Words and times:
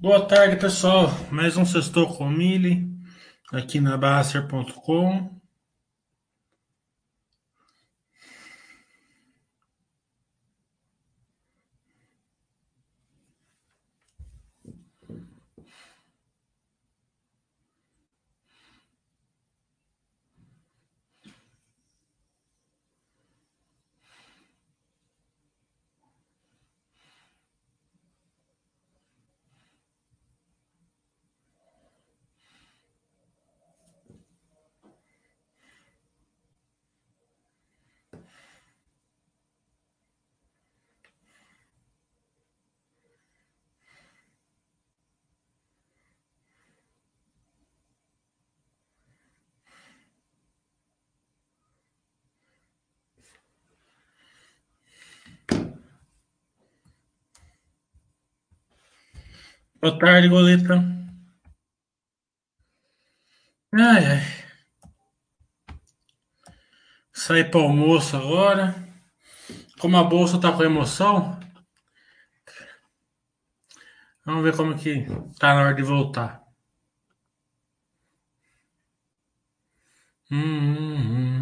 Boa 0.00 0.26
tarde, 0.26 0.56
pessoal. 0.56 1.10
Mais 1.30 1.58
um 1.58 1.66
Sextou 1.66 2.06
com 2.16 2.26
Mili 2.26 2.88
aqui 3.52 3.82
na 3.82 3.98
Baster.com. 3.98 5.39
Boa 59.80 59.98
tarde, 59.98 60.28
Goleta. 60.28 60.74
Ai, 63.72 64.04
ai. 64.04 64.20
Saí 67.12 67.44
para 67.44 67.60
almoço 67.62 68.14
agora. 68.14 68.74
Como 69.78 69.96
a 69.96 70.04
bolsa 70.04 70.38
tá 70.38 70.52
com 70.52 70.62
emoção, 70.62 71.40
vamos 74.24 74.42
ver 74.44 74.54
como 74.54 74.76
que 74.76 75.06
tá 75.38 75.54
na 75.54 75.62
hora 75.62 75.74
de 75.74 75.82
voltar. 75.82 76.42
Hum, 80.30 80.38
hum, 80.38 80.96
hum. 80.96 81.39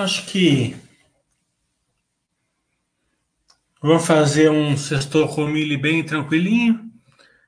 Acho 0.00 0.24
que 0.24 0.74
vamos 3.82 4.06
fazer 4.06 4.50
um 4.50 4.74
sextor 4.74 5.34
com 5.34 5.46
milho 5.46 5.78
bem 5.78 6.02
tranquilinho, 6.02 6.90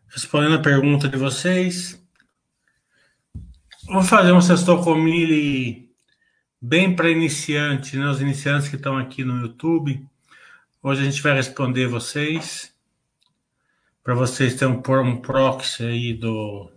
respondendo 0.07 0.57
a 0.57 0.63
pergunta 0.63 1.09
de 1.09 1.17
vocês. 1.17 1.99
Vamos 3.87 4.07
fazer 4.07 4.33
um 4.33 4.41
sextor 4.43 4.85
com 4.85 4.95
milho 4.95 5.89
bem 6.61 6.95
para 6.95 7.09
iniciantes, 7.09 7.95
né? 7.95 8.07
Os 8.07 8.21
iniciantes 8.21 8.69
que 8.69 8.77
estão 8.77 8.99
aqui 8.99 9.25
no 9.25 9.41
YouTube. 9.41 10.07
Hoje 10.83 11.01
a 11.01 11.05
gente 11.07 11.23
vai 11.23 11.33
responder 11.33 11.87
vocês, 11.87 12.71
para 14.05 14.15
vocês 14.15 14.57
terem 14.57 14.75
um, 14.75 15.01
um 15.01 15.23
proxy 15.23 15.85
aí 15.85 16.13
do 16.13 16.71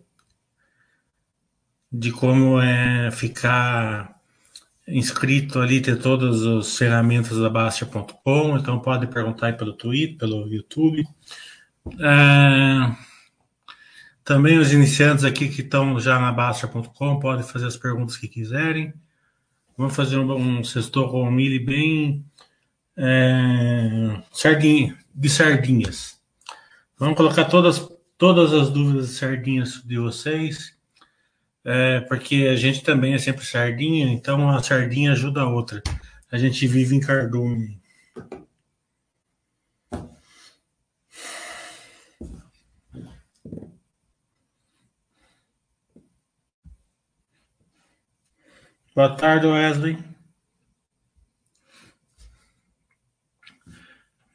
de 1.91 2.13
como 2.13 2.61
é 2.61 3.11
ficar 3.11 4.14
inscrito 4.87 5.59
ali, 5.59 5.81
ter 5.81 5.97
todas 5.97 6.45
as 6.45 6.77
ferramentas 6.77 7.37
da 7.37 7.49
Bastia.com, 7.49 8.57
então 8.57 8.79
pode 8.79 9.07
perguntar 9.07 9.47
aí 9.47 9.53
pelo 9.53 9.73
Twitter, 9.73 10.17
pelo 10.17 10.47
YouTube. 10.47 11.03
É, 11.99 12.95
também 14.23 14.57
os 14.57 14.71
iniciantes 14.71 15.23
aqui 15.23 15.49
que 15.49 15.61
estão 15.61 15.99
já 15.99 16.19
na 16.19 16.31
Bastia.com 16.31 17.19
podem 17.19 17.43
fazer 17.43 17.67
as 17.67 17.77
perguntas 17.77 18.17
que 18.17 18.27
quiserem. 18.27 18.93
Vamos 19.77 19.95
fazer 19.95 20.17
um, 20.17 20.33
um 20.33 20.63
sextor 20.63 21.09
com 21.11 21.29
milho 21.29 21.65
bem 21.65 22.25
é, 22.95 24.21
sardinha, 24.31 24.97
de 25.13 25.29
sardinhas. 25.29 26.19
Vamos 26.97 27.17
colocar 27.17 27.45
todas, 27.45 27.89
todas 28.17 28.53
as 28.53 28.69
dúvidas 28.69 29.09
de 29.09 29.13
sardinhas 29.15 29.81
de 29.83 29.97
vocês 29.97 30.74
é, 31.65 31.99
porque 32.01 32.47
a 32.51 32.55
gente 32.55 32.83
também 32.83 33.15
é 33.15 33.17
sempre 33.17 33.43
sardinha, 33.43 34.05
então 34.05 34.49
a 34.49 34.61
sardinha 34.61 35.11
ajuda 35.13 35.41
a 35.41 35.49
outra. 35.49 35.81
A 36.31 36.37
gente 36.37 36.67
vive 36.67 36.95
em 36.95 36.99
cardume. 36.99 37.81
Boa 48.95 49.13
tarde, 49.17 49.45
Wesley. 49.47 49.97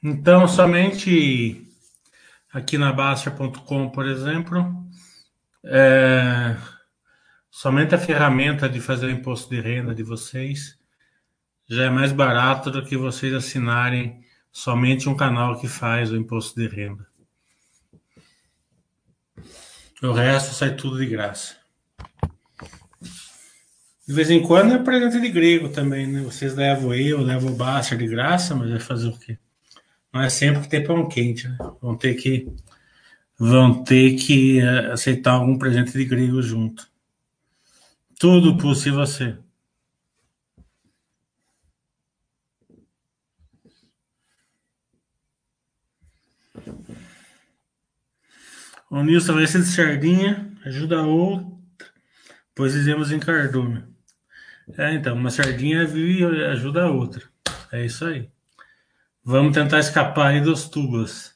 Então, 0.02 0.48
somente 0.48 1.66
aqui 2.52 2.76
na 2.76 2.92
Baixa.com, 2.92 3.88
por 3.90 4.06
exemplo, 4.06 4.84
é, 5.64 6.56
Somente 7.60 7.94
a 7.94 7.98
ferramenta 7.98 8.66
de 8.70 8.80
fazer 8.80 9.04
o 9.04 9.10
imposto 9.10 9.50
de 9.50 9.60
renda 9.60 9.94
de 9.94 10.02
vocês 10.02 10.78
já 11.68 11.84
é 11.84 11.90
mais 11.90 12.10
barato 12.10 12.70
do 12.70 12.82
que 12.82 12.96
vocês 12.96 13.34
assinarem 13.34 14.24
somente 14.50 15.10
um 15.10 15.14
canal 15.14 15.60
que 15.60 15.68
faz 15.68 16.10
o 16.10 16.16
imposto 16.16 16.58
de 16.58 16.66
renda. 16.66 17.06
O 20.02 20.10
resto 20.10 20.54
sai 20.54 20.74
tudo 20.74 20.96
de 20.96 21.04
graça. 21.04 21.54
De 24.08 24.14
vez 24.14 24.30
em 24.30 24.40
quando 24.40 24.72
é 24.72 24.78
presente 24.78 25.20
de 25.20 25.28
grego 25.28 25.68
também, 25.68 26.06
né? 26.06 26.22
Vocês 26.22 26.54
levam 26.54 26.94
eu, 26.94 27.20
levam 27.20 27.52
o 27.52 27.56
Basta 27.56 27.94
de 27.94 28.06
graça, 28.06 28.54
mas 28.54 28.70
vai 28.70 28.80
fazer 28.80 29.08
o 29.08 29.18
quê? 29.18 29.36
Não 30.10 30.22
é 30.22 30.30
sempre 30.30 30.62
que 30.62 30.68
tem 30.70 30.82
pão 30.82 31.06
quente, 31.06 31.46
né? 31.46 31.58
Vão 31.78 31.94
ter 31.94 32.14
que 32.14 32.50
vão 33.38 33.84
ter 33.84 34.14
que 34.14 34.60
eh, 34.60 34.92
aceitar 34.92 35.32
algum 35.32 35.58
presente 35.58 35.92
de 35.92 36.06
grego 36.06 36.40
junto. 36.40 36.89
Tudo 38.20 38.54
por 38.58 38.74
se 38.76 38.90
você. 38.90 39.34
O 48.90 49.02
Nilson 49.02 49.32
vai 49.32 49.46
ser 49.46 49.62
de 49.62 49.68
sardinha, 49.68 50.54
ajuda 50.66 50.98
a 50.98 51.06
outra, 51.06 51.88
pois 52.54 52.74
dizemos 52.74 53.10
em 53.10 53.18
cardume. 53.18 53.84
É, 54.76 54.92
então, 54.92 55.16
uma 55.16 55.30
sardinha 55.30 55.84
ajuda 56.50 56.82
a 56.82 56.90
outra. 56.90 57.26
É 57.72 57.86
isso 57.86 58.04
aí. 58.04 58.30
Vamos 59.24 59.54
tentar 59.54 59.78
escapar 59.78 60.26
aí 60.26 60.42
dos 60.42 60.68
tubos. 60.68 61.34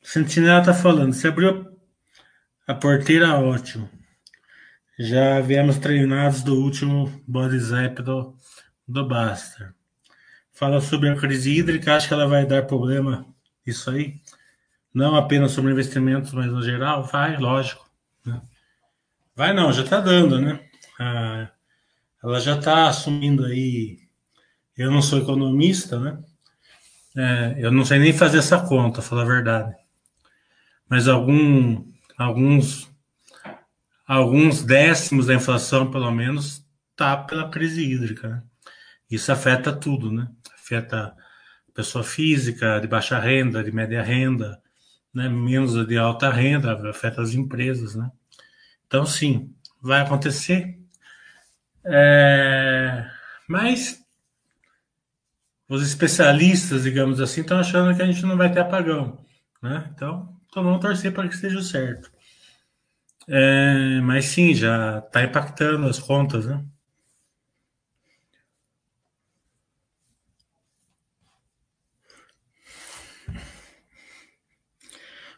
Sentinela 0.00 0.62
tá 0.62 0.72
falando, 0.72 1.12
se 1.12 1.26
abriu 1.26 1.75
a 2.66 2.74
porteira 2.74 3.38
ótimo. 3.38 3.88
Já 4.98 5.40
viemos 5.40 5.78
treinados 5.78 6.42
do 6.42 6.60
último 6.60 7.22
body 7.26 7.58
zap 7.58 8.02
do, 8.02 8.34
do 8.88 9.06
Baster. 9.06 9.74
Fala 10.52 10.80
sobre 10.80 11.10
a 11.10 11.16
crise 11.16 11.50
hídrica, 11.50 11.94
acho 11.94 12.08
que 12.08 12.14
ela 12.14 12.26
vai 12.26 12.46
dar 12.46 12.66
problema 12.66 13.26
isso 13.66 13.90
aí. 13.90 14.14
Não 14.92 15.14
apenas 15.14 15.52
sobre 15.52 15.72
investimentos, 15.72 16.32
mas 16.32 16.50
no 16.50 16.62
geral, 16.62 17.04
vai, 17.04 17.36
lógico. 17.36 17.88
Né? 18.24 18.40
Vai 19.34 19.52
não, 19.52 19.70
já 19.72 19.82
está 19.82 20.00
dando, 20.00 20.40
né? 20.40 20.58
Ah, 20.98 21.50
ela 22.24 22.40
já 22.40 22.56
está 22.56 22.88
assumindo 22.88 23.44
aí. 23.44 23.98
Eu 24.76 24.90
não 24.90 25.02
sou 25.02 25.18
economista, 25.18 26.00
né? 26.00 26.18
É, 27.14 27.54
eu 27.58 27.70
não 27.70 27.84
sei 27.84 27.98
nem 27.98 28.12
fazer 28.12 28.38
essa 28.38 28.58
conta, 28.66 29.02
falar 29.02 29.22
a 29.22 29.26
verdade. 29.26 29.74
Mas 30.88 31.06
algum 31.06 31.84
alguns 32.16 32.90
alguns 34.06 34.62
décimos 34.62 35.26
da 35.26 35.34
inflação, 35.34 35.90
pelo 35.90 36.10
menos, 36.12 36.64
tá 36.94 37.16
pela 37.16 37.50
crise 37.50 37.82
hídrica. 37.82 38.28
Né? 38.28 38.42
Isso 39.10 39.32
afeta 39.32 39.72
tudo, 39.72 40.12
né? 40.12 40.28
Afeta 40.54 41.14
pessoa 41.74 42.04
física, 42.04 42.78
de 42.80 42.86
baixa 42.86 43.18
renda, 43.18 43.62
de 43.62 43.72
média 43.72 44.02
renda, 44.02 44.60
né? 45.12 45.28
menos 45.28 45.86
de 45.86 45.98
alta 45.98 46.30
renda, 46.30 46.88
afeta 46.88 47.20
as 47.20 47.34
empresas, 47.34 47.96
né? 47.96 48.10
Então, 48.86 49.04
sim, 49.04 49.52
vai 49.82 50.00
acontecer. 50.00 50.78
É... 51.84 53.08
Mas 53.48 54.04
os 55.68 55.86
especialistas, 55.86 56.84
digamos 56.84 57.20
assim, 57.20 57.40
estão 57.40 57.58
achando 57.58 57.94
que 57.94 58.02
a 58.02 58.06
gente 58.06 58.24
não 58.24 58.36
vai 58.36 58.52
ter 58.52 58.60
apagão. 58.60 59.24
Né? 59.60 59.90
Então, 59.94 60.35
então 60.56 60.64
vamos 60.64 60.80
torcer 60.80 61.12
para 61.12 61.28
que 61.28 61.34
esteja 61.34 61.60
certo. 61.60 62.10
É, 63.28 64.00
mas 64.00 64.24
sim, 64.24 64.54
já 64.54 65.00
está 65.00 65.22
impactando 65.22 65.86
as 65.86 65.98
contas, 65.98 66.46
né? 66.46 66.64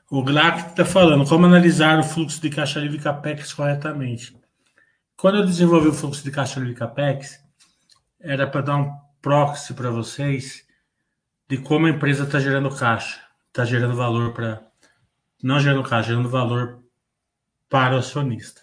O 0.09 0.23
Glac 0.23 0.69
está 0.69 0.85
falando 0.85 1.29
como 1.29 1.47
analisar 1.47 1.99
o 1.99 2.05
fluxo 2.05 2.41
de 2.41 2.49
caixa 2.49 2.79
livre 2.79 3.00
CAPEX 3.00 3.53
corretamente. 3.53 4.41
Quando 5.17 5.38
eu 5.38 5.47
desenvolvi 5.47 5.88
o 5.88 5.93
fluxo 5.93 6.23
de 6.23 6.31
caixa 6.31 6.61
livre 6.61 6.76
CAPEX, 6.76 7.41
era 8.21 8.47
para 8.47 8.61
dar 8.61 8.76
um 8.76 8.93
proxy 9.21 9.75
para 9.75 9.91
vocês 9.91 10.64
de 11.49 11.59
como 11.59 11.87
a 11.87 11.91
empresa 11.91 12.23
está 12.23 12.38
gerando 12.38 12.71
caixa, 12.71 13.21
está 13.49 13.64
gerando 13.64 13.97
valor 13.97 14.32
para. 14.32 14.68
Não 15.43 15.61
gerando 15.61 15.88
caixa, 15.88 16.08
gerando 16.08 16.29
valor 16.29 16.82
para 17.69 17.94
o 17.94 17.99
acionista. 17.99 18.62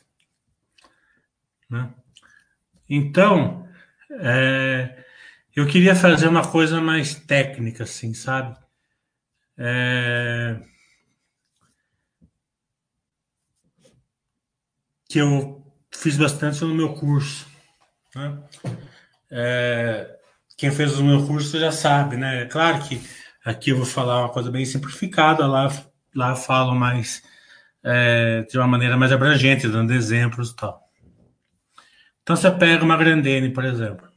Né? 1.69 1.93
Então, 2.89 3.67
é, 4.11 5.03
eu 5.55 5.67
queria 5.67 5.95
fazer 5.95 6.27
uma 6.27 6.47
coisa 6.47 6.81
mais 6.81 7.15
técnica, 7.15 7.83
assim, 7.83 8.13
sabe? 8.13 8.57
É, 9.57 10.59
que 15.07 15.19
eu 15.19 15.65
fiz 15.91 16.17
bastante 16.17 16.61
no 16.61 16.75
meu 16.75 16.93
curso. 16.93 17.47
Né? 18.13 18.43
É, 19.31 20.19
quem 20.57 20.71
fez 20.71 20.97
o 20.99 21.03
meu 21.03 21.25
curso 21.25 21.59
já 21.59 21.71
sabe, 21.71 22.17
né? 22.17 22.43
É 22.43 22.45
claro 22.45 22.83
que 22.83 23.01
aqui 23.43 23.69
eu 23.69 23.77
vou 23.77 23.85
falar 23.85 24.21
uma 24.21 24.33
coisa 24.33 24.51
bem 24.51 24.65
simplificada, 24.65 25.47
lá, 25.47 25.69
lá 26.15 26.35
falo 26.35 26.73
mais 26.73 27.21
é, 27.83 28.43
de 28.43 28.57
uma 28.57 28.67
maneira 28.67 28.97
mais 28.97 29.11
abrangente, 29.11 29.67
dando 29.67 29.93
exemplos 29.93 30.51
e 30.51 30.55
tal. 30.55 30.81
Então 32.23 32.35
você 32.35 32.49
pega 32.49 32.83
uma 32.83 32.97
Grandene, 32.97 33.51
por 33.51 33.63
exemplo. 33.63 34.09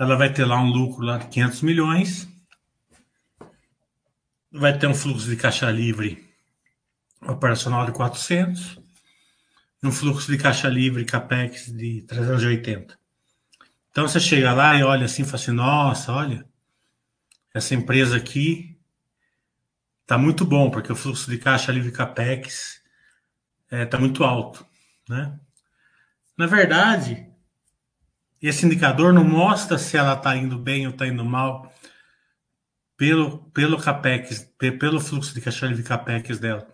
Ela 0.00 0.16
vai 0.16 0.32
ter 0.32 0.44
lá 0.44 0.58
um 0.60 0.70
lucro 0.70 1.04
lá 1.04 1.18
de 1.18 1.26
500 1.26 1.62
milhões, 1.62 2.28
vai 4.50 4.78
ter 4.78 4.86
um 4.86 4.94
fluxo 4.94 5.28
de 5.28 5.36
caixa 5.36 5.70
livre 5.70 6.26
operacional 7.20 7.84
de 7.84 7.92
400, 7.92 8.80
um 9.82 9.92
fluxo 9.92 10.30
de 10.30 10.38
caixa 10.38 10.68
livre 10.68 11.04
capex 11.04 11.66
de 11.66 12.02
380. 12.02 12.98
Então 13.90 14.06
você 14.06 14.20
chega 14.20 14.54
lá 14.54 14.76
e 14.76 14.82
olha 14.82 15.04
assim, 15.04 15.24
fala 15.24 15.36
assim, 15.36 15.50
nossa, 15.50 16.12
olha, 16.12 16.46
essa 17.52 17.74
empresa 17.74 18.16
aqui 18.16 18.67
tá 20.08 20.16
muito 20.16 20.42
bom, 20.46 20.70
porque 20.70 20.90
o 20.90 20.96
fluxo 20.96 21.30
de 21.30 21.36
caixa 21.36 21.70
livre 21.70 21.92
capex 21.92 22.80
é, 23.70 23.84
tá 23.84 23.98
muito 23.98 24.24
alto, 24.24 24.66
né? 25.06 25.38
Na 26.36 26.46
verdade, 26.46 27.26
esse 28.40 28.64
indicador 28.64 29.12
não 29.12 29.22
mostra 29.22 29.76
se 29.76 29.98
ela 29.98 30.14
está 30.14 30.34
indo 30.34 30.58
bem 30.58 30.86
ou 30.86 30.92
está 30.92 31.06
indo 31.06 31.22
mal 31.26 31.70
pelo, 32.96 33.50
pelo 33.50 33.78
capex, 33.78 34.50
pelo 34.80 34.98
fluxo 34.98 35.34
de 35.34 35.42
caixa 35.42 35.66
livre 35.66 35.82
capex 35.82 36.38
dela. 36.38 36.66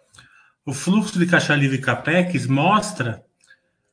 O 0.65 0.73
fluxo 0.73 1.19
de 1.19 1.27
caixa 1.27 1.57
livre 1.57 1.79
capex 1.79 2.47
mostra 2.47 3.27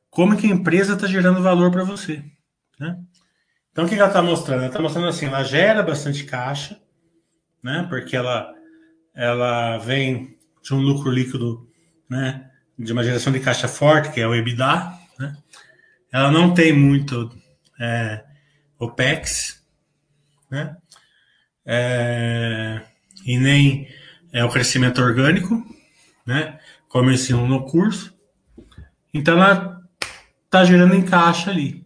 como 0.08 0.36
que 0.36 0.46
a 0.46 0.50
empresa 0.50 0.94
está 0.94 1.08
gerando 1.08 1.42
valor 1.42 1.72
para 1.72 1.82
você, 1.82 2.24
né? 2.78 2.96
Então, 3.72 3.86
o 3.86 3.88
que 3.88 3.96
ela 3.96 4.06
está 4.06 4.22
mostrando? 4.22 4.60
Ela 4.60 4.68
está 4.68 4.80
mostrando 4.80 5.08
assim, 5.08 5.26
ela 5.26 5.42
gera 5.42 5.82
bastante 5.82 6.22
caixa, 6.24 6.80
né? 7.60 7.86
Porque 7.88 8.14
ela, 8.14 8.54
ela 9.14 9.78
vem 9.78 10.36
de 10.62 10.74
um 10.74 10.80
lucro 10.80 11.10
líquido, 11.10 11.68
né? 12.08 12.50
De 12.78 12.92
uma 12.92 13.04
geração 13.04 13.32
de 13.32 13.40
caixa 13.40 13.68
forte, 13.68 14.12
que 14.12 14.20
é 14.20 14.26
o 14.26 14.34
EBITDA, 14.34 14.92
né? 15.18 15.36
Ela 16.12 16.30
não 16.30 16.52
tem 16.52 16.72
muito 16.72 17.30
é, 17.80 18.24
OPEX, 18.78 19.64
né? 20.50 20.76
É, 21.64 22.82
e 23.24 23.38
nem 23.38 23.88
é 24.32 24.44
o 24.44 24.50
crescimento 24.50 25.00
orgânico, 25.00 25.62
né? 26.26 26.58
Como 26.88 27.08
eu 27.08 27.14
ensino 27.14 27.46
no 27.46 27.64
curso. 27.64 28.12
Então, 29.14 29.40
ela 29.42 29.80
está 30.44 30.64
gerando 30.64 30.94
em 30.94 31.02
caixa 31.02 31.50
ali, 31.50 31.82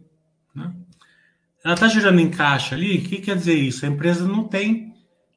ela 1.67 1.73
está 1.73 1.89
girando 1.89 2.21
em 2.21 2.29
caixa 2.29 2.75
ali, 2.75 2.97
o 2.97 3.01
que 3.01 3.17
quer 3.17 3.35
dizer 3.35 3.55
isso? 3.55 3.85
A 3.85 3.89
empresa 3.89 4.25
não 4.25 4.47
tem 4.47 4.93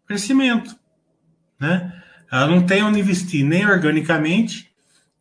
crescimento, 0.07 0.79
né? 1.61 2.03
Ela 2.33 2.47
não 2.47 2.65
tem 2.65 2.83
onde 2.83 2.99
investir 2.99 3.45
nem 3.45 3.67
organicamente, 3.67 4.73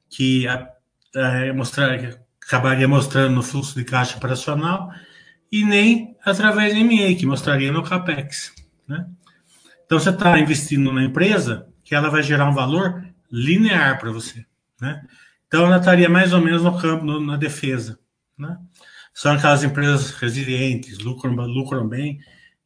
que 0.09 0.47
a, 0.47 0.69
a, 1.15 1.53
mostrar, 1.53 1.99
acabaria 2.43 2.87
mostrando 2.87 3.35
no 3.35 3.43
fluxo 3.43 3.75
de 3.75 3.83
caixa 3.83 4.17
operacional, 4.17 4.91
e 5.51 5.65
nem 5.65 6.15
através 6.23 6.73
de 6.73 6.83
MA, 6.83 7.15
que 7.17 7.25
mostraria 7.25 7.71
no 7.71 7.83
CAPEX, 7.83 8.53
né? 8.87 9.05
Então 9.85 9.99
você 9.99 10.11
está 10.11 10.39
investindo 10.39 10.93
na 10.93 11.03
empresa 11.03 11.67
que 11.83 11.95
ela 11.95 12.09
vai 12.09 12.21
gerar 12.21 12.47
um 12.47 12.53
valor 12.53 13.03
linear 13.31 13.99
para 13.99 14.11
você, 14.11 14.45
né? 14.79 15.03
Então 15.47 15.65
ela 15.65 15.77
estaria 15.77 16.07
mais 16.07 16.31
ou 16.31 16.41
menos 16.41 16.63
no 16.63 16.79
campo, 16.79 17.03
no, 17.03 17.19
na 17.19 17.35
defesa, 17.35 17.99
né? 18.37 18.57
são 19.19 19.33
aquelas 19.33 19.65
empresas 19.65 20.11
resilientes, 20.11 20.99
lucram, 20.99 21.33
lucram 21.33 21.85
bem 21.85 22.19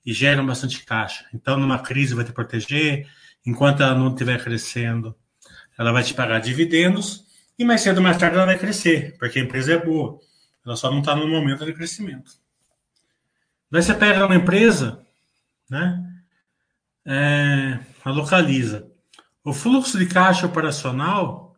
e 0.06 0.14
geram 0.14 0.46
bastante 0.46 0.86
caixa. 0.86 1.26
Então, 1.34 1.58
numa 1.58 1.80
crise, 1.80 2.14
vai 2.14 2.24
te 2.24 2.32
proteger, 2.32 3.08
enquanto 3.46 3.84
ela 3.84 3.96
não 3.96 4.10
estiver 4.10 4.42
crescendo, 4.44 5.16
ela 5.78 5.92
vai 5.92 6.04
te 6.04 6.14
pagar 6.14 6.40
dividendos, 6.40 7.26
e 7.58 7.66
mais 7.66 7.82
cedo 7.82 7.98
ou 7.98 8.04
mais 8.04 8.18
tarde 8.18 8.36
ela 8.36 8.46
vai 8.46 8.58
crescer, 8.58 9.16
porque 9.18 9.40
a 9.40 9.44
empresa 9.44 9.74
é 9.74 9.78
boa, 9.78 10.20
ela 10.66 10.76
só 10.76 10.90
não 10.90 11.00
está 11.00 11.16
no 11.16 11.28
momento 11.28 11.66
de 11.66 11.74
crescimento. 11.74 12.32
Daí 13.70 13.82
você 13.82 13.94
pega 13.94 14.26
uma 14.26 14.36
empresa, 14.36 15.04
né, 15.70 16.04
é, 17.06 17.80
a 18.04 18.10
localiza. 18.10 18.88
O 19.44 19.54
fluxo 19.54 19.98
de 19.98 20.06
caixa 20.06 20.46
operacional 20.46 21.56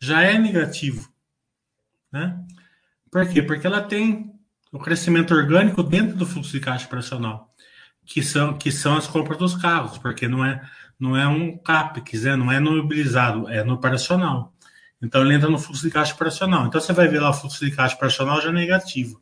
já 0.00 0.22
é 0.22 0.38
negativo, 0.38 1.08
né? 2.10 2.44
Por 3.10 3.28
quê? 3.28 3.42
Porque 3.42 3.66
ela 3.66 3.80
tem 3.80 4.34
o 4.72 4.78
crescimento 4.78 5.34
orgânico 5.34 5.82
dentro 5.82 6.16
do 6.16 6.26
fluxo 6.26 6.52
de 6.52 6.60
caixa 6.60 6.86
operacional, 6.86 7.54
que 8.04 8.22
são, 8.22 8.56
que 8.56 8.70
são 8.70 8.96
as 8.96 9.06
compras 9.06 9.38
dos 9.38 9.56
carros, 9.56 9.98
porque 9.98 10.28
não 10.28 10.44
é, 10.44 10.60
não 10.98 11.16
é 11.16 11.26
um 11.28 11.56
CAPEX, 11.56 12.24
né? 12.24 12.36
não 12.36 12.50
é 12.50 12.58
no 12.58 12.76
mobilizado, 12.76 13.48
é 13.48 13.62
no 13.62 13.74
operacional. 13.74 14.52
Então 15.00 15.22
ele 15.22 15.34
entra 15.34 15.48
no 15.48 15.58
fluxo 15.58 15.82
de 15.82 15.90
caixa 15.90 16.12
operacional. 16.14 16.66
Então 16.66 16.80
você 16.80 16.92
vai 16.92 17.06
ver 17.06 17.20
lá 17.20 17.30
o 17.30 17.34
fluxo 17.34 17.64
de 17.64 17.70
caixa 17.70 17.94
operacional 17.94 18.40
já 18.40 18.50
negativo. 18.50 19.20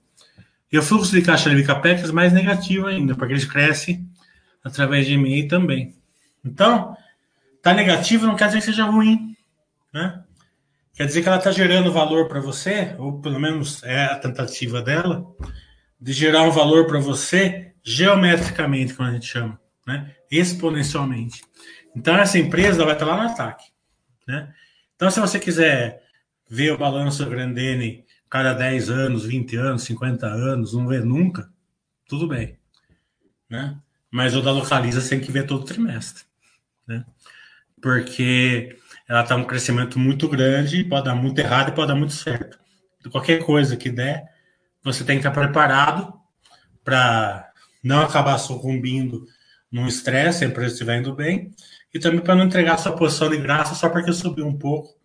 E 0.73 0.79
o 0.79 0.83
fluxo 0.83 1.13
de 1.13 1.23
caixa 1.23 1.49
livre 1.49 1.65
CAPEX 1.65 2.11
mais 2.11 2.33
negativo 2.33 2.87
ainda, 2.87 3.15
porque 3.15 3.33
eles 3.33 3.45
crescem 3.45 4.09
através 4.65 5.07
de 5.07 5.15
e-mail 5.15 5.47
também. 5.49 5.95
Então, 6.45 6.97
tá 7.63 7.75
negativo 7.75 8.27
não 8.27 8.37
quer 8.37 8.47
dizer 8.47 8.59
que 8.59 8.65
seja 8.65 8.85
ruim, 8.85 9.37
né? 9.93 10.23
Quer 10.95 11.07
dizer 11.07 11.23
que 11.23 11.29
ela 11.29 11.37
está 11.37 11.53
gerando 11.53 11.93
valor 11.93 12.27
para 12.27 12.41
você, 12.41 12.95
ou 12.99 13.21
pelo 13.21 13.39
menos 13.39 13.83
é 13.83 14.07
a 14.07 14.19
tentativa 14.19 14.81
dela, 14.81 15.27
de 16.01 16.13
gerar 16.13 16.43
um 16.43 16.51
valor 16.51 16.87
para 16.87 16.99
você 16.99 17.75
geometricamente, 17.83 18.95
como 18.95 19.09
a 19.09 19.13
gente 19.13 19.27
chama, 19.27 19.61
né? 19.87 20.15
exponencialmente. 20.31 21.45
Então, 21.95 22.17
essa 22.17 22.39
empresa 22.39 22.85
vai 22.85 22.95
estar 22.95 23.07
lá 23.07 23.17
no 23.17 23.31
ataque. 23.31 23.65
Né? 24.27 24.53
Então, 24.95 25.11
se 25.11 25.21
você 25.21 25.39
quiser 25.39 26.03
ver 26.49 26.73
o 26.73 26.79
balanço 26.79 27.25
Grandene 27.27 28.05
cada 28.29 28.53
10 28.53 28.91
anos, 28.91 29.25
20 29.25 29.57
anos, 29.57 29.83
50 29.85 30.27
anos, 30.27 30.75
não 30.75 30.87
vê 30.87 31.01
nunca, 31.01 31.51
tudo 32.09 32.27
bem. 32.27 32.59
Né? 33.49 33.79
Mas 34.11 34.35
o 34.35 34.43
da 34.43 34.51
Localiza 34.51 35.01
você 35.01 35.11
tem 35.11 35.21
que 35.21 35.33
ver 35.33 35.47
todo 35.47 35.65
trimestre. 35.65 36.25
Né? 36.87 37.05
Porque 37.81 38.77
ela 39.09 39.23
está 39.23 39.37
um 39.37 39.45
crescimento 39.45 39.99
muito 39.99 40.29
grande, 40.29 40.85
pode 40.85 41.05
dar 41.05 41.15
muito 41.15 41.39
errado 41.39 41.69
e 41.69 41.75
pode 41.75 41.89
dar 41.89 41.95
muito 41.95 42.15
certo. 42.15 42.59
Qualquer 43.11 43.45
coisa 43.45 43.77
que 43.77 43.89
der, 43.89 44.29
você 44.83 45.05
tem 45.05 45.21
que 45.21 45.27
estar 45.27 45.39
preparado 45.39 46.13
para 46.85 47.53
não 47.83 48.01
acabar 48.03 48.37
sucumbindo 48.39 49.27
num 49.71 49.87
estresse, 49.87 50.45
a 50.45 50.49
empresa 50.49 50.73
estiver 50.73 50.99
indo 50.99 51.15
bem, 51.15 51.51
e 51.93 51.99
também 51.99 52.21
para 52.21 52.35
não 52.35 52.45
entregar 52.45 52.79
sua 52.79 52.93
posição 52.93 53.29
de 53.29 53.39
graça 53.39 53.75
só 53.75 53.89
porque 53.89 54.13
subiu 54.13 54.47
um 54.47 54.57
pouco 54.57 54.97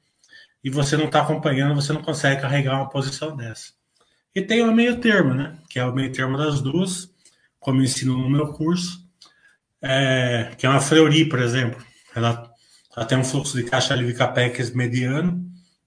e 0.63 0.69
você 0.69 0.95
não 0.95 1.05
está 1.05 1.21
acompanhando, 1.21 1.75
você 1.75 1.91
não 1.93 2.01
consegue 2.01 2.41
carregar 2.41 2.75
uma 2.75 2.89
posição 2.89 3.35
dessa. 3.35 3.73
E 4.33 4.41
tem 4.41 4.61
o 4.61 4.71
meio 4.71 4.99
termo, 4.99 5.33
né? 5.33 5.57
Que 5.69 5.79
é 5.79 5.85
o 5.85 5.93
meio 5.93 6.11
termo 6.11 6.37
das 6.37 6.61
duas, 6.61 7.11
como 7.59 7.81
ensino 7.81 8.17
no 8.17 8.29
meu 8.29 8.53
curso, 8.53 9.05
é, 9.81 10.51
que 10.57 10.65
é 10.65 10.69
uma 10.69 10.79
Fleury, 10.79 11.27
por 11.27 11.39
exemplo. 11.39 11.83
Ela, 12.15 12.49
ela, 12.95 13.05
tem 13.05 13.17
um 13.17 13.23
fluxo 13.23 13.57
de 13.57 13.63
caixa 13.63 13.95
livre 13.95 14.13
capex 14.13 14.71
mediano. 14.71 15.45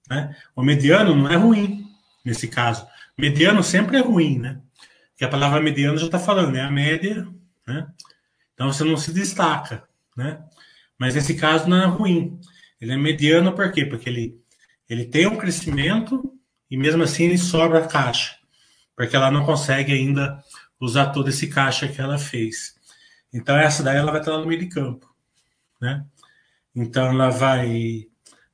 Né? 0.09 0.35
O 0.55 0.61
mediano 0.61 1.15
não 1.15 1.29
é 1.29 1.35
ruim, 1.35 1.87
nesse 2.23 2.47
caso. 2.47 2.85
Mediano 3.17 3.63
sempre 3.63 3.97
é 3.97 4.01
ruim, 4.01 4.37
né? 4.37 4.59
Porque 5.11 5.23
a 5.23 5.29
palavra 5.29 5.61
mediano 5.61 5.97
já 5.97 6.07
está 6.07 6.19
falando, 6.19 6.57
é 6.57 6.61
a 6.61 6.69
média, 6.69 7.25
né? 7.65 7.87
Então 8.55 8.71
você 8.71 8.83
não 8.83 8.97
se 8.97 9.13
destaca, 9.13 9.83
né? 10.17 10.43
Mas 10.97 11.13
nesse 11.13 11.35
caso 11.35 11.69
não 11.69 11.83
é 11.83 11.85
ruim. 11.85 12.39
Ele 12.81 12.93
é 12.93 12.97
mediano 12.97 13.53
por 13.53 13.71
quê? 13.71 13.85
Porque 13.85 14.09
ele, 14.09 14.39
ele 14.89 15.05
tem 15.05 15.27
um 15.27 15.35
crescimento 15.35 16.33
e 16.71 16.77
mesmo 16.77 17.03
assim 17.03 17.25
ele 17.25 17.37
sobra 17.37 17.87
caixa, 17.87 18.35
porque 18.95 19.15
ela 19.15 19.29
não 19.29 19.45
consegue 19.45 19.91
ainda 19.91 20.41
usar 20.79 21.07
todo 21.07 21.29
esse 21.29 21.47
caixa 21.47 21.87
que 21.87 22.01
ela 22.01 22.17
fez. 22.17 22.75
Então 23.33 23.57
essa 23.57 23.83
daí 23.83 23.97
ela 23.97 24.11
vai 24.11 24.21
estar 24.21 24.37
no 24.37 24.45
meio 24.45 24.61
de 24.61 24.67
campo, 24.67 25.13
né? 25.81 26.05
Então 26.73 27.07
ela 27.07 27.29
vai, 27.29 28.07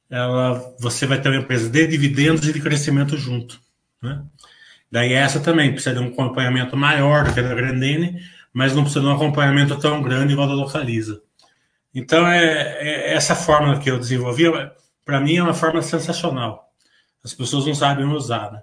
ela, 0.10 0.75
você 0.79 1.05
vai 1.05 1.22
ter 1.22 1.29
uma 1.29 1.41
empresa 1.41 1.70
de 1.70 1.88
dividendos 1.88 2.48
e 2.48 2.53
de 2.53 2.62
crescimento 2.62 3.17
junto, 3.17 3.60
né? 4.01 4.24
Daí 4.91 5.13
essa 5.13 5.39
também 5.39 5.72
precisa 5.72 5.96
de 5.96 6.01
um 6.01 6.10
acompanhamento 6.10 6.75
maior 6.75 7.24
do 7.24 7.34
que 7.34 7.39
a 7.39 7.43
da 7.43 7.55
Grandene, 7.55 8.22
mas 8.53 8.75
não 8.75 8.84
precisa 8.84 9.01
de 9.01 9.08
um 9.08 9.15
acompanhamento 9.15 9.77
tão 9.79 10.01
grande 10.01 10.34
igual 10.34 10.48
da 10.48 10.53
Localiza. 10.53 11.22
Então 11.93 12.27
é, 12.27 12.43
é 12.79 13.13
essa 13.13 13.36
fórmula 13.36 13.79
que 13.79 13.89
eu 13.89 14.00
desenvolvi, 14.00 14.46
para 15.05 15.20
mim 15.20 15.38
é 15.38 15.43
uma 15.43 15.53
fórmula 15.53 15.84
sensacional. 15.84 16.72
As 17.24 17.34
pessoas 17.34 17.65
não 17.65 17.75
sabem 17.75 18.05
usar, 18.05 18.51
né? 18.51 18.62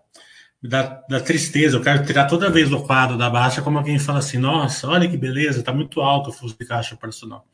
Da, 0.61 0.83
da, 1.09 1.21
tristeza, 1.21 1.76
eu 1.76 1.80
quero 1.80 2.04
tirar 2.04 2.25
toda 2.25 2.50
vez 2.50 2.68
do 2.68 2.83
quadro 2.83 3.16
da 3.16 3.30
baixa 3.30 3.62
como 3.62 3.78
alguém 3.78 3.97
fala 3.97 4.18
assim, 4.18 4.38
nossa, 4.38 4.88
olha 4.88 5.09
que 5.09 5.16
beleza, 5.16 5.61
está 5.61 5.73
muito 5.73 6.00
alto 6.00 6.30
o 6.30 6.33
fluxo 6.33 6.57
de 6.59 6.66
caixa 6.66 6.97
operacional. 6.97 7.47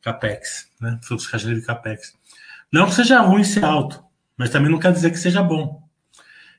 Capex, 0.00 0.68
né? 0.80 0.98
Fluxo 1.02 1.26
de 1.26 1.32
caixa 1.32 1.48
livre 1.48 1.64
Capex. 1.64 2.14
Não 2.70 2.86
que 2.86 2.94
seja 2.94 3.20
ruim 3.20 3.42
ser 3.42 3.64
alto, 3.64 4.04
mas 4.36 4.50
também 4.50 4.70
não 4.70 4.78
quer 4.78 4.92
dizer 4.92 5.10
que 5.10 5.18
seja 5.18 5.42
bom. 5.42 5.82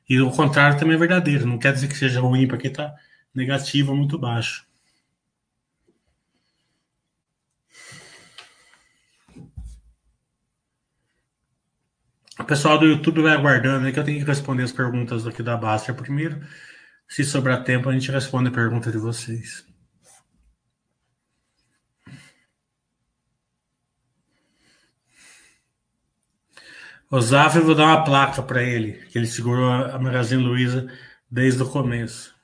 E 0.10 0.20
o 0.20 0.30
contrário 0.32 0.78
também 0.78 0.96
é 0.96 1.00
verdadeiro, 1.00 1.46
não 1.46 1.58
quer 1.58 1.72
dizer 1.72 1.88
que 1.88 1.96
seja 1.96 2.20
ruim 2.20 2.48
porque 2.48 2.68
está 2.68 2.94
negativo 3.34 3.92
ou 3.92 3.98
muito 3.98 4.18
baixo. 4.18 4.67
O 12.40 12.44
pessoal 12.44 12.78
do 12.78 12.86
YouTube 12.86 13.22
vai 13.22 13.34
aguardando 13.34 13.86
aí 13.86 13.94
que 13.94 14.00
eu 14.00 14.04
tenho 14.04 14.20
que 14.20 14.26
responder 14.26 14.64
as 14.64 14.72
perguntas 14.72 15.26
aqui 15.26 15.42
da 15.42 15.58
Baster 15.58 15.96
primeiro. 15.96 16.40
Se 17.08 17.24
sobrar 17.24 17.64
tempo, 17.64 17.90
a 17.90 17.94
gente 17.94 18.12
responde 18.12 18.50
a 18.50 18.52
pergunta 18.52 18.92
de 18.92 18.98
vocês. 18.98 19.66
O 27.10 27.22
Zaf, 27.22 27.58
eu 27.58 27.66
vou 27.66 27.74
dar 27.74 27.86
uma 27.86 28.04
placa 28.04 28.44
para 28.44 28.62
ele, 28.62 28.94
que 29.08 29.18
ele 29.18 29.28
segurou 29.28 29.72
a 29.72 29.98
Magazine 29.98 30.44
Luiza 30.44 30.92
desde 31.32 31.64
o 31.64 31.70
começo. 31.70 32.36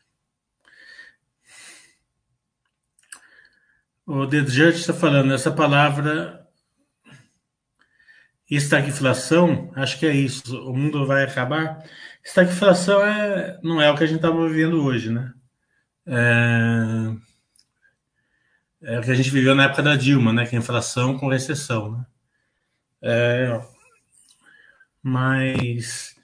O 4.05 4.25
The 4.25 4.39
Judge 4.39 4.79
está 4.79 4.93
falando, 4.93 5.33
essa 5.33 5.51
palavra 5.51 6.42
Estagflação, 8.55 9.71
acho 9.75 9.99
que 9.99 10.05
é 10.05 10.13
isso. 10.13 10.57
O 10.69 10.75
mundo 10.75 11.05
vai 11.05 11.23
acabar. 11.23 11.83
Estagflação 12.23 13.01
é, 13.05 13.59
não 13.63 13.81
é 13.81 13.91
o 13.91 13.97
que 13.97 14.03
a 14.03 14.07
gente 14.07 14.17
estava 14.17 14.47
vivendo 14.47 14.83
hoje, 14.83 15.11
né? 15.11 15.33
É, 16.05 17.15
é, 18.83 18.99
o 18.99 19.01
que 19.01 19.11
a 19.11 19.15
gente 19.15 19.29
viveu 19.29 19.55
na 19.55 19.65
época 19.65 19.83
da 19.83 19.95
Dilma, 19.95 20.33
né? 20.33 20.45
Que 20.45 20.55
é 20.55 20.59
inflação 20.59 21.17
com 21.17 21.27
recessão, 21.27 21.91
né? 21.91 22.05
É, 23.01 23.61
mas 25.01 26.15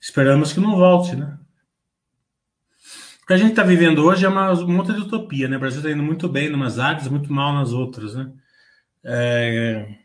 esperamos 0.00 0.52
que 0.52 0.60
não 0.60 0.76
volte, 0.76 1.14
né? 1.16 1.38
O 3.22 3.26
que 3.26 3.32
a 3.32 3.36
gente 3.36 3.50
está 3.50 3.62
vivendo 3.62 4.04
hoje 4.04 4.26
é 4.26 4.28
uma, 4.28 4.52
um 4.52 4.68
monte 4.68 4.92
de 4.92 5.00
utopia, 5.00 5.48
né? 5.48 5.56
O 5.56 5.60
Brasil 5.60 5.78
está 5.78 5.90
indo 5.90 6.02
muito 6.02 6.28
bem 6.28 6.48
em 6.48 6.54
umas 6.54 6.78
áreas, 6.78 7.08
muito 7.08 7.32
mal 7.32 7.54
nas 7.54 7.72
outras, 7.72 8.14
né? 8.14 8.30
É, 9.02 10.03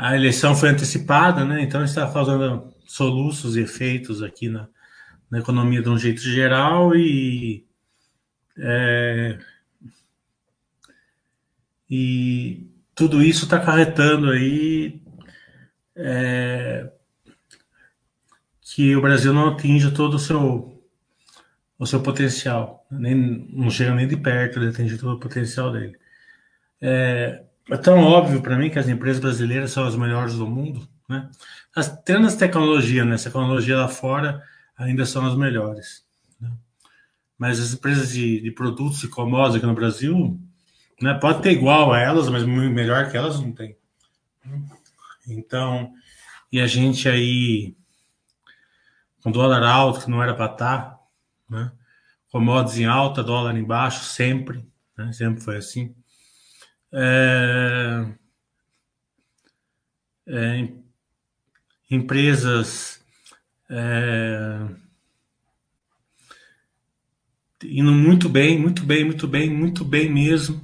a 0.00 0.14
eleição 0.14 0.54
foi 0.54 0.68
antecipada, 0.68 1.44
né? 1.44 1.60
Então 1.60 1.82
está 1.82 2.08
causando 2.08 2.72
soluços 2.86 3.56
e 3.56 3.62
efeitos 3.62 4.22
aqui 4.22 4.48
na, 4.48 4.68
na, 5.28 5.40
economia 5.40 5.82
de 5.82 5.88
um 5.88 5.98
jeito 5.98 6.20
geral 6.20 6.94
e 6.94 7.66
é, 8.56 9.38
e 11.90 12.64
tudo 12.94 13.20
isso 13.20 13.44
está 13.44 13.56
acarretando 13.56 14.30
aí 14.30 15.02
é, 15.96 16.92
que 18.62 18.94
o 18.94 19.02
Brasil 19.02 19.32
não 19.32 19.48
atinja 19.48 19.90
todo 19.90 20.14
o 20.14 20.18
seu 20.20 20.80
o 21.76 21.86
seu 21.86 22.00
potencial, 22.00 22.86
nem 22.88 23.16
não 23.16 23.68
chega 23.68 23.94
nem 23.94 24.06
de 24.06 24.16
perto 24.16 24.60
de 24.60 24.68
atingir 24.68 24.98
todo 24.98 25.16
o 25.16 25.20
potencial 25.20 25.72
dele. 25.72 25.98
É, 26.80 27.47
é 27.70 27.76
tão 27.76 28.02
óbvio 28.02 28.40
para 28.40 28.56
mim 28.56 28.70
que 28.70 28.78
as 28.78 28.88
empresas 28.88 29.20
brasileiras 29.20 29.70
são 29.70 29.86
as 29.86 29.94
melhores 29.94 30.34
do 30.34 30.46
mundo, 30.46 30.88
né? 31.08 31.28
As, 31.74 31.88
tendo 32.02 32.26
as 32.26 32.34
tecnologias, 32.34 33.06
né? 33.06 33.14
Essa 33.14 33.30
tecnologia 33.30 33.76
lá 33.76 33.88
fora 33.88 34.42
ainda 34.76 35.04
são 35.04 35.26
as 35.26 35.34
melhores. 35.34 36.04
Né? 36.40 36.50
Mas 37.36 37.60
as 37.60 37.74
empresas 37.74 38.10
de, 38.10 38.40
de 38.40 38.50
produtos 38.50 39.02
e 39.04 39.08
commodities 39.08 39.56
aqui 39.56 39.66
no 39.66 39.74
Brasil, 39.74 40.40
né? 41.00 41.14
Pode 41.14 41.42
ter 41.42 41.52
igual 41.52 41.92
a 41.92 42.00
elas, 42.00 42.28
mas 42.28 42.44
melhor 42.44 43.10
que 43.10 43.16
elas 43.16 43.38
não 43.38 43.52
tem. 43.52 43.76
Então, 45.26 45.92
e 46.50 46.60
a 46.60 46.66
gente 46.66 47.06
aí 47.06 47.76
com 49.22 49.30
dólar 49.30 49.62
alto 49.62 50.04
que 50.04 50.10
não 50.10 50.22
era 50.22 50.32
para 50.34 50.50
estar, 50.50 50.80
tá, 50.80 50.98
né? 51.50 51.70
Commodities 52.32 52.78
em 52.78 52.86
alta, 52.86 53.22
dólar 53.22 53.56
embaixo, 53.56 54.04
sempre, 54.04 54.66
né? 54.96 55.12
Sempre 55.12 55.42
foi 55.42 55.58
assim 55.58 55.94
é, 56.92 58.06
é, 60.26 60.68
empresas 61.90 63.00
é, 63.70 64.66
indo 67.64 67.92
muito 67.92 68.28
bem, 68.28 68.58
muito 68.58 68.84
bem, 68.84 69.04
muito 69.04 69.26
bem, 69.26 69.50
muito 69.50 69.84
bem 69.84 70.12
mesmo. 70.12 70.60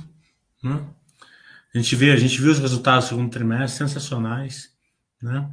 Né? 0.63 0.85
A 1.75 1.79
gente 1.79 1.97
vê, 1.97 2.13
a 2.13 2.17
gente 2.17 2.41
viu 2.41 2.53
os 2.53 2.59
resultados 2.59 3.07
do 3.07 3.09
segundo 3.09 3.31
trimestre 3.31 3.87
sensacionais, 3.87 4.73
né? 5.21 5.49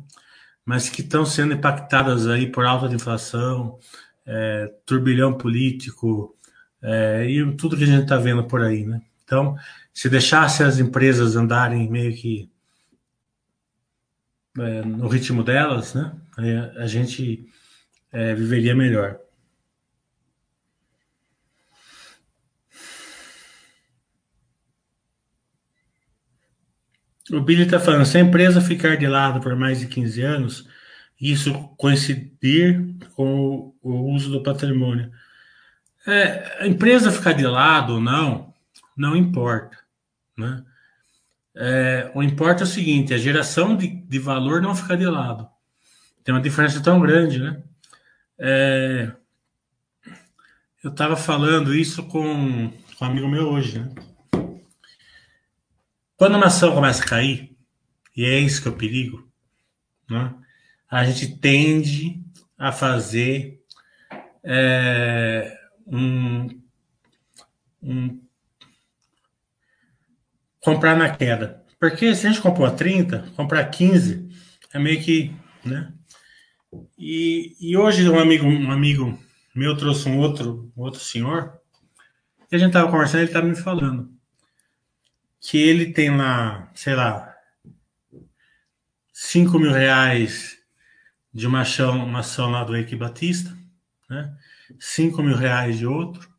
mas 0.66 0.90
que 0.90 1.01
estão 1.01 1.25
sendo 1.25 1.54
impactadas 1.54 2.28
aí 2.28 2.51
por 2.51 2.66
alta 2.66 2.94
inflação, 2.94 3.80
é, 4.25 4.68
turbilhão 4.86 5.38
político 5.38 6.36
é, 6.82 7.25
e 7.30 7.56
tudo 7.56 7.75
que 7.75 7.84
a 7.84 7.88
gente 7.88 8.04
está 8.04 8.18
vendo 8.18 8.44
por 8.44 8.62
aí, 8.62 8.86
né? 8.86 9.01
Então, 9.31 9.55
se 9.93 10.09
deixasse 10.09 10.61
as 10.61 10.77
empresas 10.77 11.38
andarem 11.38 11.89
meio 11.89 12.13
que 12.13 12.51
é, 14.59 14.81
no 14.81 15.07
ritmo 15.07 15.41
delas, 15.41 15.93
né, 15.93 16.11
a 16.75 16.85
gente 16.85 17.47
é, 18.11 18.35
viveria 18.35 18.75
melhor. 18.75 19.17
O 27.31 27.39
Billy 27.39 27.63
está 27.63 27.79
falando, 27.79 28.05
se 28.05 28.17
a 28.17 28.21
empresa 28.21 28.59
ficar 28.59 28.97
de 28.97 29.07
lado 29.07 29.39
por 29.39 29.55
mais 29.55 29.79
de 29.79 29.88
15 29.88 30.21
anos, 30.21 30.67
isso 31.21 31.53
coincidir 31.77 32.85
com 33.15 33.73
o, 33.81 33.89
o 33.91 34.13
uso 34.13 34.29
do 34.29 34.43
patrimônio. 34.43 35.09
É, 36.05 36.63
a 36.63 36.67
empresa 36.67 37.13
ficar 37.13 37.31
de 37.31 37.47
lado 37.47 37.93
ou 37.93 38.01
não, 38.01 38.50
não 38.95 39.15
importa. 39.15 39.77
Né? 40.38 40.63
É, 41.55 42.12
o 42.15 42.24
importa 42.24 42.63
é 42.63 42.65
o 42.65 42.67
seguinte: 42.67 43.13
a 43.13 43.17
geração 43.17 43.75
de, 43.75 43.88
de 43.88 44.19
valor 44.19 44.62
não 44.62 44.75
fica 44.75 44.95
de 44.98 45.05
lado. 45.05 45.48
Tem 46.24 46.33
uma 46.33 46.41
diferença 46.41 46.81
tão 46.81 47.00
grande, 47.00 47.39
né? 47.39 47.62
É, 48.38 49.12
eu 50.83 50.91
estava 50.91 51.15
falando 51.15 51.74
isso 51.74 52.03
com, 52.03 52.71
com 52.98 53.05
um 53.05 53.07
amigo 53.07 53.27
meu 53.27 53.50
hoje, 53.50 53.79
né? 53.79 53.93
Quando 56.15 56.36
uma 56.36 56.48
ação 56.48 56.74
começa 56.74 57.03
a 57.03 57.07
cair, 57.07 57.55
e 58.15 58.25
é 58.25 58.39
isso 58.39 58.62
que 58.62 58.67
é 58.67 58.71
o 58.71 58.75
perigo, 58.75 59.27
né? 60.10 60.33
a 60.91 61.05
gente 61.05 61.38
tende 61.38 62.21
a 62.57 62.71
fazer 62.74 63.63
é, 64.43 65.57
um, 65.88 66.48
um 67.81 68.21
comprar 70.62 70.96
na 70.96 71.10
queda. 71.10 71.63
Porque 71.80 72.15
se 72.15 72.27
a 72.27 72.30
gente 72.30 72.41
comprou 72.41 72.68
a 72.68 72.72
30, 72.72 73.25
comprar 73.36 73.65
15 73.65 74.30
é 74.74 74.80
meio 74.80 75.01
que 75.01 75.36
né? 75.63 75.94
E, 76.98 77.56
e 77.60 77.77
hoje 77.77 78.10
um 78.10 78.20
amigo, 78.20 78.46
um 78.46 78.72
amigo 78.72 79.18
meu 79.53 79.75
trouxe 79.75 80.08
um 80.08 80.18
outro, 80.18 80.72
outro 80.75 81.00
senhor, 81.00 81.60
e 82.51 82.56
a 82.56 82.60
gente 82.60 82.74
tava 82.74 82.89
conversando, 82.89 83.22
ele 83.22 83.27
estava 83.27 83.48
me 83.48 83.56
falando 83.56 84.12
que 85.39 85.58
ele 85.58 85.91
tem 85.91 86.15
lá, 86.15 86.70
sei 86.74 86.94
lá, 86.96 87.36
5 89.12 89.58
mil 89.58 89.72
reais 89.72 90.58
de 91.34 91.48
uma 91.48 91.62
ação, 91.62 92.06
uma 92.06 92.20
ação 92.20 92.51
lá 92.51 92.63
do 92.63 92.75
Eike 92.75 92.96
Batista, 92.96 93.58
né? 94.10 94.36
5 94.80 95.22
mil 95.24 95.36
reais 95.36 95.80
de 95.80 95.86
outro, 95.86 96.30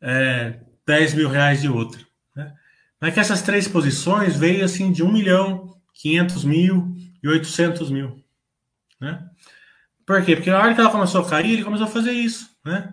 é, 0.00 0.60
10 0.86 1.14
mil 1.14 1.28
reais 1.28 1.60
de 1.60 1.68
outro. 1.68 2.06
Mas 3.00 3.14
que 3.14 3.20
essas 3.20 3.42
três 3.42 3.68
posições 3.68 4.36
veio 4.36 4.64
assim 4.64 4.90
de 4.90 5.02
1 5.02 5.12
milhão, 5.12 5.76
500 5.94 6.44
mil 6.44 6.96
e 7.22 7.28
800 7.28 7.90
mil. 7.90 8.22
Né? 9.00 9.28
Por 10.04 10.24
quê? 10.24 10.36
Porque 10.36 10.50
na 10.50 10.58
hora 10.58 10.74
que 10.74 10.80
ela 10.80 10.90
começou 10.90 11.20
a 11.20 11.28
cair, 11.28 11.52
ele 11.52 11.64
começou 11.64 11.86
a 11.86 11.90
fazer 11.90 12.12
isso. 12.12 12.50
Né? 12.64 12.92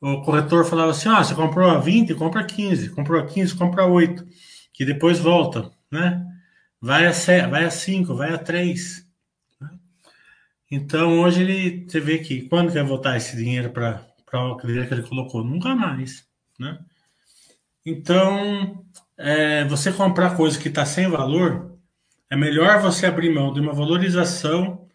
O 0.00 0.22
corretor 0.22 0.64
falava 0.64 0.90
assim: 0.90 1.08
ah, 1.08 1.22
você 1.22 1.34
comprou 1.34 1.70
a 1.70 1.78
20, 1.78 2.14
compra 2.14 2.44
15, 2.44 2.90
comprou 2.90 3.20
a 3.20 3.26
15, 3.26 3.54
compra 3.54 3.86
8, 3.86 4.26
que 4.72 4.84
depois 4.84 5.18
volta. 5.18 5.70
Né? 5.90 6.24
Vai 6.80 7.06
a, 7.06 7.12
7, 7.12 7.48
vai 7.48 7.64
a 7.64 7.70
5, 7.70 8.14
vai 8.14 8.32
a 8.32 8.38
3. 8.38 9.06
Né? 9.60 9.70
Então 10.70 11.20
hoje 11.20 11.42
ele, 11.42 11.86
você 11.88 12.00
vê 12.00 12.18
que 12.18 12.42
quando 12.48 12.72
vai 12.72 12.82
voltar 12.82 13.16
esse 13.16 13.36
dinheiro 13.36 13.70
para 13.70 14.04
o 14.32 14.56
que 14.56 14.66
ele 14.66 15.02
colocou? 15.02 15.44
Nunca 15.44 15.74
mais. 15.74 16.26
Né? 16.58 16.78
Então, 17.84 18.84
é, 19.18 19.64
você 19.64 19.92
comprar 19.92 20.36
coisa 20.36 20.58
que 20.58 20.68
está 20.68 20.86
sem 20.86 21.08
valor, 21.08 21.76
é 22.30 22.36
melhor 22.36 22.80
você 22.80 23.06
abrir 23.06 23.34
mão 23.34 23.52
de 23.52 23.60
uma 23.60 23.72
valorização 23.72 24.86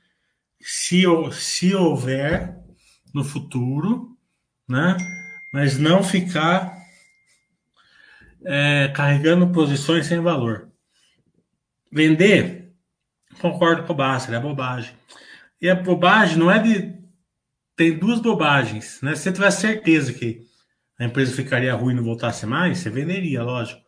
se, 0.61 1.03
se 1.31 1.75
houver 1.75 2.57
no 3.13 3.23
futuro, 3.23 4.17
né? 4.67 4.95
Mas 5.51 5.77
não 5.77 6.01
ficar 6.01 6.73
é, 8.45 8.87
carregando 8.95 9.51
posições 9.51 10.07
sem 10.07 10.19
valor. 10.19 10.69
Vender, 11.91 12.73
concordo 13.39 13.83
com 13.83 13.93
o 13.93 13.95
Basser, 13.95 14.33
é 14.33 14.39
bobagem. 14.39 14.95
E 15.61 15.69
a 15.69 15.75
bobagem 15.75 16.37
não 16.37 16.49
é 16.49 16.59
de. 16.59 16.93
Tem 17.75 17.97
duas 17.97 18.19
bobagens, 18.19 19.01
né? 19.01 19.15
Se 19.15 19.23
você 19.23 19.31
tiver 19.31 19.51
certeza 19.51 20.13
que 20.13 20.41
a 20.99 21.05
empresa 21.05 21.35
ficaria 21.35 21.73
ruim 21.73 21.93
e 21.93 21.97
não 21.97 22.03
voltasse 22.03 22.45
mais, 22.45 22.77
você 22.77 22.89
venderia, 22.89 23.43
lógico. 23.43 23.82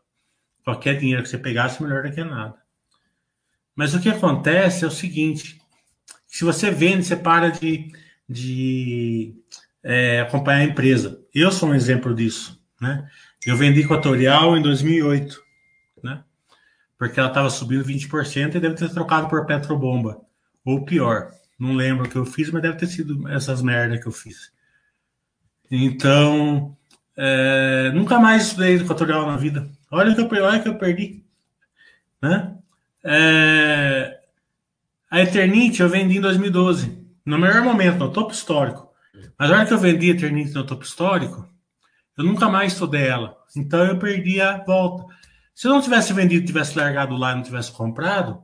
Qualquer 0.66 0.98
dinheiro 0.98 1.24
que 1.24 1.30
você 1.30 1.38
pegasse, 1.38 1.82
melhor 1.82 2.04
do 2.04 2.12
que 2.12 2.24
nada. 2.24 2.56
Mas 3.74 3.94
o 3.94 4.02
que 4.02 4.10
acontece 4.10 4.84
é 4.84 4.88
o 4.88 4.92
seguinte: 4.92 5.62
se 6.26 6.44
você 6.44 6.72
vende, 6.72 7.06
você 7.06 7.16
para 7.16 7.50
de, 7.50 7.94
de 8.28 9.34
é, 9.84 10.22
acompanhar 10.22 10.60
a 10.60 10.64
empresa. 10.64 11.22
Eu 11.34 11.52
sou 11.52 11.70
um 11.70 11.76
exemplo 11.76 12.14
disso. 12.16 12.60
Né? 12.82 13.08
Eu 13.46 13.56
vendi 13.56 13.82
Equatorial 13.82 14.58
em 14.58 14.62
2008, 14.62 15.40
né? 16.04 16.24
porque 16.98 17.20
ela 17.20 17.30
estava 17.30 17.50
subindo 17.50 17.86
20% 17.86 18.56
e 18.56 18.60
deve 18.60 18.76
ter 18.76 18.90
trocado 18.90 19.30
por 19.30 19.46
Petrobomba. 19.46 20.20
Ou 20.66 20.84
pior, 20.84 21.32
não 21.60 21.74
lembro 21.74 22.06
o 22.06 22.10
que 22.10 22.16
eu 22.16 22.26
fiz, 22.26 22.50
mas 22.50 22.64
deve 22.64 22.78
ter 22.78 22.88
sido 22.88 23.28
essas 23.30 23.62
merdas 23.62 24.02
que 24.02 24.08
eu 24.08 24.12
fiz. 24.12 24.52
Então, 25.70 26.76
é, 27.16 27.92
nunca 27.94 28.20
mais 28.20 28.48
estudei 28.48 28.76
equatorial 28.78 29.28
na 29.28 29.38
vida. 29.38 29.70
Olha 29.96 30.14
que 30.14 30.20
eu, 30.20 30.44
olha 30.44 30.60
que 30.60 30.68
eu 30.68 30.78
perdi. 30.78 31.24
Né? 32.22 32.54
É, 33.02 34.20
a 35.10 35.22
Eternite 35.22 35.82
eu 35.82 35.88
vendi 35.88 36.18
em 36.18 36.22
2012, 36.22 37.02
no 37.26 37.40
melhor 37.40 37.62
momento, 37.62 38.00
no 38.00 38.12
topo 38.12 38.34
histórico. 38.34 38.92
Mas 39.40 39.50
na 39.50 39.56
hora 39.56 39.66
que 39.66 39.74
eu 39.74 39.78
vendi 39.78 40.12
a 40.12 40.14
Eternite 40.14 40.54
no 40.54 40.66
topo 40.66 40.84
histórico, 40.84 41.48
eu 42.18 42.26
nunca 42.26 42.50
mais 42.50 42.74
estudei 42.74 43.08
ela. 43.08 43.38
Então 43.56 43.86
eu 43.86 43.98
perdi 43.98 44.42
a 44.42 44.58
volta. 44.58 45.06
Se 45.54 45.66
eu 45.66 45.72
não 45.72 45.82
tivesse 45.82 46.12
vendido, 46.12 46.46
tivesse 46.46 46.78
largado 46.78 47.16
lá 47.16 47.32
e 47.32 47.36
não 47.36 47.44
tivesse 47.44 47.72
comprado, 47.72 48.44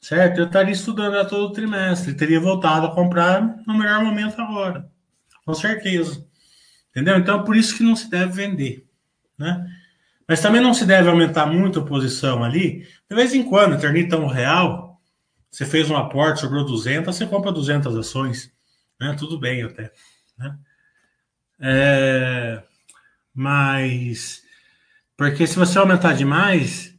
certo? 0.00 0.38
Eu 0.38 0.46
estaria 0.46 0.72
estudando 0.72 1.16
ela 1.16 1.24
todo 1.24 1.52
trimestre. 1.52 2.14
Teria 2.14 2.38
voltado 2.38 2.86
a 2.86 2.94
comprar 2.94 3.56
no 3.66 3.74
melhor 3.74 4.04
momento 4.04 4.40
agora. 4.40 4.88
Com 5.44 5.52
certeza. 5.52 6.24
Entendeu? 6.90 7.16
Então, 7.16 7.42
por 7.42 7.56
isso 7.56 7.76
que 7.76 7.82
não 7.82 7.96
se 7.96 8.08
deve 8.08 8.30
vender, 8.30 8.86
né? 9.36 9.79
Mas 10.30 10.40
também 10.40 10.60
não 10.60 10.72
se 10.72 10.86
deve 10.86 11.08
aumentar 11.08 11.44
muito 11.44 11.80
a 11.80 11.84
posição 11.84 12.44
ali. 12.44 12.86
De 13.08 13.16
vez 13.16 13.34
em 13.34 13.42
quando, 13.42 13.74
eternita 13.74 14.16
um 14.16 14.28
real, 14.28 15.02
você 15.50 15.66
fez 15.66 15.90
um 15.90 15.96
aporte, 15.96 16.38
sobrou 16.38 16.64
200, 16.64 17.12
você 17.12 17.26
compra 17.26 17.50
200 17.50 17.96
ações. 17.96 18.48
Né? 19.00 19.12
Tudo 19.18 19.40
bem 19.40 19.64
até. 19.64 19.90
Né? 20.38 20.56
É... 21.58 22.62
Mas, 23.34 24.44
porque 25.16 25.48
se 25.48 25.58
você 25.58 25.76
aumentar 25.80 26.12
demais, 26.12 26.96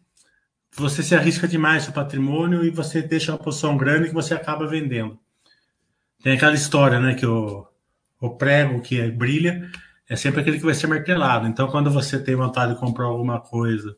você 0.75 1.01
se 1.01 1.15
arrisca 1.15 1.47
demais 1.47 1.83
seu 1.83 1.93
patrimônio 1.93 2.65
e 2.65 2.69
você 2.69 3.01
deixa 3.01 3.31
uma 3.31 3.37
posição 3.37 3.77
grande 3.77 4.09
que 4.09 4.13
você 4.13 4.33
acaba 4.33 4.67
vendendo. 4.67 5.17
Tem 6.21 6.33
aquela 6.33 6.53
história, 6.53 6.99
né, 6.99 7.15
que 7.15 7.25
o 7.25 7.65
o 8.21 8.29
prego 8.29 8.81
que 8.81 9.09
brilha 9.09 9.67
é 10.11 10.15
sempre 10.17 10.41
aquele 10.41 10.59
que 10.59 10.65
vai 10.65 10.73
ser 10.73 10.87
martelado. 10.87 11.47
Então, 11.47 11.69
quando 11.69 11.89
você 11.89 12.19
tem 12.21 12.35
vontade 12.35 12.73
de 12.73 12.79
comprar 12.81 13.05
alguma 13.05 13.39
coisa 13.39 13.95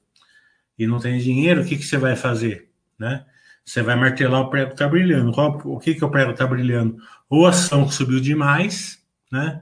e 0.77 0.85
não 0.85 0.99
tem 0.99 1.17
dinheiro, 1.17 1.63
o 1.63 1.65
que, 1.65 1.75
que 1.75 1.83
você 1.83 1.97
vai 1.97 2.15
fazer? 2.15 2.69
Né? 2.99 3.25
Você 3.65 3.81
vai 3.81 3.95
martelar 3.95 4.41
o 4.41 4.47
prego 4.47 4.67
que 4.67 4.73
está 4.75 4.87
brilhando. 4.87 5.31
Qual, 5.31 5.59
o 5.65 5.79
que, 5.79 5.95
que 5.95 6.05
o 6.05 6.11
prego 6.11 6.29
está 6.29 6.45
brilhando? 6.45 6.97
Ou 7.27 7.47
a 7.47 7.49
ação 7.49 7.87
que 7.87 7.95
subiu 7.95 8.19
demais, 8.19 9.03
né? 9.31 9.59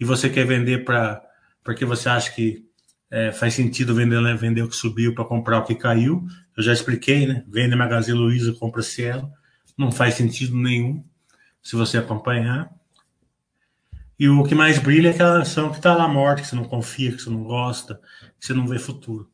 E 0.00 0.04
você 0.04 0.28
quer 0.28 0.44
vender 0.44 0.84
para 0.84 1.22
porque 1.62 1.84
você 1.84 2.08
acha 2.08 2.32
que 2.32 2.66
é, 3.08 3.30
faz 3.30 3.54
sentido 3.54 3.94
vender, 3.94 4.20
né? 4.20 4.34
vender 4.34 4.62
o 4.62 4.68
que 4.68 4.74
subiu 4.74 5.14
para 5.14 5.24
comprar 5.24 5.60
o 5.60 5.64
que 5.64 5.76
caiu. 5.76 6.26
Eu 6.56 6.64
já 6.64 6.72
expliquei, 6.72 7.28
né? 7.28 7.44
Vende 7.46 7.76
Magazine 7.76 8.18
Luiza, 8.18 8.52
compra 8.54 8.82
Cielo. 8.82 9.30
Não 9.78 9.92
faz 9.92 10.14
sentido 10.14 10.56
nenhum 10.56 11.04
se 11.62 11.76
você 11.76 11.96
acompanhar. 11.96 12.74
E 14.22 14.28
o 14.28 14.44
que 14.44 14.54
mais 14.54 14.78
brilha 14.78 15.08
é 15.08 15.10
aquela 15.10 15.42
ação 15.42 15.70
que 15.70 15.78
está 15.78 15.96
lá 15.96 16.06
morta, 16.06 16.42
que 16.42 16.46
você 16.46 16.54
não 16.54 16.62
confia, 16.62 17.10
que 17.10 17.20
você 17.20 17.28
não 17.28 17.42
gosta, 17.42 18.00
que 18.38 18.46
você 18.46 18.54
não 18.54 18.68
vê 18.68 18.78
futuro. 18.78 19.28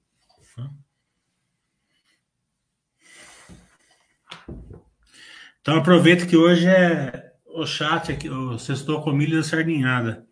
Então 5.61 5.77
aproveita 5.77 6.25
que 6.25 6.39
hoje 6.39 6.67
é 6.67 7.35
o 7.45 7.67
chat 7.67 8.11
aqui, 8.11 8.31
o 8.31 8.59
sextou 8.59 9.03
com 9.03 9.13
milho 9.13 9.37
da 9.37 9.43
sardinhada. 9.43 10.27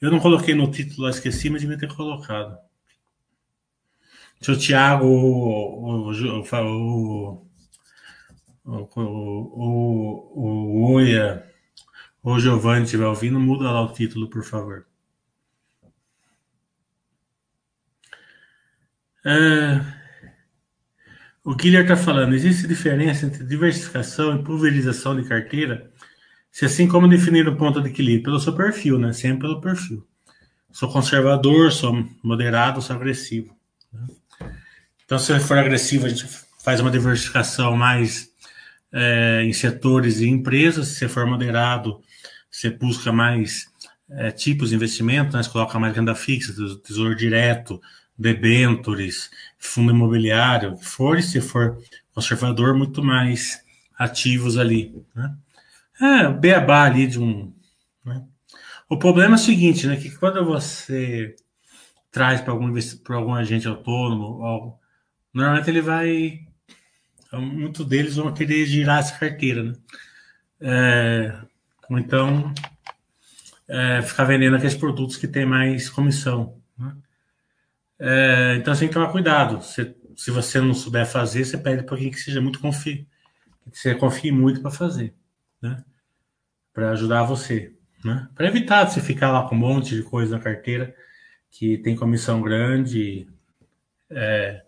Eu 0.00 0.10
não 0.10 0.20
coloquei 0.20 0.54
no 0.54 0.70
título, 0.70 1.06
esqueci, 1.06 1.50
mas 1.50 1.60
devia 1.60 1.76
ter 1.76 1.94
colocado. 1.94 2.56
O 4.40 4.56
Thiago, 4.56 5.04
o, 5.04 5.84
o, 5.84 6.12
o, 6.12 7.42
o, 8.64 9.04
o, 9.54 10.86
o 10.86 10.92
Oia 10.94 11.47
ou 12.28 12.38
Giovanni 12.38 12.84
estiver 12.84 13.06
ouvindo, 13.06 13.40
muda 13.40 13.70
lá 13.70 13.80
o 13.80 13.90
título, 13.90 14.28
por 14.28 14.44
favor. 14.44 14.84
É, 19.24 19.80
o 21.42 21.56
Killer 21.56 21.82
está 21.82 21.96
falando, 21.96 22.34
existe 22.34 22.68
diferença 22.68 23.24
entre 23.24 23.46
diversificação 23.46 24.36
e 24.36 24.44
pulverização 24.44 25.16
de 25.16 25.26
carteira? 25.26 25.90
Se 26.52 26.66
assim 26.66 26.86
como 26.86 27.08
definir 27.08 27.48
o 27.48 27.56
ponto 27.56 27.80
de 27.80 27.88
equilíbrio? 27.88 28.24
Pelo 28.24 28.40
seu 28.40 28.54
perfil, 28.54 28.98
né? 28.98 29.14
Sempre 29.14 29.48
pelo 29.48 29.62
perfil. 29.62 30.06
Sou 30.70 30.92
conservador, 30.92 31.72
sou 31.72 32.06
moderado, 32.22 32.82
sou 32.82 32.94
agressivo. 32.94 33.56
Né? 33.90 34.06
Então, 35.02 35.18
se 35.18 35.38
for 35.40 35.56
agressivo, 35.56 36.04
a 36.04 36.10
gente 36.10 36.26
faz 36.62 36.78
uma 36.78 36.90
diversificação 36.90 37.74
mais 37.74 38.28
é, 38.92 39.44
em 39.44 39.52
setores 39.54 40.20
e 40.20 40.28
empresas. 40.28 40.88
Se 40.88 41.08
for 41.08 41.26
moderado, 41.26 42.02
você 42.58 42.70
busca 42.70 43.12
mais 43.12 43.70
é, 44.10 44.32
tipos 44.32 44.70
de 44.70 44.74
investimento, 44.74 45.36
né? 45.36 45.42
você 45.42 45.50
coloca 45.50 45.78
mais 45.78 45.94
renda 45.94 46.14
fixa, 46.14 46.52
tesouro 46.82 47.14
direto, 47.14 47.80
debentures, 48.18 49.30
fundo 49.58 49.92
imobiliário, 49.92 50.76
que 50.76 50.84
for, 50.84 51.18
e 51.18 51.22
se 51.22 51.40
for 51.40 51.80
conservador, 52.12 52.76
muito 52.76 53.02
mais 53.02 53.62
ativos 53.96 54.58
ali. 54.58 54.92
Né? 55.14 55.36
É, 56.00 56.28
o 56.28 56.34
beabá 56.34 56.84
ali 56.84 57.06
de 57.06 57.20
um. 57.20 57.54
Né? 58.04 58.24
O 58.88 58.98
problema 58.98 59.34
é 59.34 59.36
o 59.36 59.38
seguinte, 59.38 59.86
né? 59.86 59.96
Que 59.96 60.10
quando 60.10 60.44
você 60.44 61.36
traz 62.10 62.40
para 62.40 62.52
algum, 62.52 62.72
algum 63.10 63.34
agente 63.34 63.68
autônomo, 63.68 64.42
algo, 64.42 64.80
normalmente 65.32 65.68
ele 65.68 65.82
vai. 65.82 66.40
Muitos 67.32 67.86
deles 67.86 68.16
vão 68.16 68.32
querer 68.32 68.64
girar 68.66 69.00
essa 69.00 69.18
carteira, 69.18 69.62
né? 69.62 69.72
É, 70.60 71.38
ou 71.90 71.98
então 71.98 72.52
é, 73.68 74.02
ficar 74.02 74.24
vendendo 74.24 74.56
aqueles 74.56 74.74
produtos 74.74 75.16
que 75.16 75.28
tem 75.28 75.44
mais 75.44 75.90
comissão. 75.90 76.56
Né? 76.76 76.96
É, 77.98 78.56
então 78.56 78.74
você 78.74 78.80
tem 78.80 78.88
que 78.88 78.94
tomar 78.94 79.12
cuidado. 79.12 79.62
Se, 79.62 80.30
você 80.30 80.60
não 80.60 80.74
souber 80.74 81.06
fazer, 81.06 81.44
você 81.44 81.56
pede 81.56 81.82
para 81.82 81.94
alguém 81.94 82.10
que 82.10 82.18
seja 82.18 82.40
muito 82.40 82.60
confie, 82.60 83.06
que 83.70 83.78
você 83.78 83.94
confie 83.94 84.32
muito 84.32 84.60
para 84.60 84.70
fazer. 84.70 85.14
né? 85.60 85.84
Para 86.72 86.90
ajudar 86.90 87.24
você, 87.24 87.72
né? 88.04 88.28
Para 88.34 88.46
evitar 88.46 88.88
você 88.88 89.00
ficar 89.00 89.30
lá 89.30 89.48
com 89.48 89.54
um 89.54 89.58
monte 89.58 89.94
de 89.94 90.02
coisa 90.02 90.36
na 90.36 90.42
carteira 90.42 90.94
que 91.50 91.78
tem 91.78 91.96
comissão 91.96 92.40
grande 92.40 93.28
é, 94.10 94.62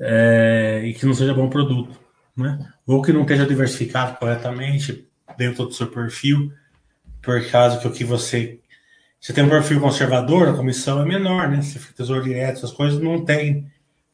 é, 0.00 0.82
e 0.84 0.94
que 0.94 1.06
não 1.06 1.14
seja 1.14 1.34
bom 1.34 1.48
produto, 1.48 1.98
né? 2.36 2.72
Ou 2.86 3.02
que 3.02 3.12
não 3.12 3.22
esteja 3.22 3.46
diversificado 3.46 4.16
corretamente 4.18 5.08
dentro 5.36 5.66
do 5.66 5.74
seu 5.74 5.86
perfil, 5.88 6.52
por 7.22 7.44
causa 7.50 7.78
que 7.78 7.86
o 7.86 7.92
que 7.92 8.04
você 8.04 8.58
você 9.26 9.32
tem 9.32 9.42
um 9.42 9.48
perfil 9.48 9.80
conservador, 9.80 10.48
a 10.48 10.54
comissão 10.54 11.02
é 11.02 11.04
menor, 11.04 11.48
né? 11.48 11.60
Se 11.60 11.80
tesouro 11.94 12.22
direto, 12.22 12.58
essas 12.58 12.70
coisas 12.70 13.00
não 13.00 13.24
tem, 13.24 13.66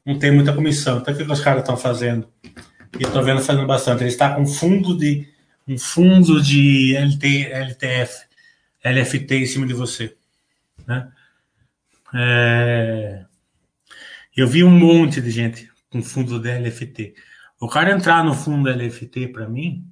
não 0.07 0.19
tem 0.19 0.31
muita 0.31 0.55
comissão. 0.55 0.99
Então, 0.99 1.13
o 1.13 1.17
que, 1.19 1.23
os 1.25 1.41
caras 1.41 1.61
estão 1.61 1.77
fazendo? 1.77 2.27
E 2.99 3.03
estou 3.03 3.23
vendo 3.23 3.43
fazendo 3.43 3.67
bastante. 3.67 4.03
Eles 4.03 4.15
estão 4.15 4.31
tá 4.31 4.37
com 4.37 4.47
fundo 4.47 4.97
de 4.97 5.29
um 5.69 5.77
fundo 5.77 6.43
de 6.43 6.97
LT, 6.97 7.47
LTF, 7.53 8.25
LFT 8.83 9.35
em 9.35 9.47
cima 9.47 9.67
de 9.67 9.75
você, 9.75 10.17
né? 10.87 11.13
É... 12.15 13.25
Eu 14.35 14.49
vi 14.49 14.65
um 14.65 14.71
monte 14.71 15.21
de 15.21 15.31
gente 15.31 15.71
com 15.91 16.03
fundo 16.03 16.41
de 16.41 16.51
LFT. 16.51 17.15
O 17.61 17.69
cara 17.69 17.93
entrar 17.93 18.25
no 18.25 18.33
fundo 18.35 18.71
LFT 18.71 19.29
para 19.29 19.47
mim, 19.47 19.85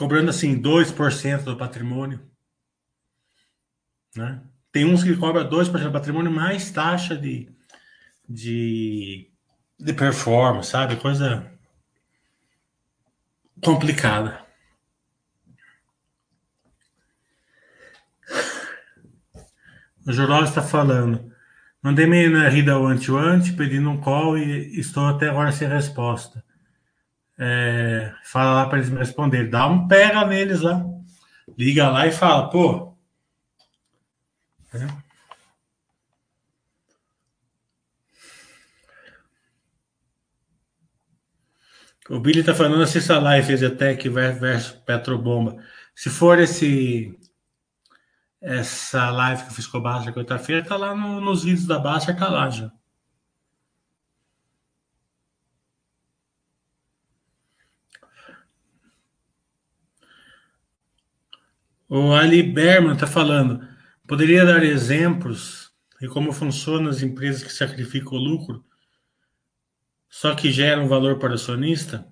cobrando 0.00 0.30
assim 0.30 0.58
2% 0.58 1.42
do 1.44 1.58
patrimônio. 1.58 2.26
Né? 4.16 4.42
Tem 4.72 4.86
uns 4.86 5.04
que 5.04 5.14
cobram 5.14 5.46
2% 5.46 5.70
do 5.70 5.92
patrimônio 5.92 6.32
mais 6.32 6.70
taxa 6.70 7.14
de, 7.14 7.54
de, 8.26 9.30
de 9.78 9.92
performance, 9.92 10.70
sabe? 10.70 10.96
Coisa 10.96 11.52
complicada. 13.62 14.42
O 20.06 20.12
Jornal 20.12 20.44
está 20.44 20.62
falando. 20.62 21.30
Mandei 21.82 22.06
e-mail 22.06 22.30
na 22.30 22.48
Rida 22.48 22.74
Ante 22.74 23.52
pedindo 23.52 23.90
um 23.90 24.00
call 24.00 24.38
e 24.38 24.80
estou 24.80 25.06
até 25.08 25.28
agora 25.28 25.52
sem 25.52 25.68
resposta. 25.68 26.42
É, 27.42 28.12
fala 28.22 28.52
lá 28.52 28.66
para 28.68 28.78
eles 28.78 28.90
me 28.90 28.98
responderem. 28.98 29.48
Dá 29.48 29.66
um 29.66 29.88
pega 29.88 30.26
neles 30.26 30.60
lá. 30.60 30.84
Liga 31.56 31.88
lá 31.88 32.06
e 32.06 32.12
fala, 32.12 32.50
pô. 32.50 32.94
É. 34.74 34.86
O 42.10 42.20
Billy 42.20 42.42
tá 42.44 42.54
falando 42.54 42.82
assista 42.82 43.14
a 43.16 43.20
live 43.20 43.52
Exetec 43.52 44.08
versus 44.08 44.72
Petrobomba. 44.84 45.56
Se 45.94 46.10
for 46.10 46.38
esse 46.38 47.16
essa 48.40 49.10
live 49.10 49.42
que 49.42 49.48
eu 49.48 49.54
fiz 49.54 49.66
com 49.66 49.78
o 49.78 49.80
Basta 49.82 50.12
quarta-feira, 50.12 50.64
tá 50.66 50.76
lá 50.76 50.94
no, 50.94 51.20
nos 51.20 51.44
vídeos 51.44 51.66
da 51.66 51.78
Basta, 51.78 52.14
tá 52.14 52.28
lá 52.28 52.50
já. 52.50 52.70
O 61.92 62.12
Ali 62.12 62.40
Berman 62.40 62.94
está 62.94 63.04
falando, 63.04 63.66
poderia 64.06 64.44
dar 64.44 64.62
exemplos 64.62 65.72
de 66.00 66.06
como 66.06 66.32
funcionam 66.32 66.88
as 66.88 67.02
empresas 67.02 67.42
que 67.42 67.52
sacrificam 67.52 68.12
o 68.12 68.22
lucro, 68.22 68.64
só 70.08 70.36
que 70.36 70.52
geram 70.52 70.86
valor 70.86 71.18
para 71.18 71.32
o 71.32 71.34
acionista? 71.34 72.06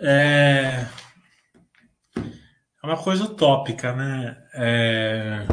É, 0.00 0.86
é 2.16 2.86
uma 2.86 2.96
coisa 2.96 3.24
utópica, 3.24 3.94
né? 3.94 4.42
É... 4.54 5.46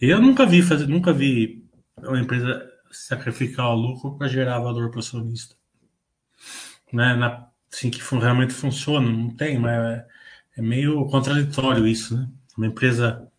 Eu 0.00 0.22
nunca 0.22 0.46
vi 0.46 0.62
fazer, 0.62 0.86
nunca 0.86 1.12
vi 1.12 1.68
uma 1.98 2.20
empresa 2.20 2.64
sacrificar 2.92 3.70
o 3.70 3.74
lucro 3.74 4.16
para 4.16 4.28
gerar 4.28 4.60
valor 4.60 4.88
para 4.90 4.98
o 4.98 5.00
acionista. 5.00 5.56
Né? 6.92 7.16
Na, 7.16 7.48
assim 7.72 7.90
que 7.90 8.00
realmente 8.14 8.52
funciona, 8.52 9.10
não 9.10 9.34
tem, 9.34 9.58
mas 9.58 10.04
é 10.56 10.62
meio 10.62 11.04
contraditório 11.06 11.86
isso, 11.86 12.16
né? 12.16 12.28
Uma 12.56 12.66
empresa 12.66 13.30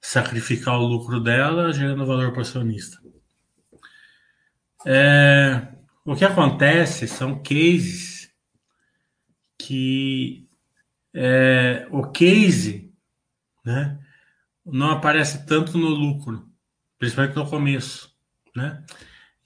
sacrificar 0.00 0.78
o 0.78 0.86
lucro 0.86 1.20
dela 1.20 1.72
gerando 1.72 2.04
valor 2.04 2.30
para 2.30 2.40
o 2.40 2.42
acionista. 2.42 3.00
É, 4.84 5.68
o 6.04 6.16
que 6.16 6.24
acontece 6.24 7.06
são 7.06 7.40
cases 7.42 8.30
que 9.56 10.48
é, 11.14 11.86
o 11.90 12.08
case 12.08 12.92
né, 13.64 13.98
não 14.66 14.90
aparece 14.90 15.46
tanto 15.46 15.78
no 15.78 15.88
lucro, 15.88 16.48
principalmente 16.98 17.36
no 17.36 17.48
começo. 17.48 18.12
Né? 18.54 18.84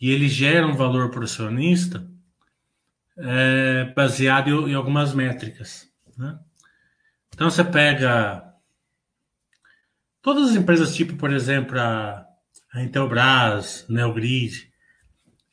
E 0.01 0.11
ele 0.11 0.29
gera 0.29 0.67
um 0.67 0.75
valor 0.75 1.11
para 1.11 1.21
o 1.21 1.25
acionista 1.25 2.11
é, 3.19 3.93
baseado 3.95 4.49
em, 4.49 4.71
em 4.71 4.75
algumas 4.75 5.13
métricas. 5.13 5.89
Né? 6.17 6.39
Então 7.37 7.51
você 7.51 7.63
pega 7.63 8.43
todas 10.23 10.49
as 10.49 10.57
empresas, 10.57 10.97
tipo, 10.97 11.17
por 11.17 11.31
exemplo, 11.31 11.79
a, 11.79 12.27
a 12.73 12.83
Intelbras, 12.83 13.85
Neogrid, 13.91 14.73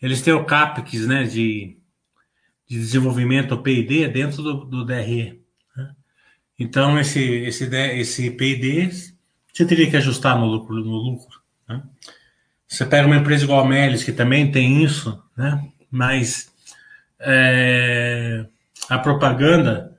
eles 0.01 0.21
têm 0.21 0.31
o 0.33 0.45
CAPEX 0.45 1.05
né, 1.05 1.25
de, 1.25 1.77
de 2.69 2.79
desenvolvimento, 2.79 3.53
o 3.53 3.61
PID, 3.61 4.07
dentro 4.07 4.41
do, 4.41 4.63
do 4.63 4.85
DRE. 4.85 5.43
Né? 5.75 5.95
Então, 6.57 6.97
esse, 6.97 7.21
esse, 7.21 7.65
esse 7.65 8.31
PID 8.31 8.89
você 9.53 9.65
teria 9.65 9.89
que 9.89 9.97
ajustar 9.97 10.39
no 10.39 10.45
lucro. 10.45 10.75
No 10.75 10.95
lucro 10.95 11.41
né? 11.67 11.83
Você 12.65 12.85
pega 12.85 13.05
uma 13.05 13.17
empresa 13.17 13.43
igual 13.43 13.59
a 13.59 13.67
Melis, 13.67 14.05
que 14.05 14.13
também 14.13 14.49
tem 14.49 14.81
isso, 14.85 15.21
né? 15.35 15.69
mas 15.91 16.49
é, 17.19 18.45
a 18.87 18.97
propaganda 18.99 19.92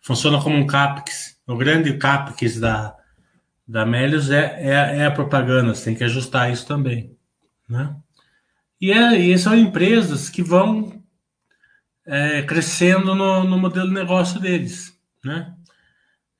funciona 0.00 0.42
como 0.42 0.56
um 0.56 0.66
CAPEX. 0.66 1.38
O 1.46 1.56
grande 1.56 1.96
CAPEX 1.96 2.58
da, 2.58 2.96
da 3.66 3.86
Melius 3.86 4.30
é, 4.30 4.60
é, 4.60 4.98
é, 4.98 5.06
a 5.06 5.10
propaganda, 5.10 5.74
você 5.74 5.86
tem 5.86 5.94
que 5.94 6.04
ajustar 6.04 6.50
isso 6.50 6.66
também. 6.66 7.16
Né? 7.68 7.94
E, 8.80 8.92
é, 8.92 9.16
e 9.16 9.38
são 9.38 9.54
empresas 9.54 10.28
que 10.28 10.42
vão 10.42 11.02
é, 12.06 12.42
crescendo 12.42 13.14
no, 13.14 13.44
no, 13.44 13.58
modelo 13.58 13.86
de 13.86 13.94
negócio 13.94 14.40
deles. 14.40 14.98
Né? 15.24 15.54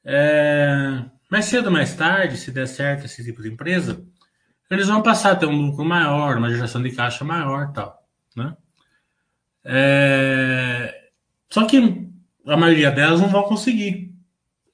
É, 0.05 1.05
mais 1.31 1.44
cedo 1.44 1.66
ou 1.66 1.73
mais 1.73 1.94
tarde, 1.94 2.37
se 2.37 2.51
der 2.51 2.66
certo 2.66 3.05
esse 3.05 3.25
tipo 3.25 3.42
de 3.42 3.49
empresa, 3.49 4.05
eles 4.70 4.88
vão 4.88 5.03
passar 5.03 5.33
a 5.33 5.37
ter 5.37 5.46
um 5.46 5.66
lucro 5.66 5.85
maior, 5.85 6.38
uma 6.38 6.51
geração 6.51 6.83
de 6.83 6.92
caixa 6.92 7.25
maior 7.25 7.73
tal. 7.73 8.05
Né? 8.37 8.57
É, 9.64 11.11
só 11.49 11.66
que 11.66 12.10
a 12.46 12.57
maioria 12.57 12.90
delas 12.90 13.20
não 13.20 13.29
vão 13.29 13.42
conseguir, 13.44 14.14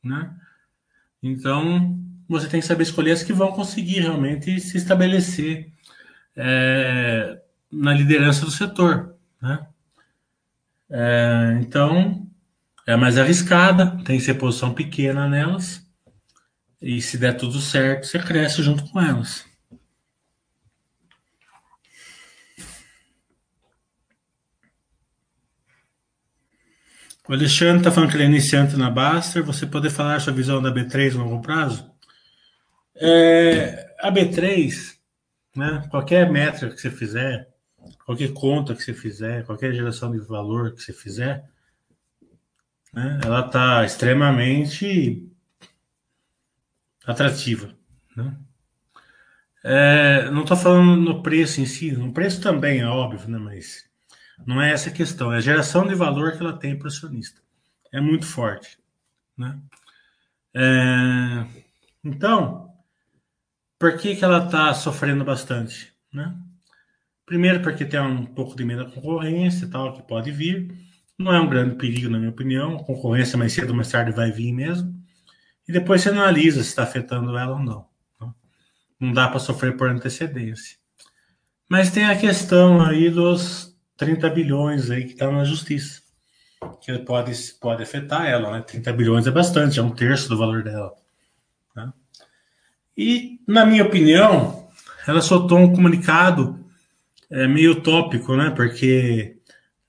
né? 0.03 0.35
Então, 1.23 1.99
você 2.29 2.49
tem 2.49 2.61
que 2.61 2.67
saber 2.67 2.83
escolher 2.83 3.13
as 3.13 3.23
que 3.23 3.33
vão 3.33 3.53
conseguir 3.53 4.01
realmente 4.01 4.61
se 4.61 4.77
estabelecer 4.77 5.73
é, 6.37 7.41
na 7.71 7.93
liderança 7.93 8.45
do 8.45 8.51
setor, 8.51 9.15
né? 9.41 9.67
É, 10.89 11.59
então, 11.61 12.27
é 12.87 12.95
mais 12.95 13.19
arriscada, 13.19 13.99
tem 14.05 14.19
que 14.19 14.25
ser 14.25 14.35
posição 14.35 14.73
pequena 14.73 15.29
nelas, 15.29 15.85
e 16.81 17.01
se 17.01 17.19
der 17.19 17.37
tudo 17.37 17.61
certo, 17.61 18.07
você 18.07 18.19
cresce 18.19 18.63
junto 18.63 18.85
com 18.91 19.01
elas. 19.01 19.45
O 27.29 27.33
Alexandre 27.33 27.79
está 27.79 27.91
falando 27.91 28.11
que 28.11 28.17
ele 28.17 28.23
é 28.23 28.27
iniciante 28.27 28.77
na 28.77 28.89
Baster. 28.89 29.43
Você 29.43 29.67
poder 29.67 29.91
falar 29.91 30.21
sua 30.21 30.33
visão 30.33 30.63
da 30.63 30.73
B3 30.73 31.15
no 31.15 31.25
longo 31.25 31.43
prazo? 31.43 31.91
É, 32.95 33.95
a 33.99 34.11
B3, 34.13 34.97
né, 35.55 35.87
qualquer 35.91 36.31
métrica 36.31 36.75
que 36.75 36.81
você 36.81 36.91
fizer, 36.91 37.49
qualquer 38.05 38.33
conta 38.33 38.75
que 38.75 38.83
você 38.83 38.95
fizer, 38.95 39.45
qualquer 39.45 39.73
geração 39.75 40.11
de 40.11 40.19
valor 40.19 40.73
que 40.73 40.83
você 40.83 40.93
fizer, 40.93 41.45
né, 42.95 43.21
ela 43.25 43.45
está 43.45 43.85
extremamente 43.85 45.29
atrativa. 47.05 47.75
Né? 48.17 48.35
É, 49.65 50.31
não 50.31 50.43
estou 50.43 50.57
falando 50.57 50.97
no 50.97 51.23
preço 51.23 51.61
em 51.61 51.67
si, 51.67 51.93
no 51.93 52.13
preço 52.13 52.41
também 52.41 52.81
é 52.81 52.87
óbvio, 52.87 53.29
né, 53.29 53.39
mas 53.39 53.85
não 54.45 54.61
é 54.61 54.73
essa 54.73 54.91
a 54.91 54.93
questão, 54.93 55.33
é 55.33 55.37
a 55.37 55.41
geração 55.41 55.87
de 55.87 55.95
valor 55.95 56.33
que 56.33 56.43
ela 56.43 56.59
tem 56.59 56.77
para 56.77 56.87
o 56.87 56.89
acionista. 56.89 57.41
É 57.93 58.01
muito 58.01 58.27
forte. 58.27 58.79
Né? 59.37 59.59
É... 60.55 61.47
Então, 62.05 62.71
por 63.79 63.97
que, 63.97 64.17
que 64.17 64.25
ela 64.25 64.45
está 64.45 64.75
sofrendo 64.75 65.25
bastante? 65.25 65.93
Né? 66.13 66.37
Primeiro, 67.25 67.63
porque 67.63 67.85
tem 67.85 68.01
um 68.01 68.25
pouco 68.25 68.57
de 68.57 68.65
medo 68.65 68.85
da 68.85 68.91
concorrência 68.91 69.65
e 69.65 69.69
tal, 69.71 69.95
que 69.95 70.03
pode 70.03 70.31
vir. 70.31 70.75
Não 71.19 71.33
é 71.33 71.41
um 71.41 71.49
grande 71.49 71.77
perigo, 71.77 72.11
na 72.11 72.19
minha 72.19 72.31
opinião. 72.31 72.77
A 72.77 72.85
concorrência 72.85 73.39
mais 73.39 73.53
cedo 73.53 73.71
ou 73.71 73.77
mais 73.77 73.91
tarde 73.91 74.13
vai 74.13 74.31
vir 74.31 74.53
mesmo. 74.53 74.95
E 75.69 75.73
depois 75.73 76.03
você 76.03 76.11
analisa 76.11 76.63
se 76.63 76.69
está 76.69 76.85
afetando 76.85 77.37
ela 77.37 77.55
ou 77.55 77.59
não. 77.59 77.89
Tá? 78.19 78.33
Não 79.01 79.13
dá 79.13 79.29
para 79.29 79.41
sofrer 79.41 79.77
por 79.77 79.89
antecedência. 79.89 80.77
Mas 81.69 81.91
tem 81.91 82.05
a 82.05 82.17
questão 82.17 82.81
aí 82.81 83.11
dos 83.11 83.76
30 83.97 84.29
bilhões 84.31 84.91
aí 84.91 85.05
que 85.05 85.13
está 85.13 85.31
na 85.31 85.45
justiça. 85.45 86.03
Que 86.81 86.99
pode, 86.99 87.33
pode 87.61 87.83
afetar 87.83 88.27
ela, 88.27 88.51
né? 88.53 88.63
30 88.63 88.93
bilhões 88.93 89.27
é 89.27 89.31
bastante, 89.31 89.79
é 89.79 89.83
um 89.83 89.95
terço 89.95 90.29
do 90.29 90.39
valor 90.39 90.63
dela. 90.63 90.93
Tá? 91.75 91.93
E, 92.97 93.41
na 93.47 93.65
minha 93.65 93.85
opinião, 93.85 94.69
ela 95.07 95.21
soltou 95.21 95.59
um 95.59 95.73
comunicado 95.73 96.59
é, 97.31 97.47
meio 97.47 97.73
utópico, 97.73 98.37
né? 98.37 98.51
Porque 98.51 99.37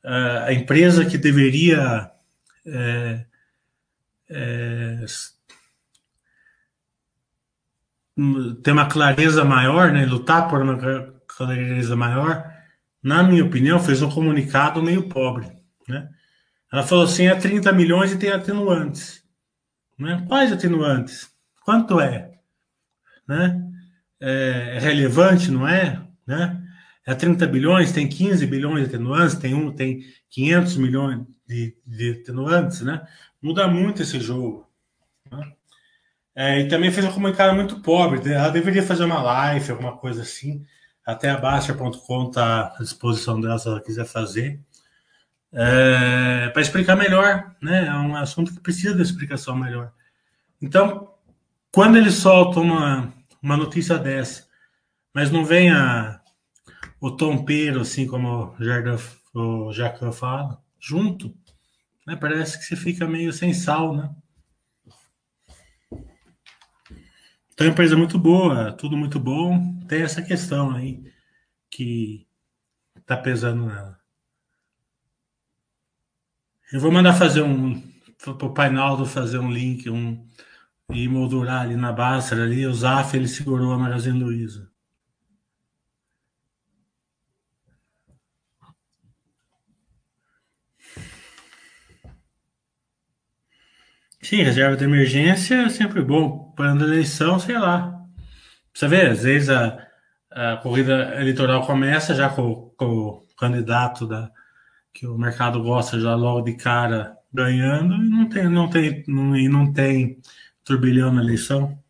a 0.03 0.53
empresa 0.53 1.05
que 1.05 1.17
deveria 1.17 2.09
é, 2.65 3.25
é, 4.29 5.05
ter 8.63 8.71
uma 8.71 8.87
clareza 8.87 9.43
maior, 9.43 9.91
né? 9.91 10.05
Lutar 10.05 10.49
por 10.49 10.61
uma 10.61 10.77
clareza 11.27 11.95
maior, 11.95 12.56
na 13.03 13.23
minha 13.23 13.43
opinião, 13.43 13.79
fez 13.79 14.01
um 14.01 14.09
comunicado 14.09 14.81
meio 14.81 15.03
pobre, 15.03 15.47
né? 15.87 16.09
Ela 16.71 16.83
falou 16.83 17.05
assim, 17.05 17.27
é 17.27 17.35
30 17.35 17.71
milhões 17.71 18.11
e 18.11 18.17
tem 18.17 18.29
atenuantes. 18.29 19.23
Né? 19.97 20.25
Quais 20.27 20.51
atenuantes? 20.51 21.29
Quanto 21.63 21.99
é? 21.99 22.33
Né? 23.27 23.63
É, 24.19 24.73
é 24.75 24.79
relevante, 24.79 25.49
não 25.49 25.67
é? 25.67 26.01
Né? 26.25 26.61
É 27.05 27.15
30 27.15 27.47
bilhões, 27.47 27.93
tem 27.93 28.07
15 28.07 28.45
bilhões 28.45 28.81
de 28.81 28.95
atenuantes, 28.95 29.35
tem 29.35 29.53
um, 29.53 29.71
tem 29.71 30.01
500 30.29 30.75
milhões 30.75 31.25
de, 31.47 31.77
de 31.85 32.19
atenuantes, 32.21 32.81
né? 32.81 33.07
Muda 33.41 33.65
muito 33.67 34.01
esse 34.01 34.19
jogo. 34.19 34.67
Né? 35.31 35.53
É, 36.35 36.59
e 36.59 36.67
também 36.67 36.91
fez 36.91 37.05
um 37.05 37.11
comunicado 37.11 37.55
muito 37.55 37.81
pobre. 37.81 38.31
Ela 38.31 38.49
deveria 38.49 38.83
fazer 38.83 39.05
uma 39.05 39.21
live, 39.21 39.71
alguma 39.71 39.97
coisa 39.97 40.21
assim. 40.21 40.65
Até 41.07 41.29
a 41.29 41.37
Baixa.com 41.37 42.27
está 42.27 42.73
à 42.77 42.83
disposição 42.83 43.39
dela 43.39 43.57
se 43.57 43.65
ela 43.65 43.79
quiser 43.79 44.05
fazer. 44.05 44.59
É, 45.53 46.49
para 46.49 46.61
explicar 46.61 46.97
melhor, 46.97 47.55
né? 47.61 47.87
É 47.87 47.93
um 47.93 48.13
assunto 48.13 48.53
que 48.53 48.59
precisa 48.59 48.93
de 48.93 49.03
explicação 49.03 49.55
melhor. 49.55 49.93
Então, 50.61 51.13
quando 51.71 51.97
ele 51.97 52.11
solta 52.11 52.59
uma, 52.59 53.13
uma 53.41 53.55
notícia 53.55 53.97
dessa, 53.97 54.47
mas 55.13 55.31
não 55.31 55.45
vem 55.45 55.71
a, 55.71 56.19
o 56.99 57.09
tompeiro, 57.09 57.79
assim 57.79 58.05
como 58.05 58.53
o 59.33 59.71
Jacan 59.71 60.11
fala, 60.11 60.61
junto, 60.77 61.33
né? 62.05 62.17
Parece 62.17 62.57
que 62.57 62.65
você 62.65 62.75
fica 62.75 63.07
meio 63.07 63.31
sem 63.31 63.53
sal, 63.53 63.95
né? 63.95 64.09
Então, 67.57 67.65
é 67.65 67.69
uma 67.69 67.73
empresa 67.73 67.97
muito 67.97 68.19
boa, 68.19 68.71
tudo 68.71 68.95
muito 68.95 69.19
bom. 69.19 69.79
Tem 69.87 70.03
essa 70.03 70.21
questão 70.21 70.75
aí 70.75 71.03
que 71.71 72.27
tá 73.03 73.17
pesando 73.17 73.65
nela. 73.65 73.99
Eu 76.71 76.79
vou 76.79 76.91
mandar 76.91 77.15
fazer 77.15 77.41
um 77.41 77.81
para 78.19 78.45
o 78.45 78.53
Painaldo 78.53 79.07
fazer 79.07 79.39
um 79.39 79.51
link, 79.51 79.89
um 79.89 80.23
e 80.91 81.07
moldurar 81.07 81.63
ali 81.63 81.75
na 81.75 81.91
Basta 81.91 82.35
ali, 82.35 82.63
o 82.67 82.73
Zaf 82.75 83.17
ele 83.17 83.27
segurou 83.27 83.73
a 83.73 83.79
Magazine 83.79 84.23
Luiza. 84.23 84.66
Sim, 94.27 94.43
reserva 94.43 94.75
de 94.75 94.83
emergência 94.83 95.55
é 95.55 95.69
sempre 95.69 96.01
bom. 96.01 96.51
Para 96.53 96.73
a 96.73 96.75
eleição, 96.75 97.39
sei 97.39 97.57
lá. 97.57 98.05
Você 98.73 98.85
vê, 98.85 99.03
às 99.07 99.23
vezes 99.23 99.49
a, 99.49 99.87
a 100.29 100.57
corrida 100.57 101.15
eleitoral 101.21 101.65
começa 101.65 102.13
já 102.13 102.29
com, 102.29 102.69
com, 102.75 102.85
o 102.85 103.35
candidato 103.37 104.05
da, 104.05 104.29
que 104.93 105.07
o 105.07 105.17
mercado 105.17 105.63
gosta 105.63 105.97
já 105.97 106.13
logo 106.13 106.41
de 106.41 106.57
cara 106.57 107.15
ganhando 107.33 107.95
e 107.95 108.09
não 108.09 108.27
tem, 108.27 108.49
não 108.49 108.69
tem, 108.69 109.03
não, 109.07 109.37
e 109.37 109.47
não 109.47 109.71
tem 109.71 110.19
turbilhão 110.61 111.13
na 111.13 111.21
eleição. 111.21 111.81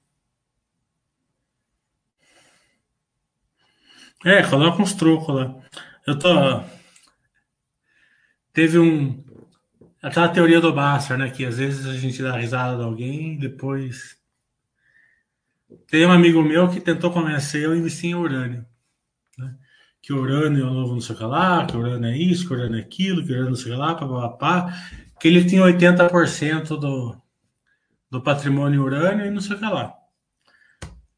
É, 4.23 4.43
coloca 4.43 4.79
uns 4.79 4.93
trocos 4.93 5.33
lá. 5.35 5.55
Eu 6.05 6.19
tô. 6.19 6.29
Teve 8.53 8.77
um, 8.77 9.23
Aquela 10.01 10.29
teoria 10.29 10.61
do 10.61 10.73
Basta, 10.73 11.17
né? 11.17 11.29
Que 11.29 11.45
às 11.45 11.57
vezes 11.57 11.85
a 11.85 11.93
gente 11.93 12.21
dá 12.21 12.37
risada 12.37 12.77
de 12.77 12.83
alguém 12.83 13.37
depois. 13.37 14.17
Tem 15.87 16.05
um 16.05 16.11
amigo 16.11 16.41
meu 16.43 16.69
que 16.69 16.79
tentou 16.79 17.11
convencer 17.11 17.63
eu 17.63 17.71
a 17.71 17.77
investir 17.77 18.11
em 18.11 18.15
urânio. 18.15 18.65
Né? 19.37 19.55
Que 20.01 20.13
urânio 20.13 20.65
é 20.65 20.69
o 20.69 20.73
novo 20.73 20.93
não 20.93 21.01
sei 21.01 21.15
o 21.15 21.17
que 21.17 21.23
lá, 21.23 21.65
que 21.65 21.75
urânio 21.75 22.09
é 22.09 22.17
isso, 22.17 22.47
que 22.47 22.53
urânio 22.53 22.77
é 22.77 22.81
aquilo, 22.81 23.25
que 23.25 23.31
urânio 23.31 23.49
não 23.49 23.55
sei 23.55 23.71
o 23.71 23.75
que 23.75 23.81
lá, 23.81 23.95
papapá. 23.95 24.73
Que 25.19 25.27
ele 25.27 25.43
tinha 25.45 25.63
80% 25.63 26.79
do, 26.79 27.19
do 28.09 28.21
patrimônio 28.21 28.83
urânio 28.83 29.25
e 29.25 29.31
não 29.31 29.41
sei 29.41 29.55
o 29.55 29.59
que 29.59 29.65
lá. 29.65 29.93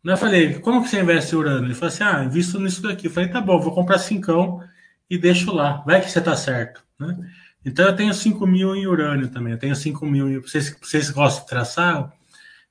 Eu 0.04 0.18
falei, 0.18 0.60
como 0.60 0.82
que 0.82 0.88
você 0.88 1.02
investe 1.02 1.36
em 1.36 1.38
urânio? 1.38 1.66
Ele 1.66 1.74
falou 1.74 1.90
assim, 1.90 2.04
ah, 2.04 2.24
invisto 2.24 2.60
nisso 2.60 2.82
daqui. 2.82 3.08
Eu 3.08 3.12
falei, 3.12 3.30
tá 3.30 3.42
bom, 3.42 3.60
vou 3.60 3.76
comprar 3.76 4.00
cincão 4.00 4.64
e 5.10 5.18
deixo 5.18 5.54
lá. 5.54 5.84
Vai 5.86 6.02
que 6.02 6.10
você 6.10 6.22
tá 6.22 6.36
certo, 6.36 6.84
né? 6.98 7.18
Então 7.66 7.86
eu 7.86 7.96
tenho 7.96 8.14
5 8.14 8.48
mil 8.48 8.76
em 8.76 8.88
urânio 8.88 9.30
também. 9.30 9.54
Eu 9.54 9.60
tenho 9.60 9.76
5 9.76 10.06
mil. 10.06 10.42
Vocês, 10.42 10.76
vocês 10.82 11.10
gostam 11.10 11.44
de 11.44 11.50
traçar? 11.50 12.14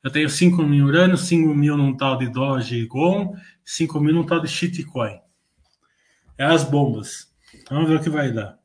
Eu 0.03 0.11
tenho 0.11 0.31
5 0.31 0.63
mil 0.63 0.85
em 0.85 0.89
urânio, 0.89 1.17
5 1.17 1.55
mil 1.55 1.77
num 1.77 1.97
tal 1.97 2.17
de 2.17 2.29
Doge 2.29 2.87
Gon, 2.87 3.37
5 3.65 4.01
mil 4.01 4.15
num 4.15 4.25
tal 4.25 4.41
de 4.41 4.49
shitcoin. 4.49 5.21
É 6.37 6.45
as 6.45 6.65
bombas. 6.65 7.29
Vamos 7.69 7.89
ver 7.89 7.97
o 7.97 8.03
que 8.03 8.11
vai 8.11 8.33
dar. 8.33 8.59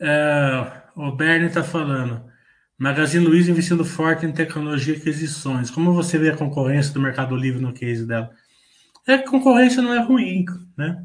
É, 0.00 0.82
o 0.96 1.12
Bernie 1.12 1.48
está 1.48 1.62
falando. 1.62 2.24
Magazine 2.78 3.24
Luiza 3.24 3.50
investindo 3.50 3.84
forte 3.84 4.26
em 4.26 4.32
tecnologia 4.32 4.94
e 4.94 4.96
aquisições. 4.96 5.70
Como 5.70 5.94
você 5.94 6.18
vê 6.18 6.30
a 6.30 6.36
concorrência 6.36 6.92
do 6.92 7.00
Mercado 7.00 7.36
Livre 7.36 7.60
no 7.60 7.72
case 7.72 8.06
dela? 8.06 8.30
É 9.06 9.18
que 9.18 9.30
concorrência 9.30 9.82
não 9.82 9.94
é 9.94 10.00
ruim, 10.00 10.44
né? 10.76 11.04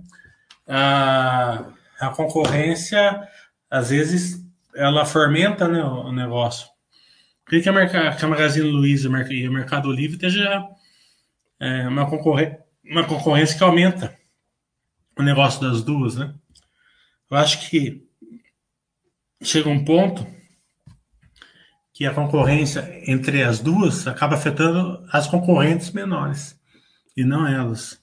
A, 0.67 1.65
a 1.99 2.10
concorrência, 2.10 3.27
às 3.69 3.89
vezes, 3.89 4.43
ela 4.75 5.06
fermenta 5.06 5.67
né, 5.67 5.84
o 5.84 6.12
negócio. 6.12 6.67
Por 7.45 7.62
que 7.62 7.69
a, 7.69 8.15
que 8.15 8.25
a 8.25 8.27
Magazine 8.27 8.69
Luiza 8.69 9.10
e 9.30 9.47
o 9.47 9.53
Mercado 9.53 9.91
Livre 9.91 10.15
esteja 10.15 10.67
é, 11.60 11.88
uma, 11.88 12.03
uma 12.03 13.03
concorrência 13.06 13.58
que 13.58 13.63
aumenta 13.63 14.13
o 15.17 15.23
negócio 15.23 15.62
das 15.62 15.82
duas, 15.82 16.15
né? 16.15 16.34
Eu 17.30 17.38
acho 17.38 17.69
que 17.69 18.06
chega 19.41 19.69
um 19.69 19.84
ponto 19.84 20.25
que 21.93 22.06
a 22.06 22.13
concorrência 22.13 23.01
entre 23.08 23.43
as 23.43 23.60
duas 23.60 24.08
acaba 24.08 24.36
afetando 24.36 25.03
as 25.12 25.25
concorrentes 25.27 25.91
menores 25.91 26.60
e 27.15 27.23
não 27.23 27.47
elas. 27.47 27.99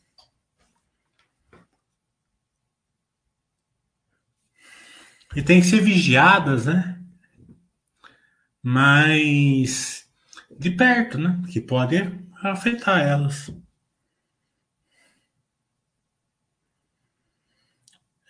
E 5.34 5.42
tem 5.42 5.60
que 5.60 5.66
ser 5.66 5.80
vigiadas, 5.80 6.66
né? 6.66 6.98
Mas 8.62 10.08
de 10.58 10.70
perto, 10.70 11.18
né? 11.18 11.42
Que 11.50 11.60
pode 11.60 11.96
afetar 12.42 13.00
elas. 13.00 13.50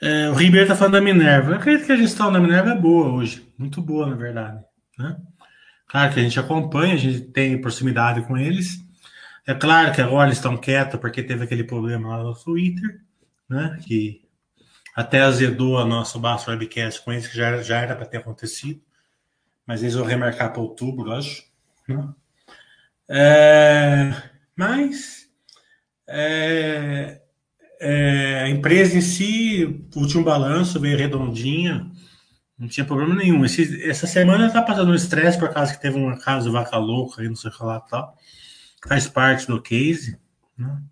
É, 0.00 0.28
o 0.28 0.34
Ribeiro 0.34 0.64
está 0.64 0.76
falando 0.76 0.94
da 0.94 1.00
Minerva. 1.00 1.52
Eu 1.52 1.56
acredito 1.56 1.86
que 1.86 1.92
a 1.92 1.96
gestão 1.96 2.32
da 2.32 2.40
Minerva 2.40 2.70
é 2.70 2.76
boa 2.76 3.12
hoje. 3.12 3.50
Muito 3.56 3.80
boa, 3.80 4.06
na 4.06 4.16
verdade. 4.16 4.62
Né? 4.98 5.16
Claro 5.88 6.12
que 6.12 6.20
a 6.20 6.22
gente 6.22 6.40
acompanha, 6.40 6.94
a 6.94 6.98
gente 6.98 7.20
tem 7.20 7.60
proximidade 7.60 8.22
com 8.26 8.36
eles. 8.36 8.84
É 9.46 9.54
claro 9.54 9.92
que 9.92 10.00
agora 10.00 10.28
eles 10.28 10.38
estão 10.38 10.56
quietos 10.56 10.98
porque 10.98 11.22
teve 11.22 11.44
aquele 11.44 11.64
problema 11.64 12.16
lá 12.16 12.22
no 12.22 12.34
Twitter, 12.34 13.00
né? 13.48 13.78
Que 13.82 14.23
até 14.94 15.22
azedou 15.22 15.78
a 15.78 15.84
nossa 15.84 16.18
Baixo 16.18 16.50
Webcast 16.50 17.02
com 17.02 17.12
eles, 17.12 17.26
que 17.26 17.36
já, 17.36 17.60
já 17.62 17.78
era 17.78 17.96
para 17.96 18.06
ter 18.06 18.18
acontecido. 18.18 18.80
Mas 19.66 19.82
eles 19.82 19.94
vão 19.94 20.04
remarcar 20.04 20.52
para 20.52 20.62
outubro, 20.62 21.12
acho. 21.12 21.42
Né? 21.88 22.08
É, 23.08 24.12
mas 24.54 25.28
é, 26.06 27.20
é, 27.80 28.40
a 28.42 28.48
empresa 28.48 28.96
em 28.96 29.00
si, 29.00 29.64
o 29.94 30.00
último 30.00 30.22
balanço 30.22 30.78
veio 30.78 30.96
redondinha, 30.96 31.90
não 32.58 32.68
tinha 32.68 32.86
problema 32.86 33.14
nenhum. 33.14 33.44
Esse, 33.44 33.82
essa 33.88 34.06
semana 34.06 34.46
está 34.46 34.62
passando 34.62 34.92
um 34.92 34.94
estresse 34.94 35.38
por 35.38 35.52
causa 35.52 35.72
que 35.72 35.80
teve 35.80 35.98
um 35.98 36.16
caso 36.18 36.52
vaca 36.52 36.76
louca 36.76 37.20
aí, 37.20 37.28
não 37.28 37.36
sei 37.36 37.50
o 37.50 37.54
que 37.54 37.62
lá 37.64 37.80
tal. 37.80 38.16
Faz 38.86 39.08
parte 39.08 39.46
do 39.46 39.60
case. 39.60 40.18
Né? 40.56 40.82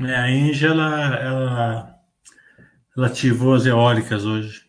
É, 0.00 0.16
a 0.16 0.30
Engie, 0.30 0.66
ela, 0.66 1.14
ela, 2.96 3.06
ativou 3.06 3.54
as 3.54 3.66
eólicas 3.66 4.24
hoje. 4.24 4.64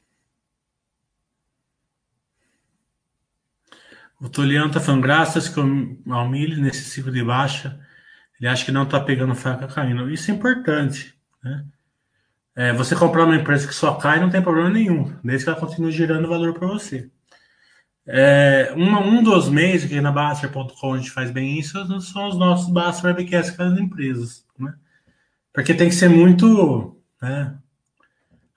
O 4.20 4.30
Toliano 4.30 4.68
está 4.68 4.80
falando, 4.80 5.02
graças 5.02 5.50
que 5.50 5.60
o 5.60 6.14
Almile, 6.14 6.62
nesse 6.62 6.84
ciclo 6.84 7.12
de 7.12 7.24
baixa, 7.24 7.80
ele 8.40 8.48
acha 8.48 8.66
que 8.66 8.72
não 8.72 8.84
está 8.84 9.00
pegando 9.00 9.34
faca 9.34 9.68
caindo. 9.68 10.10
Isso 10.12 10.30
é 10.30 10.34
importante. 10.34 11.16
Né? 11.44 11.66
É, 12.56 12.74
você 12.74 12.96
comprar 12.96 13.26
uma 13.26 13.36
empresa 13.36 13.68
que 13.68 13.74
só 13.74 13.96
cai 13.96 14.20
não 14.20 14.30
tem 14.30 14.42
problema 14.42 14.70
nenhum, 14.70 15.18
desde 15.24 15.46
que 15.46 15.50
ela 15.50 15.60
continue 15.60 15.92
gerando 15.92 16.28
valor 16.28 16.54
para 16.54 16.68
você. 16.68 17.10
É, 18.06 18.74
uma, 18.76 19.00
um 19.00 19.24
dos 19.24 19.48
meios 19.48 19.86
que 19.86 20.02
na 20.02 20.12
Baster.com 20.12 20.94
a 20.94 20.98
gente 20.98 21.12
faz 21.12 21.32
bem 21.32 21.58
isso 21.58 22.02
são 22.02 22.28
os 22.28 22.38
nossos 22.38 22.72
Baster 22.72 23.06
Webcasts 23.06 23.56
com 23.56 23.64
as 23.64 23.80
empresas. 23.80 24.46
Né? 24.60 24.74
Porque 25.54 25.74
tem 25.74 25.90
que 25.90 25.96
ser 25.96 26.10
muito. 26.10 26.98
Né, 27.22 27.56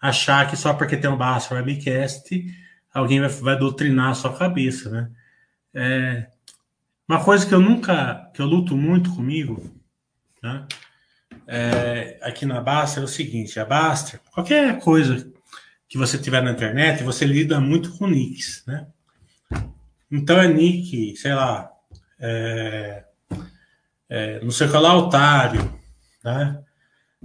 achar 0.00 0.48
que 0.48 0.56
só 0.56 0.74
porque 0.74 0.96
tem 0.96 1.10
um 1.10 1.16
Baster 1.16 1.56
Webcast 1.56 2.44
alguém 2.92 3.20
vai, 3.20 3.28
vai 3.28 3.58
doutrinar 3.58 4.10
a 4.10 4.14
sua 4.14 4.36
cabeça. 4.36 4.90
Né? 4.90 5.10
É, 5.74 6.26
uma 7.08 7.24
coisa 7.24 7.46
que 7.46 7.54
eu 7.54 7.60
nunca. 7.60 8.30
que 8.34 8.40
eu 8.40 8.46
luto 8.46 8.76
muito 8.76 9.14
comigo. 9.14 9.62
Né? 10.42 10.66
é, 11.46 12.18
aqui 12.22 12.46
na 12.46 12.60
Basta 12.60 13.00
é 13.00 13.04
o 13.04 13.08
seguinte: 13.08 13.58
a 13.58 13.64
Basta, 13.64 14.20
qualquer 14.32 14.78
coisa 14.80 15.30
que 15.88 15.98
você 15.98 16.18
tiver 16.18 16.42
na 16.42 16.52
internet, 16.52 17.02
você 17.02 17.24
lida 17.24 17.60
muito 17.60 17.96
com 17.96 18.06
nicks, 18.06 18.64
né? 18.66 18.86
Então 20.10 20.40
é 20.40 20.46
nick, 20.46 21.16
sei 21.16 21.34
lá, 21.34 21.70
é, 22.18 23.04
é, 24.08 24.40
não 24.42 24.50
sei 24.50 24.66
o 24.66 24.70
que 24.70 24.76
lá, 24.76 24.96
otário, 24.96 25.80
né? 26.22 26.62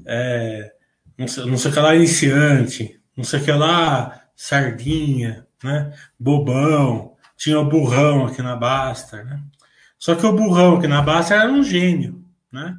É, 0.06 0.74
não, 1.18 1.28
sei, 1.28 1.46
não 1.46 1.58
sei 1.58 1.72
o 1.72 1.74
que 1.74 1.80
lá, 1.80 1.96
iniciante, 1.96 3.02
não 3.16 3.24
sei 3.24 3.40
o 3.40 3.44
que 3.44 3.52
lá, 3.52 4.22
sardinha, 4.36 5.46
né? 5.64 5.94
Bobão, 6.20 7.16
tinha 7.38 7.60
o 7.60 7.66
burrão 7.66 8.26
aqui 8.26 8.42
na 8.42 8.56
Basta, 8.56 9.24
né? 9.24 9.42
Só 9.98 10.16
que 10.16 10.26
o 10.26 10.34
burrão 10.34 10.78
aqui 10.78 10.88
na 10.88 11.02
Basta 11.02 11.36
era 11.36 11.52
um 11.52 11.64
gênio, 11.64 12.24
né? 12.52 12.78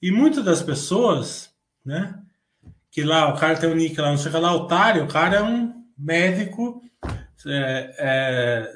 E 0.00 0.10
muitas 0.10 0.44
das 0.44 0.62
pessoas, 0.62 1.50
né? 1.84 2.14
Que 2.90 3.02
lá 3.02 3.28
o 3.32 3.36
cara 3.36 3.56
tem 3.56 3.68
um 3.68 3.74
nick 3.74 4.00
lá, 4.00 4.10
não 4.10 4.18
sei 4.18 4.30
o 4.30 4.34
que 4.34 4.40
lá, 4.40 4.54
otário, 4.54 5.04
o 5.04 5.08
cara 5.08 5.36
é 5.36 5.42
um 5.42 5.84
médico 5.98 6.82
é, 7.46 7.94
é, 7.98 8.74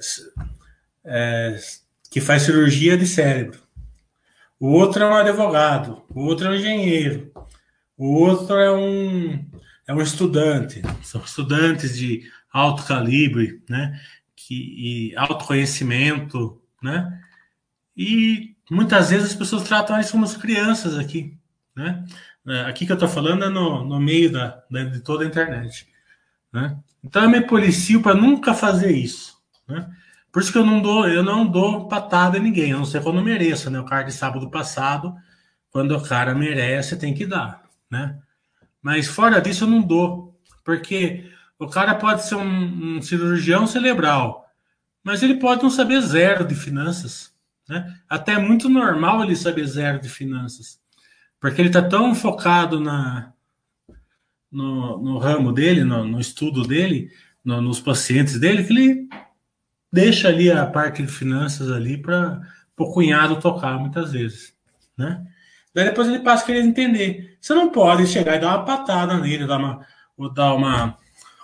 é, 1.04 1.58
que 2.10 2.20
faz 2.20 2.42
cirurgia 2.42 2.96
de 2.96 3.06
cérebro. 3.06 3.60
O 4.58 4.72
outro 4.72 5.04
é 5.04 5.06
um 5.06 5.14
advogado, 5.14 6.02
o 6.10 6.24
outro 6.24 6.48
é 6.48 6.50
um 6.50 6.54
engenheiro, 6.54 7.32
o 7.98 8.14
outro 8.14 8.56
é 8.56 8.72
um, 8.72 9.44
é 9.86 9.92
um 9.92 10.00
estudante. 10.00 10.80
São 11.02 11.20
estudantes 11.20 11.98
de 11.98 12.22
alto 12.52 12.84
calibre, 12.84 13.60
né? 13.68 14.00
Que, 14.36 15.10
e 15.12 15.16
autoconhecimento, 15.16 16.62
né? 16.80 17.20
E 17.96 18.54
muitas 18.70 19.10
vezes 19.10 19.32
as 19.32 19.34
pessoas 19.34 19.64
tratam 19.64 19.98
isso 19.98 20.12
como 20.12 20.24
as 20.24 20.36
crianças 20.36 20.96
aqui, 20.96 21.36
né? 21.74 22.04
É, 22.46 22.60
aqui 22.62 22.86
que 22.86 22.92
eu 22.92 22.94
estou 22.94 23.08
falando 23.08 23.44
é 23.44 23.48
no, 23.48 23.84
no 23.84 24.00
meio 24.00 24.30
da, 24.30 24.62
de 24.70 25.00
toda 25.00 25.24
a 25.24 25.26
internet, 25.26 25.88
né? 26.52 26.78
Então 27.02 27.22
eu 27.22 27.28
me 27.28 27.40
policio 27.40 28.00
para 28.00 28.14
nunca 28.14 28.54
fazer 28.54 28.92
isso, 28.92 29.36
né? 29.66 29.90
Por 30.30 30.42
isso 30.42 30.52
que 30.52 30.58
eu 30.58 30.64
não 30.64 30.80
dou, 30.80 31.08
eu 31.08 31.22
não 31.22 31.46
dou 31.46 31.88
patada 31.88 32.38
em 32.38 32.42
ninguém, 32.42 32.72
a 32.72 32.76
não 32.76 32.84
ser 32.84 33.02
quando 33.02 33.20
mereça, 33.22 33.70
né? 33.70 33.80
O 33.80 33.84
cara 33.84 34.04
de 34.04 34.12
sábado 34.12 34.48
passado, 34.50 35.14
quando 35.70 35.96
o 35.96 36.02
cara 36.02 36.34
merece, 36.34 36.96
tem 36.96 37.12
que 37.12 37.26
dar, 37.26 37.67
né? 37.90 38.18
Mas 38.82 39.06
fora 39.06 39.40
disso 39.40 39.64
eu 39.64 39.68
não 39.68 39.82
dou, 39.82 40.38
porque 40.64 41.30
o 41.58 41.66
cara 41.66 41.94
pode 41.94 42.26
ser 42.26 42.36
um, 42.36 42.96
um 42.96 43.02
cirurgião 43.02 43.66
cerebral, 43.66 44.46
mas 45.02 45.22
ele 45.22 45.34
pode 45.34 45.62
não 45.62 45.70
saber 45.70 46.00
zero 46.00 46.46
de 46.46 46.54
finanças, 46.54 47.32
né? 47.68 47.98
Até 48.08 48.32
é 48.32 48.38
muito 48.38 48.68
normal 48.68 49.22
ele 49.22 49.34
saber 49.34 49.66
zero 49.66 50.00
de 50.00 50.08
finanças, 50.08 50.80
porque 51.40 51.60
ele 51.60 51.68
está 51.68 51.82
tão 51.82 52.14
focado 52.14 52.80
na, 52.80 53.32
no, 54.50 54.98
no 54.98 55.18
ramo 55.18 55.52
dele, 55.52 55.84
no, 55.84 56.04
no 56.04 56.20
estudo 56.20 56.62
dele, 56.62 57.10
no, 57.44 57.60
nos 57.60 57.80
pacientes 57.80 58.38
dele, 58.38 58.64
que 58.64 58.72
ele 58.72 59.08
deixa 59.92 60.28
ali 60.28 60.50
a 60.50 60.66
parte 60.66 61.02
de 61.02 61.08
finanças 61.08 61.70
ali 61.70 61.96
para 61.96 62.40
o 62.76 62.92
cunhado 62.92 63.40
tocar 63.40 63.78
muitas 63.78 64.12
vezes, 64.12 64.54
né? 64.96 65.26
Daí 65.74 65.84
depois 65.84 66.08
ele 66.08 66.20
passa 66.20 66.42
a 66.42 66.46
querer 66.46 66.64
entender. 66.64 67.36
Você 67.40 67.54
não 67.54 67.70
pode 67.70 68.06
chegar 68.06 68.36
e 68.36 68.40
dar 68.40 68.56
uma 68.56 68.64
patada 68.64 69.18
nele, 69.18 69.46
dar 69.46 69.58
uma, 69.58 69.86
ou 70.16 70.32
dar 70.32 70.54
uma, 70.54 70.96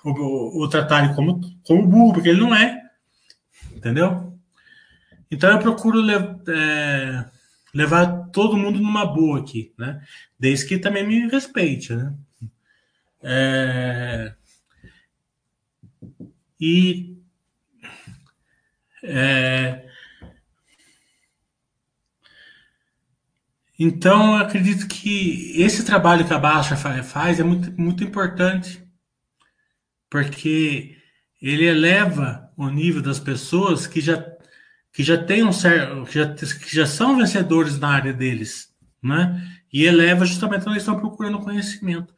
ou, 0.04 0.14
ou 0.58 0.68
tratar 0.68 1.04
ele 1.04 1.14
como, 1.14 1.40
como 1.62 1.87
burro, 1.87 2.14
porque 2.14 2.28
ele 2.28 2.40
não 2.40 2.54
é, 2.54 2.82
entendeu? 3.74 4.38
Então 5.30 5.50
eu 5.50 5.58
procuro 5.58 6.00
é, 6.48 7.24
levar 7.74 8.28
todo 8.30 8.56
mundo 8.56 8.78
numa 8.78 9.06
boa 9.06 9.40
aqui, 9.40 9.72
né? 9.78 10.00
Desde 10.38 10.66
que 10.66 10.78
também 10.78 11.06
me 11.06 11.28
respeite, 11.28 11.94
né? 11.94 12.14
É, 13.22 14.34
e 16.60 17.16
é, 19.02 19.83
então 23.78 24.37
eu 24.37 24.44
acredito 24.44 24.87
que 24.87 25.52
esse 25.60 25.84
trabalho 25.84 26.26
que 26.26 26.32
a 26.32 26.38
Baixa 26.38 26.76
faz 26.76 27.40
é 27.40 27.42
muito, 27.42 27.72
muito 27.80 28.04
importante, 28.04 28.82
porque 30.08 30.96
ele 31.42 31.64
eleva 31.64 32.50
o 32.56 32.68
nível 32.68 33.02
das 33.02 33.18
pessoas 33.18 33.87
que 33.87 34.00
já 34.00 34.34
que 34.92 35.02
já 35.02 35.18
tem 35.18 35.42
um 35.42 35.52
certo, 35.52 36.04
que 36.04 36.14
já, 36.14 36.34
que 36.34 36.76
já 36.76 36.87
são 36.87 37.16
vencedores 37.16 37.80
na 37.80 37.88
área 37.88 38.12
deles, 38.12 38.72
né? 39.02 39.44
E 39.72 39.84
eleva 39.84 40.24
justamente 40.24 40.62
quando 40.62 40.74
eles 40.74 40.84
estão 40.84 41.00
procurando 41.00 41.40
conhecimento. 41.40 42.14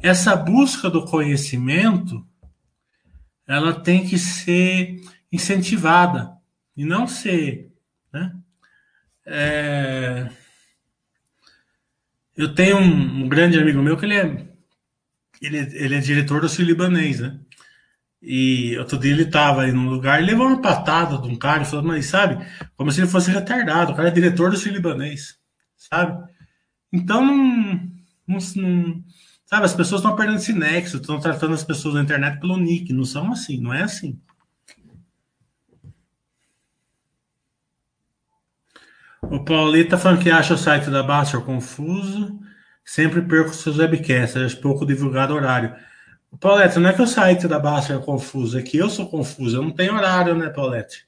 Essa 0.00 0.36
busca 0.36 0.88
do 0.88 1.04
conhecimento, 1.04 2.24
ela 3.44 3.74
tem 3.80 4.06
que 4.06 4.16
ser 4.16 5.00
incentivada 5.32 6.30
e 6.76 6.84
não 6.84 7.08
ser, 7.08 7.72
né? 8.12 8.36
É... 9.26 10.30
Eu 12.36 12.54
tenho 12.54 12.78
um, 12.78 13.24
um, 13.24 13.28
grande 13.28 13.58
amigo 13.58 13.82
meu 13.82 13.96
que 13.96 14.06
ele 14.06 14.14
é 14.14 14.46
ele, 15.40 15.58
ele 15.58 15.94
é 15.96 16.00
diretor 16.00 16.40
do 16.40 16.48
Sul 16.48 16.64
Libanês, 16.64 17.20
né? 17.20 17.38
E 18.22 18.76
outro 18.78 18.98
dia 18.98 19.10
ele 19.10 19.26
tava 19.26 19.62
aí 19.62 19.72
num 19.72 19.88
lugar 19.88 20.22
e 20.22 20.26
levou 20.26 20.46
uma 20.46 20.62
patada 20.62 21.18
de 21.18 21.28
um 21.28 21.36
cara 21.36 21.62
e 21.62 21.66
falou, 21.66 21.84
mas 21.84 22.06
sabe, 22.06 22.46
como 22.76 22.92
se 22.92 23.00
ele 23.00 23.10
fosse 23.10 23.30
retardado, 23.30 23.92
o 23.92 23.96
cara 23.96 24.08
é 24.08 24.12
diretor 24.12 24.50
do 24.50 24.56
Sul 24.56 24.72
Libanês, 24.72 25.36
sabe? 25.76 26.22
Então, 26.92 27.24
não, 27.24 27.90
não, 28.28 28.38
não 28.56 29.04
sabe, 29.44 29.64
as 29.64 29.74
pessoas 29.74 30.00
estão 30.00 30.14
perdendo 30.14 30.38
esse 30.38 30.52
nexo, 30.52 30.98
estão 30.98 31.18
tratando 31.18 31.54
as 31.54 31.64
pessoas 31.64 31.94
na 31.94 32.02
internet 32.02 32.38
pelo 32.38 32.56
nick, 32.56 32.92
não 32.92 33.04
são 33.04 33.32
assim, 33.32 33.60
não 33.60 33.74
é 33.74 33.82
assim. 33.82 34.20
O 39.22 39.44
Paulito 39.44 39.90
tá 39.90 39.98
falando 39.98 40.22
que 40.22 40.30
acha 40.30 40.54
o 40.54 40.58
site 40.58 40.90
da 40.90 41.02
Baster 41.02 41.40
confuso, 41.40 42.40
sempre 42.84 43.22
perco 43.22 43.54
seus 43.54 43.78
webcasts, 43.78 44.36
é 44.36 44.60
pouco 44.60 44.84
divulgado 44.84 45.34
horário. 45.34 45.74
Paulette, 46.40 46.78
não 46.78 46.88
é 46.88 46.92
que 46.92 47.02
o 47.02 47.06
site 47.06 47.46
da 47.46 47.58
Basta 47.58 47.94
é 47.94 47.98
confuso, 47.98 48.58
é 48.58 48.62
que 48.62 48.76
eu 48.76 48.90
sou 48.90 49.08
confuso. 49.08 49.56
Eu 49.56 49.62
não 49.62 49.70
tenho 49.70 49.94
horário, 49.94 50.34
né, 50.34 50.48
Paulette? 50.48 51.06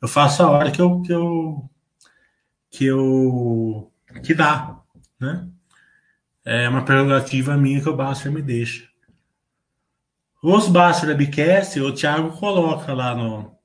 Eu 0.00 0.08
faço 0.08 0.42
a 0.42 0.50
hora 0.50 0.70
que 0.70 0.80
eu 0.80 1.02
que 1.02 1.12
eu 1.12 1.70
que 2.70 2.84
eu 2.84 3.92
que 4.22 4.34
dá, 4.34 4.80
né? 5.20 5.48
É 6.44 6.68
uma 6.68 6.84
prerrogativa 6.84 7.56
minha 7.56 7.80
que 7.82 7.88
o 7.88 7.96
Basta 7.96 8.30
me 8.30 8.42
deixa. 8.42 8.88
Os 10.42 10.68
Basta 10.68 11.06
Webcast, 11.06 11.80
o 11.80 11.92
Thiago 11.92 12.30
coloca 12.38 12.92
lá 12.94 13.14
no 13.14 13.56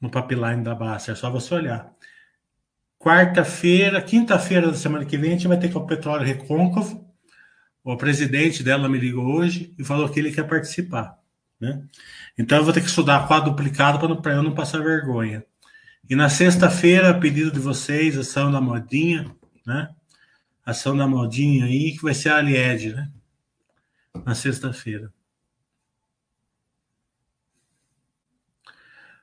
no 0.00 0.10
pipeline 0.10 0.62
da 0.64 0.74
Basta, 0.74 1.12
é 1.12 1.14
só 1.14 1.30
você 1.30 1.54
olhar. 1.54 1.89
Quarta-feira, 3.00 4.00
quinta-feira 4.00 4.68
da 4.68 4.76
semana 4.76 5.04
que 5.04 5.18
vem, 5.18 5.30
a 5.30 5.32
gente 5.32 5.48
vai 5.48 5.58
ter 5.58 5.72
com 5.72 5.80
o 5.80 5.86
Petróleo 5.86 6.24
Recôncavo 6.24 7.10
o 7.82 7.96
presidente 7.96 8.62
dela 8.62 8.88
me 8.88 8.98
ligou 8.98 9.24
hoje 9.24 9.74
e 9.78 9.84
falou 9.84 10.08
que 10.08 10.20
ele 10.20 10.32
quer 10.32 10.46
participar. 10.46 11.18
Né? 11.58 11.82
Então 12.38 12.58
eu 12.58 12.64
vou 12.64 12.72
ter 12.72 12.80
que 12.80 12.88
estudar 12.88 13.28
quadruplicado 13.28 14.20
para 14.20 14.34
eu 14.34 14.42
não 14.42 14.54
passar 14.54 14.82
vergonha. 14.82 15.44
E 16.08 16.14
na 16.14 16.28
sexta-feira, 16.28 17.18
pedido 17.18 17.50
de 17.50 17.58
vocês, 17.58 18.18
ação 18.18 18.50
da 18.50 18.60
modinha, 18.60 19.34
né? 19.66 19.94
Ação 20.64 20.96
da 20.96 21.06
modinha 21.06 21.66
aí, 21.66 21.92
que 21.92 22.02
vai 22.02 22.14
ser 22.14 22.30
a 22.30 22.36
Alied, 22.36 22.94
né? 22.94 23.10
Na 24.24 24.34
sexta-feira. 24.34 25.12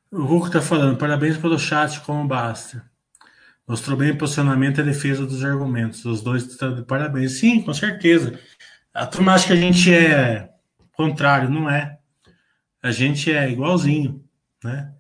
O 0.10 0.24
Hulk 0.24 0.52
tá 0.52 0.62
falando, 0.62 0.98
parabéns 0.98 1.38
pelo 1.38 1.60
chat 1.60 2.00
como 2.02 2.26
basta. 2.26 2.87
Mostrou 3.68 3.98
bem 3.98 4.12
o 4.12 4.18
posicionamento 4.18 4.78
e 4.78 4.82
a 4.82 4.86
defesa 4.86 5.26
dos 5.26 5.44
argumentos. 5.44 6.06
Os 6.06 6.22
dois 6.22 6.44
estão 6.44 6.74
de 6.74 6.84
parabéns. 6.84 7.40
Sim, 7.40 7.62
com 7.62 7.74
certeza. 7.74 8.40
A 8.94 9.06
turma 9.06 9.34
acha 9.34 9.48
que 9.48 9.54
a 9.54 9.58
gente 9.58 9.94
é 9.94 10.50
contrário, 10.94 11.50
não 11.50 11.70
é. 11.70 12.00
A 12.82 12.92
gente 12.92 13.32
é 13.32 13.52
igualzinho, 13.52 14.24
né? 14.64 14.94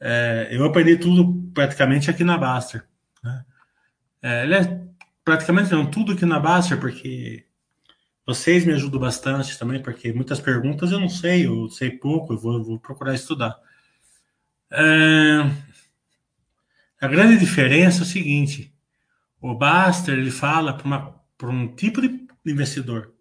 É, 0.00 0.48
eu 0.50 0.64
aprendi 0.64 0.96
tudo 0.96 1.50
praticamente 1.52 2.08
aqui 2.08 2.22
na 2.22 2.38
Baster. 2.38 2.86
Né? 3.22 3.44
É, 4.22 4.52
é 4.52 4.80
praticamente 5.24 5.72
não 5.72 5.90
tudo 5.90 6.12
aqui 6.12 6.24
na 6.24 6.38
Baster, 6.38 6.78
porque 6.78 7.46
vocês 8.26 8.64
me 8.64 8.72
ajudam 8.72 9.00
bastante 9.00 9.58
também, 9.58 9.82
porque 9.82 10.12
muitas 10.12 10.40
perguntas 10.40 10.92
eu 10.92 11.00
não 11.00 11.08
sei, 11.08 11.46
eu 11.46 11.68
sei 11.68 11.90
pouco, 11.90 12.32
eu 12.32 12.38
vou, 12.38 12.62
vou 12.62 12.78
procurar 12.78 13.14
estudar. 13.14 13.56
É, 14.70 15.50
a 17.04 17.06
grande 17.06 17.36
diferença 17.38 18.00
é 18.00 18.02
o 18.02 18.06
seguinte: 18.06 18.72
o 19.38 19.54
Baster 19.54 20.18
ele 20.18 20.30
fala 20.30 20.72
para 21.36 21.50
um 21.50 21.68
tipo 21.74 22.00
de 22.00 22.26
investidor, 22.46 23.12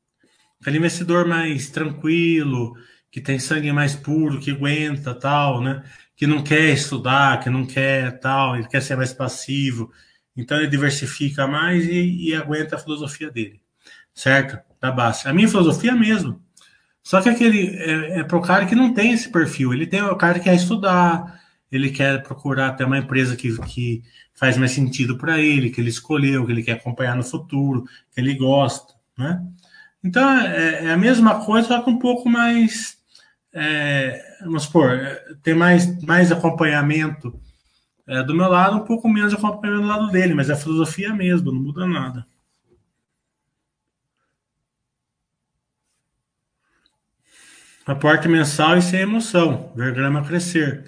aquele 0.62 0.78
investidor 0.78 1.28
mais 1.28 1.70
tranquilo, 1.70 2.78
que 3.12 3.20
tem 3.20 3.38
sangue 3.40 3.74
mais 3.74 3.94
puro, 3.94 4.40
que 4.40 4.52
aguenta 4.52 5.14
tal, 5.14 5.62
né? 5.62 5.84
Que 6.16 6.26
não 6.26 6.42
quer 6.42 6.70
estudar, 6.70 7.42
que 7.42 7.50
não 7.50 7.66
quer 7.66 8.20
tal, 8.20 8.56
ele 8.56 8.68
quer 8.68 8.82
ser 8.82 8.96
mais 8.96 9.12
passivo. 9.12 9.92
Então 10.36 10.58
ele 10.58 10.68
diversifica 10.68 11.46
mais 11.46 11.86
e, 11.86 12.30
e 12.30 12.36
aguenta 12.36 12.78
a 12.78 12.80
filosofia 12.80 13.30
dele, 13.30 13.60
certo? 14.14 14.58
Da 14.80 14.92
base. 14.92 15.28
A 15.28 15.34
minha 15.34 15.48
filosofia 15.48 15.92
é 15.92 15.96
mesmo. 15.96 16.42
Só 17.04 17.22
que 17.22 17.28
aquele 17.28 17.76
é, 17.76 18.20
é 18.20 18.24
para 18.24 18.38
o 18.38 18.42
cara 18.42 18.66
que 18.66 18.76
não 18.76 18.94
tem 18.94 19.12
esse 19.12 19.30
perfil. 19.30 19.74
Ele 19.74 19.86
tem 19.86 20.02
o 20.02 20.16
cara 20.16 20.40
que 20.40 20.46
quer 20.46 20.56
estudar, 20.56 21.43
ele 21.76 21.90
quer 21.90 22.22
procurar 22.24 22.74
ter 22.74 22.86
uma 22.86 22.98
empresa 22.98 23.36
que, 23.36 23.58
que 23.64 24.04
faz 24.34 24.58
mais 24.58 24.72
sentido 24.72 25.18
para 25.18 25.40
ele, 25.40 25.70
que 25.70 25.80
ele 25.82 25.90
escolheu, 25.90 26.46
que 26.46 26.52
ele 26.52 26.64
quer 26.64 26.74
acompanhar 26.74 27.16
no 27.16 27.24
futuro, 27.24 27.86
que 28.14 28.20
ele 28.20 28.36
gosta, 28.36 28.94
né? 29.18 29.42
Então 30.04 30.38
é, 30.38 30.86
é 30.86 30.92
a 30.92 30.98
mesma 30.98 31.46
coisa, 31.46 31.68
só 31.70 31.82
que 31.82 31.90
um 31.90 31.98
pouco 31.98 32.30
mais, 32.30 32.98
é, 33.54 34.22
vamos 34.42 34.64
supor, 34.64 34.92
tem 35.42 35.54
mais, 35.54 36.02
mais 36.04 36.32
acompanhamento 36.32 37.40
é, 38.08 38.22
do 38.24 38.36
meu 38.36 38.50
lado, 38.50 38.78
um 38.78 38.86
pouco 38.86 39.08
menos 39.08 39.34
acompanhamento 39.34 39.84
do 39.84 39.88
lado 39.88 40.12
dele, 40.12 40.34
mas 40.34 40.50
é 40.50 40.54
a 40.54 40.58
filosofia 40.58 41.10
é 41.10 41.14
mesmo, 41.14 41.52
não 41.52 41.62
muda 41.62 41.88
nada. 41.88 42.26
Aporte 47.86 48.30
mensal 48.30 48.78
e 48.78 48.82
sem 48.82 49.02
emoção, 49.02 49.72
ver 49.76 49.94
grama 49.94 50.26
crescer. 50.26 50.86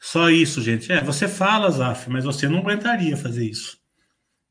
Só 0.00 0.30
isso, 0.30 0.62
gente. 0.62 0.92
É, 0.92 1.02
você 1.02 1.26
fala, 1.26 1.70
Zaf, 1.70 2.08
mas 2.10 2.24
você 2.24 2.48
não 2.48 2.58
aguentaria 2.58 3.16
fazer 3.16 3.44
isso. 3.44 3.78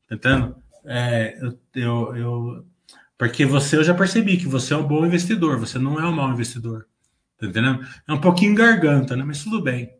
Tá 0.08 0.14
entendendo? 0.14 0.56
É, 0.84 1.38
eu, 1.40 1.58
eu, 1.74 2.16
eu, 2.16 2.66
porque 3.18 3.44
você, 3.44 3.76
eu 3.76 3.84
já 3.84 3.94
percebi 3.94 4.36
que 4.36 4.46
você 4.46 4.74
é 4.74 4.76
um 4.76 4.86
bom 4.86 5.04
investidor, 5.04 5.58
você 5.58 5.78
não 5.78 5.98
é 5.98 6.06
um 6.06 6.12
mau 6.12 6.30
investidor. 6.30 6.86
Tá 7.38 7.46
entendendo? 7.46 7.86
É 8.06 8.12
um 8.12 8.20
pouquinho 8.20 8.54
garganta, 8.54 9.16
né? 9.16 9.24
Mas 9.24 9.42
tudo 9.42 9.62
bem. 9.62 9.92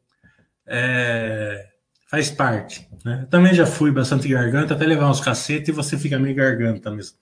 É, 0.67 1.69
faz 2.09 2.31
parte. 2.31 2.89
Né? 3.05 3.27
Também 3.31 3.55
já 3.55 3.67
fui 3.67 3.91
bastante 3.91 4.29
garganta, 4.29 4.75
até 4.75 4.87
levar 4.87 5.11
uns 5.11 5.21
cacetes 5.21 5.69
e 5.69 5.73
você 5.73 5.99
fica 5.99 6.19
meio 6.19 6.35
garganta 6.35 6.91
mesmo. 6.91 7.17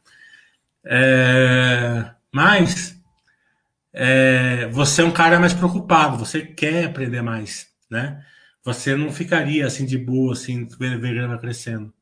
É, 0.84 2.10
mas 2.30 3.00
é, 3.92 4.66
você 4.68 5.02
é 5.02 5.04
um 5.04 5.10
cara 5.10 5.40
mais 5.40 5.54
preocupado, 5.54 6.18
você 6.18 6.42
quer 6.42 6.86
aprender 6.86 7.22
mais, 7.22 7.68
né? 7.90 8.24
Você 8.64 8.96
não 8.96 9.12
ficaria 9.12 9.66
assim 9.66 9.84
de 9.84 9.98
boa, 9.98 10.32
assim, 10.32 10.66
vendo 10.78 11.06
ela 11.06 11.38
crescendo. 11.38 11.92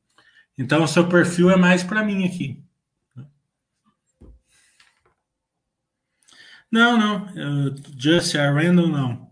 Então, 0.57 0.83
o 0.83 0.87
seu 0.87 1.07
perfil 1.07 1.49
é 1.49 1.55
mais 1.55 1.83
para 1.83 2.03
mim 2.03 2.25
aqui. 2.25 2.63
Não, 6.71 6.97
não. 6.97 7.27
Just 7.97 8.35
a 8.35 8.51
random, 8.51 8.87
não. 8.87 9.31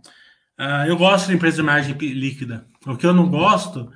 Uh, 0.59 0.85
eu 0.87 0.95
gosto 0.95 1.27
de 1.27 1.33
empresa 1.33 1.57
de 1.57 1.63
margem 1.63 1.93
líquida. 1.93 2.67
O 2.85 2.95
que 2.95 3.05
eu 3.05 3.13
não 3.13 3.29
gosto 3.29 3.91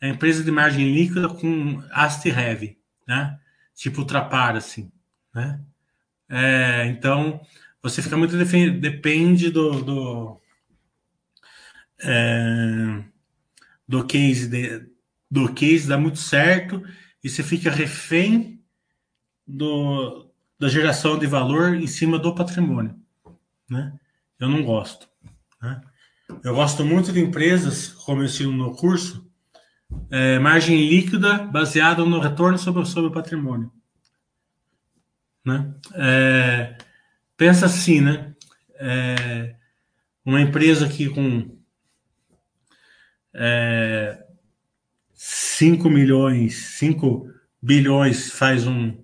é 0.00 0.08
empresa 0.08 0.42
de 0.42 0.50
margem 0.50 0.94
líquida 0.94 1.28
com 1.28 1.82
ast 1.90 2.26
heavy, 2.28 2.78
né? 3.06 3.38
Tipo 3.74 4.04
Trapar, 4.04 4.56
assim, 4.56 4.90
né? 5.34 5.60
É, 6.28 6.86
então, 6.86 7.40
você 7.82 8.02
fica 8.02 8.16
muito 8.16 8.36
depende 8.36 9.50
do 9.50 9.82
do, 9.82 10.40
é, 12.02 13.02
do 13.86 14.04
case 14.04 14.48
de, 14.48 14.86
do 15.30 15.52
case 15.52 15.88
dá 15.88 15.98
muito 15.98 16.18
certo 16.18 16.82
e 17.22 17.28
você 17.28 17.42
fica 17.42 17.70
refém 17.70 18.60
do, 19.46 20.30
da 20.58 20.68
geração 20.68 21.18
de 21.18 21.26
valor 21.26 21.74
em 21.74 21.86
cima 21.86 22.18
do 22.18 22.34
patrimônio, 22.34 22.94
né? 23.68 23.92
Eu 24.38 24.48
não 24.48 24.62
gosto, 24.62 25.08
né? 25.62 25.80
Eu 26.42 26.54
gosto 26.54 26.84
muito 26.84 27.12
de 27.12 27.20
empresas, 27.20 27.88
como 27.88 28.20
eu 28.20 28.26
ensino 28.26 28.52
no 28.52 28.74
curso, 28.74 29.26
é, 30.10 30.38
margem 30.38 30.88
líquida 30.88 31.38
baseada 31.38 32.04
no 32.04 32.18
retorno 32.18 32.58
sobre, 32.58 32.84
sobre 32.84 33.10
o 33.10 33.12
patrimônio. 33.12 33.72
Né? 35.44 35.72
É, 35.94 36.76
pensa 37.36 37.66
assim, 37.66 38.00
né? 38.00 38.34
É, 38.74 39.54
uma 40.24 40.40
empresa 40.40 40.88
que 40.88 41.08
com 41.08 41.55
é, 43.38 44.24
5 45.12 45.88
milhões, 45.90 46.54
5 46.78 47.30
bilhões 47.60 48.30
faz 48.30 48.66
um, 48.66 48.96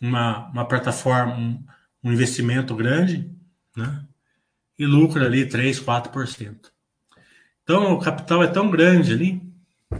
uma, 0.00 0.48
uma 0.48 0.64
plataforma, 0.66 1.34
um, 1.34 1.64
um 2.04 2.12
investimento 2.12 2.74
grande, 2.74 3.30
né? 3.76 4.04
e 4.78 4.86
lucra 4.86 5.26
ali 5.26 5.46
3, 5.46 5.80
4%. 5.80 6.70
Então 7.62 7.94
o 7.94 8.00
capital 8.00 8.42
é 8.42 8.48
tão 8.48 8.70
grande 8.70 9.12
ali 9.12 9.40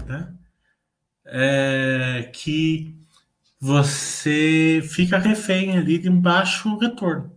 né, 0.06 0.34
é, 1.24 2.30
que 2.32 2.96
você 3.60 4.82
fica 4.84 5.18
refém 5.18 5.78
ali 5.78 5.98
de 5.98 6.08
um 6.08 6.20
baixo 6.20 6.76
retorno. 6.78 7.34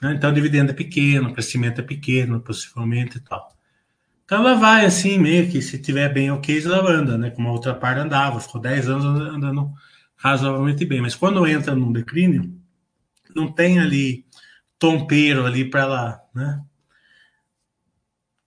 Né? 0.00 0.14
Então 0.14 0.30
o 0.30 0.34
dividendo 0.34 0.72
é 0.72 0.74
pequeno, 0.74 1.28
o 1.28 1.32
crescimento 1.32 1.80
é 1.80 1.84
pequeno, 1.84 2.40
possivelmente 2.40 3.18
e 3.18 3.20
tal. 3.20 3.51
Então 4.32 4.48
ela 4.48 4.54
vai 4.54 4.86
assim, 4.86 5.18
meio 5.18 5.50
que 5.50 5.60
se 5.60 5.78
tiver 5.78 6.08
bem 6.08 6.30
ok, 6.30 6.64
ela 6.64 6.90
anda, 6.90 7.18
né? 7.18 7.28
Como 7.28 7.50
a 7.50 7.52
outra 7.52 7.74
parte 7.74 8.00
andava, 8.00 8.40
ficou 8.40 8.58
10 8.58 8.88
anos 8.88 9.04
andando 9.04 9.70
razoavelmente 10.16 10.86
bem. 10.86 11.02
Mas 11.02 11.14
quando 11.14 11.46
entra 11.46 11.74
num 11.74 11.92
declínio, 11.92 12.58
não 13.36 13.52
tem 13.52 13.78
ali 13.78 14.24
tompeiro 14.78 15.44
ali 15.44 15.68
para 15.68 15.80
ela, 15.82 16.20
né? 16.34 16.62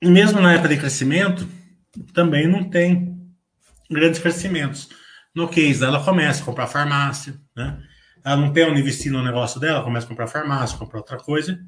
E 0.01 0.09
mesmo 0.09 0.41
na 0.41 0.53
época 0.53 0.69
de 0.69 0.77
crescimento, 0.77 1.47
também 2.15 2.47
não 2.47 2.67
tem 2.67 3.23
grandes 3.87 4.19
crescimentos. 4.19 4.89
No 5.35 5.47
case 5.47 5.85
ela 5.85 6.03
começa 6.03 6.41
a 6.41 6.45
comprar 6.45 6.65
farmácia, 6.65 7.39
né? 7.55 7.79
Ela 8.23 8.37
não 8.37 8.51
tem 8.51 8.65
onde 8.65 8.81
investir 8.81 9.11
no 9.11 9.23
negócio 9.23 9.59
dela, 9.59 9.83
começa 9.83 10.07
a 10.07 10.09
comprar 10.09 10.25
farmácia, 10.25 10.79
comprar 10.79 10.97
outra 10.97 11.17
coisa, 11.17 11.59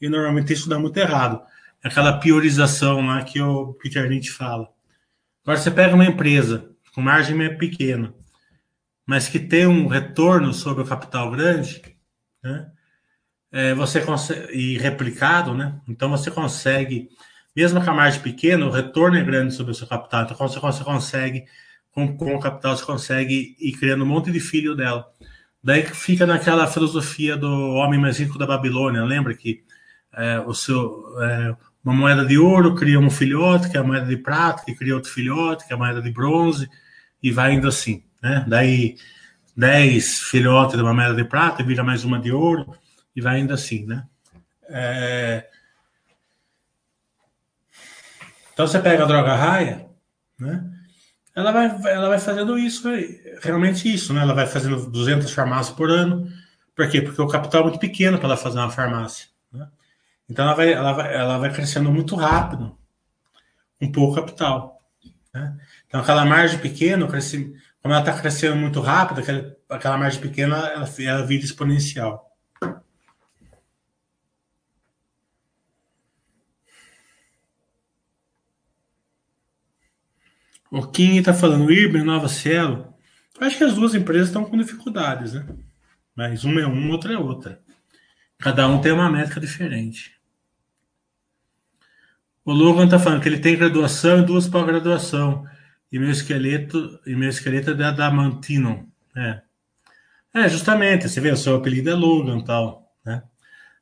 e 0.00 0.08
normalmente 0.08 0.52
isso 0.52 0.68
dá 0.68 0.78
muito 0.78 0.96
errado. 0.96 1.42
Aquela 1.84 2.18
priorização 2.18 3.06
lá 3.06 3.22
que 3.22 3.40
o 3.40 3.74
Peter 3.74 4.08
Lynch 4.08 4.30
fala. 4.30 4.68
Agora 5.44 5.58
você 5.58 5.70
pega 5.70 5.94
uma 5.94 6.06
empresa 6.06 6.70
com 6.94 7.02
margem 7.02 7.56
pequena, 7.58 8.14
mas 9.06 9.28
que 9.28 9.38
tem 9.38 9.66
um 9.66 9.86
retorno 9.86 10.54
sobre 10.54 10.82
o 10.82 10.86
capital 10.86 11.30
grande, 11.30 11.82
né? 12.42 12.70
É, 13.52 13.74
você 13.74 14.00
consegue, 14.00 14.52
e 14.52 14.78
replicado, 14.78 15.54
né? 15.54 15.78
Então 15.86 16.10
você 16.10 16.30
consegue 16.30 17.10
mesmo 17.54 17.82
com 17.82 17.90
a 17.90 17.94
margem 17.94 18.20
pequena, 18.20 18.66
o 18.66 18.70
retorno 18.70 19.16
é 19.16 19.22
grande 19.22 19.54
sobre 19.54 19.72
o 19.72 19.74
seu 19.74 19.86
capital. 19.86 20.24
Então, 20.24 20.36
você, 20.36 20.58
você 20.58 20.82
consegue, 20.82 21.44
com, 21.92 22.16
com 22.16 22.34
o 22.34 22.40
capital, 22.40 22.76
você 22.76 22.84
consegue 22.84 23.56
ir 23.60 23.72
criando 23.72 24.02
um 24.02 24.06
monte 24.06 24.32
de 24.32 24.40
filho 24.40 24.74
dela. 24.74 25.06
Daí 25.62 25.84
que 25.84 25.94
fica 25.94 26.26
naquela 26.26 26.66
filosofia 26.66 27.36
do 27.36 27.48
homem 27.74 27.98
mais 27.98 28.18
rico 28.18 28.38
da 28.38 28.46
Babilônia. 28.46 29.04
Lembra 29.04 29.34
que 29.34 29.62
é, 30.12 30.40
o 30.40 30.52
seu, 30.52 31.04
é, 31.22 31.56
uma 31.84 31.94
moeda 31.94 32.24
de 32.24 32.38
ouro 32.38 32.74
cria 32.74 32.98
um 32.98 33.10
filhote, 33.10 33.68
que 33.68 33.76
é 33.76 33.80
a 33.80 33.84
moeda 33.84 34.06
de 34.06 34.16
prata, 34.16 34.64
que 34.64 34.74
cria 34.74 34.94
outro 34.94 35.10
filhote, 35.10 35.66
que 35.66 35.72
é 35.72 35.76
a 35.76 35.78
moeda 35.78 36.00
de 36.00 36.10
bronze, 36.10 36.68
e 37.22 37.30
vai 37.30 37.52
indo 37.52 37.68
assim. 37.68 38.02
Né? 38.22 38.44
Daí, 38.48 38.96
10 39.56 40.20
filhotes 40.20 40.76
de 40.76 40.82
uma 40.82 40.94
moeda 40.94 41.14
de 41.14 41.24
prata, 41.24 41.62
vira 41.62 41.84
mais 41.84 42.04
uma 42.04 42.18
de 42.18 42.32
ouro, 42.32 42.74
e 43.14 43.20
vai 43.20 43.40
indo 43.40 43.52
assim. 43.52 43.84
Né? 43.84 44.04
É, 44.68 45.44
então 48.54 48.68
você 48.68 48.78
pega 48.78 49.02
a 49.02 49.06
droga 49.06 49.34
raia, 49.34 49.84
né? 50.38 50.64
Ela 51.34 51.50
vai, 51.50 51.66
ela 51.86 52.08
vai 52.08 52.20
fazendo 52.20 52.56
isso, 52.56 52.88
realmente 53.42 53.92
isso, 53.92 54.14
né? 54.14 54.22
Ela 54.22 54.32
vai 54.32 54.46
fazendo 54.46 54.88
200 54.88 55.32
farmácias 55.32 55.76
por 55.76 55.90
ano. 55.90 56.28
Por 56.74 56.88
quê? 56.88 57.02
Porque 57.02 57.20
o 57.20 57.26
capital 57.26 57.62
é 57.62 57.64
muito 57.64 57.80
pequeno 57.80 58.16
para 58.16 58.28
ela 58.28 58.36
fazer 58.36 58.58
uma 58.58 58.70
farmácia. 58.70 59.26
Então 60.34 60.46
ela 60.46 60.54
vai, 60.54 60.72
ela, 60.72 60.92
vai, 60.92 61.14
ela 61.14 61.38
vai 61.38 61.52
crescendo 61.52 61.92
muito 61.92 62.16
rápido, 62.16 62.76
com 63.78 63.92
pouco 63.92 64.16
capital. 64.16 64.82
Né? 65.32 65.56
Então, 65.86 66.00
aquela 66.00 66.24
margem 66.24 66.58
pequena, 66.58 67.06
como 67.06 67.94
ela 67.94 68.00
está 68.00 68.20
crescendo 68.20 68.56
muito 68.56 68.80
rápido, 68.80 69.20
aquela, 69.20 69.56
aquela 69.70 69.96
margem 69.96 70.20
pequena, 70.20 70.56
ela, 70.56 70.88
ela 70.98 71.24
vira 71.24 71.44
exponencial. 71.44 72.36
O 80.68 80.84
Kim 80.88 81.18
está 81.18 81.32
falando, 81.32 81.70
Irben, 81.70 82.02
Nova 82.02 82.26
Cielo. 82.28 82.92
Acho 83.40 83.56
que 83.56 83.62
as 83.62 83.76
duas 83.76 83.94
empresas 83.94 84.26
estão 84.26 84.44
com 84.44 84.56
dificuldades, 84.56 85.34
né? 85.34 85.46
Mas 86.12 86.42
uma 86.42 86.60
é 86.60 86.66
uma, 86.66 86.90
outra 86.90 87.14
é 87.14 87.18
outra. 87.18 87.62
Cada 88.40 88.66
um 88.66 88.80
tem 88.80 88.90
uma 88.90 89.08
métrica 89.08 89.40
diferente. 89.40 90.13
O 92.44 92.52
Logan 92.52 92.84
está 92.84 92.98
falando 92.98 93.22
que 93.22 93.28
ele 93.28 93.38
tem 93.38 93.56
graduação 93.56 94.20
e 94.20 94.26
duas 94.26 94.46
pós-graduação. 94.46 95.46
E 95.90 95.98
meu 95.98 96.10
esqueleto, 96.10 97.00
e 97.06 97.14
meu 97.14 97.28
esqueleto 97.28 97.70
é 97.70 97.74
da 97.74 97.90
Damantino. 97.90 98.88
É. 99.16 99.40
É, 100.34 100.48
justamente, 100.48 101.08
você 101.08 101.20
vê, 101.20 101.30
o 101.30 101.36
seu 101.36 101.56
apelido 101.56 101.90
é 101.90 101.94
Logan 101.94 102.40
tal, 102.40 102.92
né? 103.04 103.22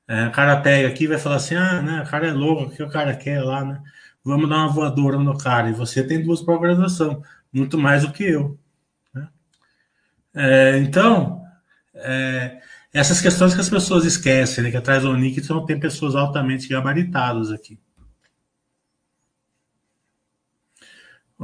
É, 0.07 0.27
o 0.27 0.33
cara 0.33 0.61
pega 0.61 0.89
aqui 0.89 1.05
e 1.05 1.07
vai 1.07 1.19
falar 1.19 1.37
assim, 1.37 1.55
ah, 1.55 1.81
né, 1.81 2.03
o 2.03 2.11
cara 2.11 2.29
é 2.29 2.33
louco, 2.33 2.65
o 2.65 2.71
que 2.71 2.83
o 2.83 2.89
cara 2.89 3.17
quer 3.17 3.43
lá, 3.43 3.65
né? 3.65 3.83
vamos 4.25 4.49
dar 4.49 4.57
uma 4.59 4.69
voadora 4.69 5.19
no 5.19 5.37
cara. 5.37 5.71
E 5.71 5.73
você 5.73 6.03
tem 6.07 6.23
duas 6.23 6.41
pós-graduação, 6.41 7.23
muito 7.53 7.79
mais 7.79 8.03
do 8.03 8.13
que 8.13 8.25
eu. 8.25 8.59
Né? 9.15 9.29
É, 10.35 10.79
então, 10.79 11.43
é, 11.95 12.61
essas 12.93 13.21
questões 13.21 13.55
que 13.55 13.61
as 13.61 13.71
pessoas 13.71 14.05
esquecem, 14.05 14.65
né, 14.65 14.71
que 14.71 14.77
atrás 14.77 15.03
do 15.03 15.17
Nick 15.17 15.41
então, 15.41 15.65
tem 15.67 15.79
pessoas 15.79 16.15
altamente 16.15 16.69
gabaritadas 16.69 17.51
aqui. 17.51 17.79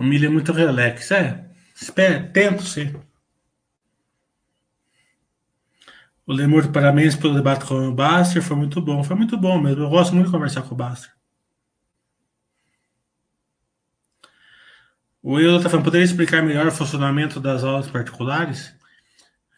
Milho 0.03 0.27
é 0.27 0.29
muito 0.29 0.53
relax. 0.53 1.11
É, 1.11 1.51
espero, 1.75 2.31
tento 2.33 2.63
ser. 2.63 2.97
O 6.27 6.33
Lemur, 6.33 6.71
parabéns 6.71 7.17
pelo 7.17 7.35
debate 7.35 7.65
com 7.65 7.89
o 7.89 7.95
Baster, 7.95 8.43
foi 8.43 8.57
muito 8.57 8.81
bom. 8.81 9.03
Foi 9.03 9.17
muito 9.17 9.37
bom 9.37 9.61
mesmo. 9.61 9.83
Eu 9.83 9.89
gosto 9.89 10.15
muito 10.15 10.27
de 10.27 10.33
conversar 10.33 10.63
com 10.63 10.75
o 10.75 10.77
Baster. 10.77 11.11
O 15.23 15.35
Will 15.35 15.57
está 15.57 15.69
falando, 15.69 15.85
poderia 15.85 16.05
explicar 16.05 16.43
melhor 16.43 16.67
o 16.67 16.73
funcionamento 16.73 17.41
das 17.41 17.65
aulas 17.65 17.91
particulares? 17.91 18.75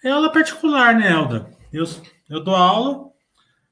É 0.03 0.11
aula 0.11 0.33
particular, 0.33 0.95
né, 0.95 1.13
Elda? 1.13 1.51
Eu, 1.73 1.85
eu 2.29 2.43
dou 2.43 2.57
aula, 2.57 3.11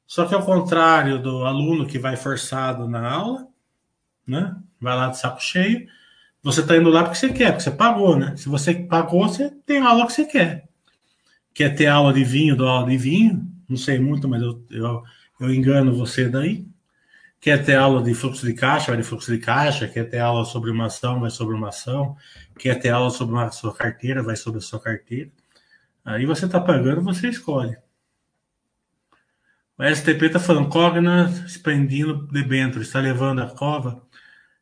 só 0.07 0.27
que 0.27 0.35
ao 0.35 0.45
contrário 0.45 1.19
do 1.19 1.45
aluno 1.45 1.87
que 1.87 1.99
vai 1.99 2.17
forçado 2.17 2.87
na 2.87 3.11
aula, 3.11 3.49
né? 4.27 4.55
Vai 4.81 4.97
lá 4.97 5.09
de 5.09 5.19
saco 5.19 5.41
cheio, 5.41 5.89
você 6.43 6.61
está 6.61 6.77
indo 6.77 6.89
lá 6.89 7.03
porque 7.03 7.19
você 7.19 7.33
quer, 7.33 7.53
porque 7.53 7.65
você 7.65 7.71
pagou, 7.71 8.17
né? 8.17 8.37
Se 8.37 8.49
você 8.49 8.75
pagou, 8.75 9.29
você 9.29 9.51
tem 9.67 9.79
a 9.79 9.89
aula 9.89 10.07
que 10.07 10.13
você 10.13 10.25
quer. 10.25 10.69
Quer 11.53 11.75
ter 11.75 11.87
aula 11.87 12.13
de 12.13 12.23
vinho, 12.25 12.57
dou 12.57 12.69
aula 12.69 12.89
de 12.89 12.97
vinho, 12.97 13.47
não 13.69 13.77
sei 13.77 13.99
muito, 13.99 14.29
mas 14.29 14.41
eu, 14.43 14.65
eu, 14.71 15.03
eu 15.41 15.55
engano 15.55 15.95
você 15.95 16.29
daí. 16.29 16.67
Quer 17.41 17.65
ter 17.65 17.77
aula 17.77 18.03
de 18.03 18.15
fluxo 18.15 18.45
de 18.45 18.53
caixa, 18.53 18.89
vai 18.89 18.97
de 18.97 19.03
fluxo 19.03 19.31
de 19.31 19.39
caixa. 19.39 19.87
Quer 19.87 20.05
ter 20.09 20.19
aula 20.19 20.45
sobre 20.45 20.71
uma 20.71 20.87
ação, 20.87 21.21
vai 21.21 21.31
sobre 21.31 21.55
uma 21.55 21.69
ação. 21.69 22.17
Quer 22.59 22.77
ter 22.81 22.91
aula 22.91 23.11
sobre 23.11 23.35
uma 23.35 23.51
sua 23.51 23.75
carteira, 23.75 24.23
vai 24.23 24.37
sobre 24.37 24.59
a 24.59 24.63
sua 24.63 24.81
carteira. 24.81 25.31
Aí 26.05 26.27
você 26.27 26.47
está 26.47 26.61
pagando, 26.61 27.03
você 27.03 27.29
escolhe. 27.29 27.77
O 29.79 29.85
STP 29.85 30.27
está 30.27 30.41
falando, 30.41 30.69
Cogna 30.69 31.31
expandindo 31.47 32.27
debênture, 32.27 32.83
está 32.83 32.99
levando 32.99 33.41
a 33.41 33.47
cova. 33.47 34.03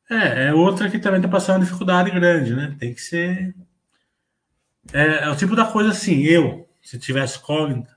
É, 0.08 0.46
é 0.46 0.54
outra 0.54 0.88
que 0.88 0.98
também 0.98 1.18
está 1.18 1.28
passando 1.28 1.64
dificuldade 1.64 2.10
grande, 2.10 2.54
né? 2.54 2.76
Tem 2.78 2.94
que 2.94 3.00
ser. 3.00 3.54
É, 4.92 5.24
é, 5.24 5.30
o 5.30 5.36
tipo 5.36 5.56
da 5.56 5.64
coisa 5.64 5.90
assim, 5.90 6.22
eu, 6.22 6.68
se 6.80 6.98
tivesse 6.98 7.40
Cogna, 7.40 7.88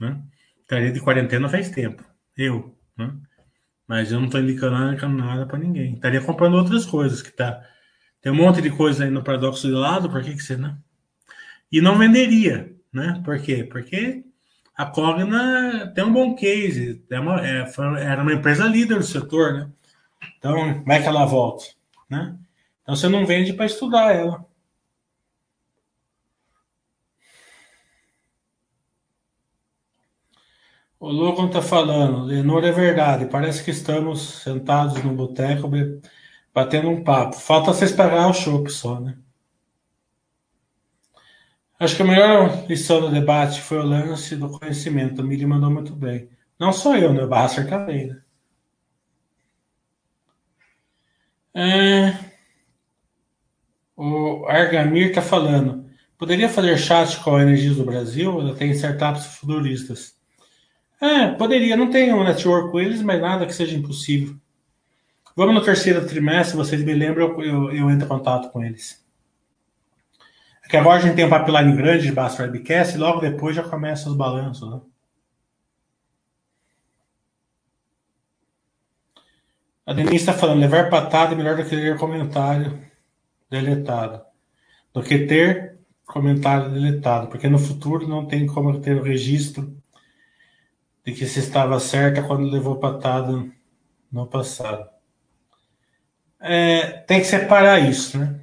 né? 0.00 0.20
Estaria 0.62 0.90
de 0.90 1.00
quarentena 1.00 1.48
faz 1.48 1.70
tempo. 1.70 2.02
Eu, 2.36 2.74
né? 2.96 3.12
Mas 3.86 4.10
eu 4.10 4.18
não 4.18 4.26
estou 4.26 4.40
indicando 4.40 4.76
nada 5.16 5.46
para 5.46 5.58
ninguém. 5.58 5.94
Estaria 5.94 6.20
comprando 6.22 6.54
outras 6.54 6.86
coisas 6.86 7.20
que 7.20 7.30
tá. 7.30 7.62
Tem 8.22 8.32
um 8.32 8.36
monte 8.36 8.62
de 8.62 8.70
coisa 8.70 9.04
aí 9.04 9.10
no 9.10 9.22
paradoxo 9.22 9.66
de 9.66 9.74
lado, 9.74 10.08
por 10.08 10.22
que, 10.22 10.34
que 10.34 10.42
você 10.42 10.56
não? 10.56 10.78
E 11.70 11.80
não 11.80 11.98
venderia, 11.98 12.74
né? 12.92 13.20
Por 13.24 13.38
quê? 13.40 13.64
Porque 13.64 14.24
a 14.74 14.86
Cogna 14.86 15.92
tem 15.94 16.04
um 16.04 16.12
bom 16.12 16.34
case, 16.34 17.04
é 17.10 17.20
uma, 17.20 17.46
é, 17.46 17.66
foi, 17.66 18.00
era 18.00 18.22
uma 18.22 18.32
empresa 18.32 18.64
líder 18.64 18.98
do 18.98 19.04
setor, 19.04 19.52
né? 19.52 19.70
Então, 20.38 20.82
vai 20.84 21.02
que 21.02 21.08
ela 21.08 21.24
volte, 21.24 21.76
né? 22.08 22.36
Então 22.82 22.96
você 22.96 23.08
não 23.08 23.26
vende 23.26 23.52
para 23.52 23.66
estudar 23.66 24.14
ela. 24.14 24.44
O 30.98 31.10
Logan 31.10 31.46
está 31.46 31.60
falando, 31.60 32.24
Lenor 32.24 32.64
é 32.64 32.70
verdade, 32.72 33.26
parece 33.26 33.64
que 33.64 33.70
estamos 33.72 34.20
sentados 34.42 35.02
no 35.02 35.12
boteco 35.14 35.68
batendo 36.54 36.88
um 36.90 37.02
papo. 37.02 37.36
Falta 37.36 37.72
vocês 37.72 37.92
pagar 37.92 38.28
o 38.28 38.32
chopp 38.34 38.70
só, 38.70 39.00
né? 39.00 39.18
Acho 41.78 41.96
que 41.96 42.02
a 42.02 42.04
melhor 42.04 42.66
lição 42.68 43.00
do 43.00 43.10
debate 43.10 43.60
foi 43.60 43.78
o 43.78 43.82
lance 43.82 44.36
do 44.36 44.48
conhecimento. 44.48 45.20
O 45.20 45.24
Mili 45.24 45.44
mandou 45.44 45.70
muito 45.70 45.94
bem. 45.94 46.28
Não 46.58 46.72
só 46.72 46.96
eu, 46.96 47.12
né? 47.12 47.24
O 47.24 47.28
também, 47.68 48.06
né? 48.06 48.22
É... 51.54 52.14
O 53.96 54.46
Argamir 54.46 55.08
está 55.08 55.22
falando. 55.22 55.86
Poderia 56.18 56.48
fazer 56.48 56.78
chat 56.78 57.18
com 57.20 57.36
a 57.36 57.42
Energias 57.42 57.76
do 57.76 57.84
Brasil? 57.84 58.40
Ela 58.40 58.54
tem 58.54 58.70
startups 58.70 59.26
futuristas. 59.26 60.14
É, 61.00 61.28
poderia. 61.32 61.76
Não 61.76 61.90
tenho 61.90 62.16
um 62.16 62.24
network 62.24 62.70
com 62.70 62.80
eles, 62.80 63.02
mas 63.02 63.20
nada 63.20 63.44
que 63.44 63.52
seja 63.52 63.76
impossível. 63.76 64.36
Vamos 65.34 65.54
no 65.54 65.64
terceiro 65.64 66.06
trimestre, 66.06 66.56
vocês 66.56 66.84
me 66.84 66.92
lembram, 66.92 67.40
eu, 67.42 67.72
eu, 67.72 67.90
entro 67.90 68.04
em 68.04 68.08
contato 68.08 68.50
com 68.50 68.62
eles. 68.62 69.02
É 70.64 70.68
que 70.68 70.76
agora 70.76 70.98
a 70.98 71.00
gente 71.00 71.16
tem 71.16 71.24
um 71.24 71.30
pipeline 71.30 71.74
grande 71.74 72.04
de 72.04 72.12
Basta 72.12 72.42
Webcast 72.42 72.94
e 72.94 72.98
logo 72.98 73.20
depois 73.20 73.56
já 73.56 73.62
começa 73.62 74.10
os 74.10 74.16
balanços. 74.16 74.70
Né? 74.70 74.80
A 79.84 79.92
Denise 79.92 80.16
está 80.16 80.32
falando, 80.32 80.60
levar 80.60 80.88
patada 80.88 81.34
é 81.34 81.36
melhor 81.36 81.56
do 81.56 81.64
que 81.64 81.74
ler 81.74 81.98
comentário 81.98 82.80
deletado. 83.50 84.24
Do 84.94 85.02
que 85.02 85.26
ter 85.26 85.78
comentário 86.06 86.70
deletado, 86.70 87.26
porque 87.28 87.48
no 87.48 87.58
futuro 87.58 88.06
não 88.06 88.26
tem 88.26 88.46
como 88.46 88.80
ter 88.80 88.96
o 88.96 89.02
registro 89.02 89.76
de 91.04 91.12
que 91.12 91.26
se 91.26 91.40
estava 91.40 91.80
certa 91.80 92.22
quando 92.22 92.50
levou 92.50 92.76
patada 92.78 93.44
no 94.10 94.26
passado. 94.26 94.88
É, 96.38 96.98
tem 97.06 97.20
que 97.20 97.26
separar 97.26 97.80
isso, 97.80 98.18
né? 98.18 98.40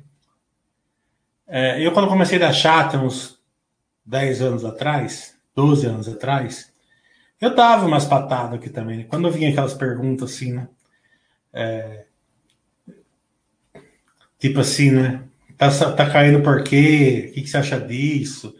É, 1.48 1.82
eu, 1.82 1.92
quando 1.94 2.10
comecei 2.10 2.38
da 2.38 2.52
chata, 2.52 2.98
uns 2.98 3.40
10 4.06 4.42
anos 4.42 4.66
atrás, 4.66 5.38
12 5.56 5.86
anos 5.86 6.08
atrás, 6.08 6.72
eu 7.40 7.56
dava 7.56 7.86
umas 7.86 8.06
patadas 8.06 8.56
aqui 8.56 8.70
também. 8.70 9.08
Quando 9.08 9.32
vinha 9.32 9.50
aquelas 9.50 9.74
perguntas 9.74 10.34
assim, 10.34 10.54
né? 10.54 10.68
É, 11.54 12.06
tipo 14.38 14.60
assim, 14.60 14.92
né? 14.92 15.24
Tá, 15.58 15.70
tá 15.94 16.10
caindo 16.10 16.42
por 16.42 16.64
quê? 16.64 17.28
O 17.30 17.34
que, 17.34 17.42
que 17.42 17.48
você 17.48 17.58
acha 17.58 17.80
disso? 17.80 18.56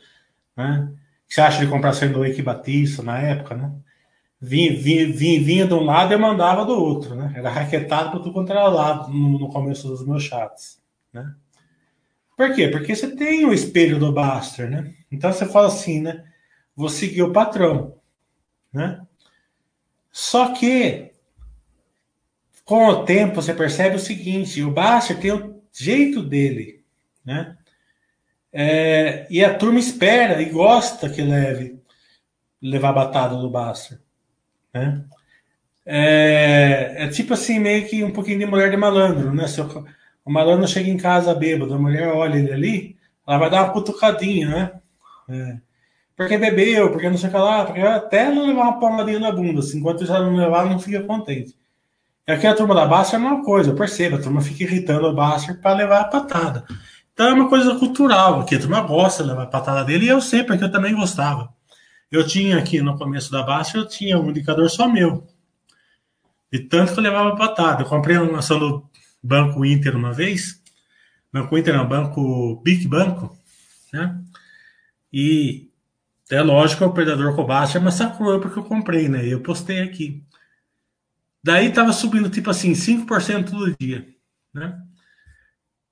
Né? 0.56 0.90
O 0.92 1.28
que 1.28 1.34
você 1.36 1.42
acha 1.42 1.64
de 1.64 1.72
comprar 1.72 1.94
sendo 1.94 2.20
Wake 2.20 2.42
Batista 2.42 3.02
na 3.02 3.20
época, 3.20 3.56
né? 3.56 3.72
vinha, 4.40 4.76
vinha, 4.76 5.12
vinha, 5.12 5.42
vinha 5.42 5.68
de 5.68 5.74
um 5.74 5.84
lado 5.84 6.14
e 6.14 6.18
mandava 6.18 6.66
do 6.66 6.74
outro, 6.74 7.16
né? 7.16 7.34
Era 7.36 7.50
raquetado 7.50 8.12
para 8.12 8.20
tudo 8.20 8.34
quanto 8.34 8.52
era 8.52 8.68
lado 8.68 9.12
no, 9.12 9.38
no, 9.38 9.50
começo 9.50 9.88
dos 9.88 10.06
meus 10.06 10.24
chats, 10.24 10.82
né? 11.12 11.34
Por 12.38 12.54
quê? 12.56 12.70
Porque 12.70 12.96
você 12.96 13.14
tem 13.16 13.46
o 13.46 13.54
espelho 13.54 14.00
do 14.00 14.14
Baster, 14.14 14.70
né? 14.70 14.94
Então 15.12 15.32
você 15.32 15.46
fala 15.46 15.68
assim, 15.68 16.02
né? 16.02 16.24
Vou 16.74 16.88
seguir 16.88 17.24
o 17.24 17.34
patrão, 17.34 17.98
né? 18.72 19.02
Só 20.10 20.54
que 20.54 21.09
com 22.70 22.86
o 22.86 23.04
tempo 23.04 23.42
você 23.42 23.52
percebe 23.52 23.96
o 23.96 24.00
seguinte: 24.00 24.62
o 24.62 24.70
Baster 24.70 25.20
tem 25.20 25.32
o 25.32 25.60
jeito 25.74 26.22
dele, 26.22 26.84
né? 27.26 27.58
É, 28.54 29.26
e 29.28 29.44
a 29.44 29.56
turma 29.58 29.80
espera 29.80 30.40
e 30.40 30.46
gosta 30.46 31.10
que 31.10 31.20
leve 31.24 31.80
levar 32.62 32.94
batata 32.94 33.36
do 33.36 33.50
Baster. 33.50 34.00
Né? 34.72 35.04
É, 35.84 36.96
é, 37.00 37.08
tipo 37.08 37.34
assim, 37.34 37.58
meio 37.58 37.88
que 37.88 38.04
um 38.04 38.12
pouquinho 38.12 38.38
de 38.38 38.46
mulher 38.46 38.70
de 38.70 38.78
malandro, 38.78 39.34
né? 39.34 39.48
Se 39.48 39.60
o, 39.60 39.86
o 40.24 40.32
malandro 40.32 40.68
chega 40.68 40.92
em 40.92 40.98
casa 40.98 41.34
bêbado, 41.34 41.74
a 41.74 41.80
mulher 41.80 42.10
olha 42.10 42.38
ele 42.38 42.54
ali, 42.54 42.98
ela 43.28 43.40
vai 43.40 43.50
dar 43.50 43.64
uma 43.64 43.74
cutucadinha, 43.74 44.48
né? 44.48 44.72
É, 45.28 45.58
porque 46.16 46.38
bebeu, 46.38 46.92
porque 46.92 47.10
não 47.10 47.18
sei 47.18 47.30
o 47.30 47.32
que 47.32 47.38
lá, 47.40 47.66
porque 47.66 47.82
até 47.82 48.30
não 48.30 48.46
levar 48.46 48.62
uma 48.62 48.80
palmadinha 48.80 49.20
na 49.20 49.32
bunda, 49.32 49.60
assim, 49.60 49.80
enquanto 49.80 50.04
ela 50.04 50.24
não 50.24 50.36
levar, 50.36 50.66
não 50.66 50.80
fica 50.80 51.02
contente. 51.02 51.58
E 52.30 52.32
aqui 52.32 52.46
a 52.46 52.54
turma 52.54 52.76
da 52.76 52.86
Basta 52.86 53.16
é 53.16 53.20
uma 53.20 53.44
coisa, 53.44 53.72
eu 53.72 53.76
percebo, 53.76 54.18
a 54.18 54.22
turma 54.22 54.40
fica 54.40 54.62
irritando 54.62 55.08
o 55.08 55.16
Basta 55.16 55.52
para 55.56 55.76
levar 55.76 56.02
a 56.02 56.04
patada. 56.04 56.64
Então 57.12 57.28
é 57.28 57.34
uma 57.34 57.50
coisa 57.50 57.74
cultural, 57.74 58.46
que 58.46 58.54
a 58.54 58.60
turma 58.60 58.82
gosta 58.82 59.24
da 59.24 59.48
patada 59.48 59.84
dele, 59.84 60.06
e 60.06 60.10
eu 60.10 60.22
sei, 60.22 60.44
porque 60.44 60.64
eu 60.64 60.72
também 60.72 60.94
gostava. 60.94 61.52
Eu 62.12 62.24
tinha 62.28 62.60
aqui 62.60 62.82
no 62.82 62.96
começo 63.00 63.32
da 63.32 63.42
baixa, 63.42 63.80
eu 63.80 63.88
tinha 63.88 64.20
um 64.20 64.30
indicador 64.30 64.70
só 64.70 64.88
meu. 64.88 65.28
De 66.54 66.60
tanto 66.60 66.94
que 66.94 67.00
eu 67.00 67.04
levava 67.04 67.36
patada. 67.36 67.82
Eu 67.82 67.88
comprei 67.88 68.16
uma 68.16 68.38
ação 68.38 68.60
do 68.60 68.88
Banco 69.24 69.66
Inter 69.66 69.98
uma 69.98 70.14
vez. 70.14 70.62
Banco 71.34 71.58
Inter 71.58 71.76
não, 71.76 71.88
Banco 71.88 72.62
Big 72.64 72.88
Banco, 72.88 73.36
né? 73.92 74.22
E 75.12 75.68
é 76.30 76.44
lógico 76.44 76.84
que 76.84 76.90
o 76.92 76.94
predador 76.94 77.36
com 77.36 77.44
baixa 77.44 77.80
massacrou 77.80 78.40
porque 78.40 78.60
eu 78.60 78.64
comprei, 78.64 79.10
né? 79.10 79.26
Eu 79.26 79.42
postei 79.42 79.80
aqui. 79.80 80.24
Daí 81.44 81.72
tava 81.72 81.94
subindo 81.94 82.30
tipo 82.30 82.50
assim, 82.50 82.74
5% 82.74 83.50
todo 83.50 83.76
dia, 83.80 84.08
né? 84.54 84.82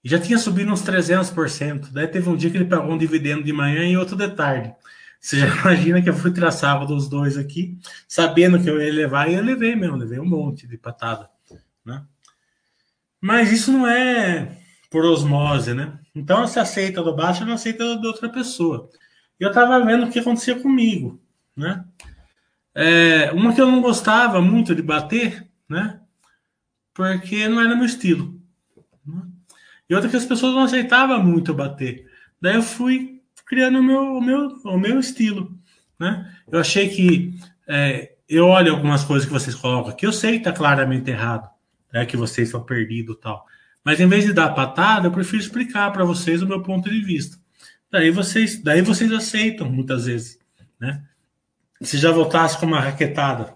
E 0.04 0.10
já 0.10 0.20
tinha 0.20 0.38
subido 0.38 0.72
uns 0.72 0.82
300%. 0.84 1.92
Daí 1.92 2.08
teve 2.08 2.30
um 2.30 2.36
dia 2.36 2.50
que 2.50 2.58
ele 2.58 2.66
pagou 2.66 2.94
um 2.94 2.98
dividendo 2.98 3.44
de 3.44 3.54
manhã 3.54 3.84
e 3.84 3.98
outro 3.98 4.16
de 4.16 4.30
tarde. 4.30 4.74
Você 5.20 5.40
já 5.40 5.48
imagina 5.62 6.02
que 6.02 6.10
eu 6.10 6.14
fui 6.14 6.32
tirar 6.32 6.52
sábado 6.52 6.96
os 6.96 7.10
dois 7.10 7.38
aqui, 7.38 7.78
sabendo 8.08 8.62
que 8.62 8.70
eu 8.70 8.82
ia 8.82 8.94
levar, 8.94 9.30
e 9.30 9.36
eu 9.36 9.44
levei 9.44 9.76
mesmo, 9.76 9.98
levei 9.98 10.20
um 10.20 10.26
monte 10.26 10.68
de 10.68 10.78
patada, 10.78 11.30
né? 11.84 12.04
Mas 13.20 13.52
isso 13.52 13.72
não 13.72 13.88
é 13.88 14.58
por 14.90 15.04
osmose, 15.04 15.74
né? 15.74 16.00
Então 16.14 16.48
você 16.48 16.60
aceita 16.60 17.04
do 17.04 17.16
baixo, 17.16 17.46
não 17.46 17.54
aceita 17.54 17.98
da 17.98 18.08
outra 18.08 18.30
pessoa. 18.30 18.90
E 19.40 19.44
eu 19.44 19.52
tava 19.52 19.84
vendo 19.84 20.06
o 20.06 20.10
que 20.10 20.20
acontecia 20.20 20.60
comigo, 20.60 21.22
né? 21.56 21.84
É, 22.80 23.32
uma 23.32 23.56
que 23.56 23.60
eu 23.60 23.66
não 23.66 23.82
gostava 23.82 24.40
muito 24.40 24.76
de 24.76 24.84
bater, 24.84 25.48
né? 25.68 26.00
Porque 26.94 27.48
não 27.48 27.60
era 27.60 27.76
meu 27.76 27.86
estilo. 27.86 28.40
Né? 29.04 29.24
E 29.90 29.96
outra 29.96 30.08
que 30.08 30.16
as 30.16 30.26
pessoas 30.26 30.54
não 30.54 30.62
aceitavam 30.62 31.24
muito 31.24 31.56
bater. 31.56 32.08
Daí 32.40 32.54
eu 32.54 32.62
fui 32.62 33.20
criando 33.48 33.80
o 33.80 33.84
meu, 33.84 34.18
o 34.18 34.22
meu, 34.22 34.48
o 34.64 34.78
meu 34.78 35.00
estilo. 35.00 35.58
Né? 36.00 36.32
Eu 36.52 36.60
achei 36.60 36.88
que 36.88 37.34
é, 37.68 38.14
eu 38.30 38.46
olho 38.46 38.74
algumas 38.74 39.04
coisas 39.04 39.26
que 39.26 39.34
vocês 39.34 39.56
colocam 39.56 39.92
aqui, 39.92 40.06
eu 40.06 40.14
sei 40.14 40.34
que 40.34 40.38
está 40.48 40.52
claramente 40.52 41.10
errado, 41.10 41.50
né, 41.92 42.06
que 42.06 42.16
vocês 42.16 42.50
estão 42.50 42.64
perdidos 42.64 43.16
e 43.16 43.20
tal. 43.20 43.44
Mas 43.84 44.00
em 44.00 44.08
vez 44.08 44.24
de 44.24 44.34
dar 44.34 44.50
patada, 44.50 45.08
eu 45.08 45.12
prefiro 45.12 45.42
explicar 45.42 45.92
para 45.92 46.06
vocês 46.06 46.44
o 46.44 46.48
meu 46.48 46.62
ponto 46.62 46.88
de 46.92 47.02
vista. 47.02 47.38
Daí 47.90 48.12
vocês, 48.12 48.62
daí 48.62 48.84
vocês 48.84 49.12
aceitam 49.12 49.68
muitas 49.68 50.06
vezes, 50.06 50.38
né? 50.80 51.04
Se 51.82 51.98
já 51.98 52.12
voltasse 52.12 52.58
com 52.60 52.66
uma 52.66 52.80
raquetada 52.80 53.56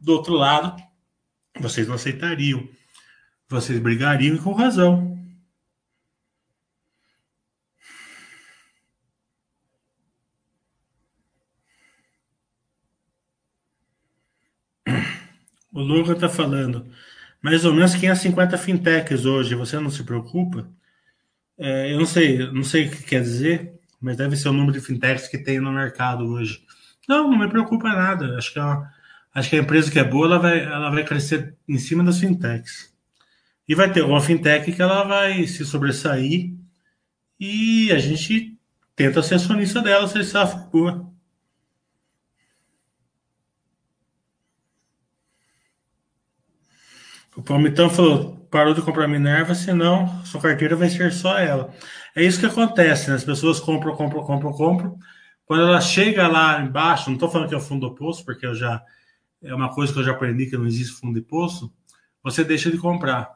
do 0.00 0.12
outro 0.12 0.34
lado, 0.34 0.82
vocês 1.60 1.86
não 1.86 1.94
aceitariam. 1.94 2.68
Vocês 3.48 3.78
brigariam 3.78 4.34
e 4.36 4.38
com 4.38 4.52
razão. 4.52 5.14
O 15.72 15.80
Lucas 15.80 16.14
está 16.14 16.28
falando. 16.28 16.88
Mais 17.42 17.64
ou 17.64 17.72
menos 17.72 17.94
550 17.94 18.56
fintechs 18.58 19.24
hoje. 19.24 19.54
Você 19.54 19.78
não 19.78 19.90
se 19.90 20.04
preocupa? 20.04 20.68
É, 21.58 21.92
eu 21.92 21.98
não 21.98 22.06
sei, 22.06 22.50
não 22.52 22.64
sei 22.64 22.86
o 22.88 22.90
que 22.90 23.02
quer 23.02 23.22
dizer, 23.22 23.80
mas 24.00 24.16
deve 24.16 24.36
ser 24.36 24.48
o 24.48 24.52
número 24.52 24.72
de 24.72 24.80
fintechs 24.80 25.28
que 25.28 25.38
tem 25.38 25.60
no 25.60 25.72
mercado 25.72 26.24
hoje. 26.26 26.63
Não, 27.08 27.30
não 27.30 27.38
me 27.38 27.48
preocupa 27.48 27.88
nada. 27.88 28.36
Acho 28.36 28.52
que, 28.52 28.58
a, 28.58 28.90
é 29.34 29.38
acho 29.38 29.50
que 29.50 29.56
a 29.56 29.60
empresa 29.60 29.90
que 29.90 29.98
é 29.98 30.04
boa, 30.04 30.26
ela 30.26 30.38
vai, 30.38 30.60
ela 30.60 30.90
vai 30.90 31.04
crescer 31.04 31.56
em 31.68 31.78
cima 31.78 32.02
das 32.04 32.18
fintechs. 32.20 32.92
E 33.68 33.74
vai 33.74 33.90
ter 33.90 34.00
alguma 34.00 34.20
fintech 34.20 34.72
que 34.72 34.82
ela 34.82 35.04
vai 35.04 35.46
se 35.46 35.64
sobressair 35.64 36.54
e 37.40 37.90
a 37.92 37.98
gente 37.98 38.56
tenta 38.94 39.22
ser 39.22 39.36
acionista 39.36 39.80
dela 39.82 40.06
se 40.06 40.36
ela 40.36 40.46
for 40.46 40.70
boa. 40.70 41.14
O 47.36 47.42
Palmitão 47.42 47.90
falou: 47.90 48.36
parou 48.50 48.72
de 48.74 48.82
comprar 48.82 49.08
Minerva, 49.08 49.54
senão 49.54 50.24
sua 50.24 50.40
carteira 50.40 50.76
vai 50.76 50.88
ser 50.88 51.12
só 51.12 51.38
ela. 51.38 51.74
É 52.14 52.22
isso 52.22 52.38
que 52.38 52.46
acontece, 52.46 53.10
né? 53.10 53.16
As 53.16 53.24
pessoas 53.24 53.58
compram, 53.58 53.96
compram, 53.96 54.22
compram, 54.22 54.52
compram. 54.52 54.98
Quando 55.46 55.62
ela 55.62 55.80
chega 55.80 56.26
lá 56.26 56.60
embaixo, 56.60 57.08
não 57.08 57.14
estou 57.14 57.30
falando 57.30 57.48
que 57.48 57.54
é 57.54 57.58
o 57.58 57.60
fundo 57.60 57.88
do 57.88 57.94
poço, 57.94 58.24
porque 58.24 58.46
eu 58.46 58.54
já 58.54 58.82
é 59.42 59.54
uma 59.54 59.72
coisa 59.74 59.92
que 59.92 59.98
eu 59.98 60.04
já 60.04 60.12
aprendi 60.12 60.46
que 60.46 60.56
não 60.56 60.66
existe 60.66 60.94
fundo 60.94 61.14
de 61.14 61.26
poço. 61.26 61.72
Você 62.22 62.42
deixa 62.42 62.70
de 62.70 62.78
comprar, 62.78 63.30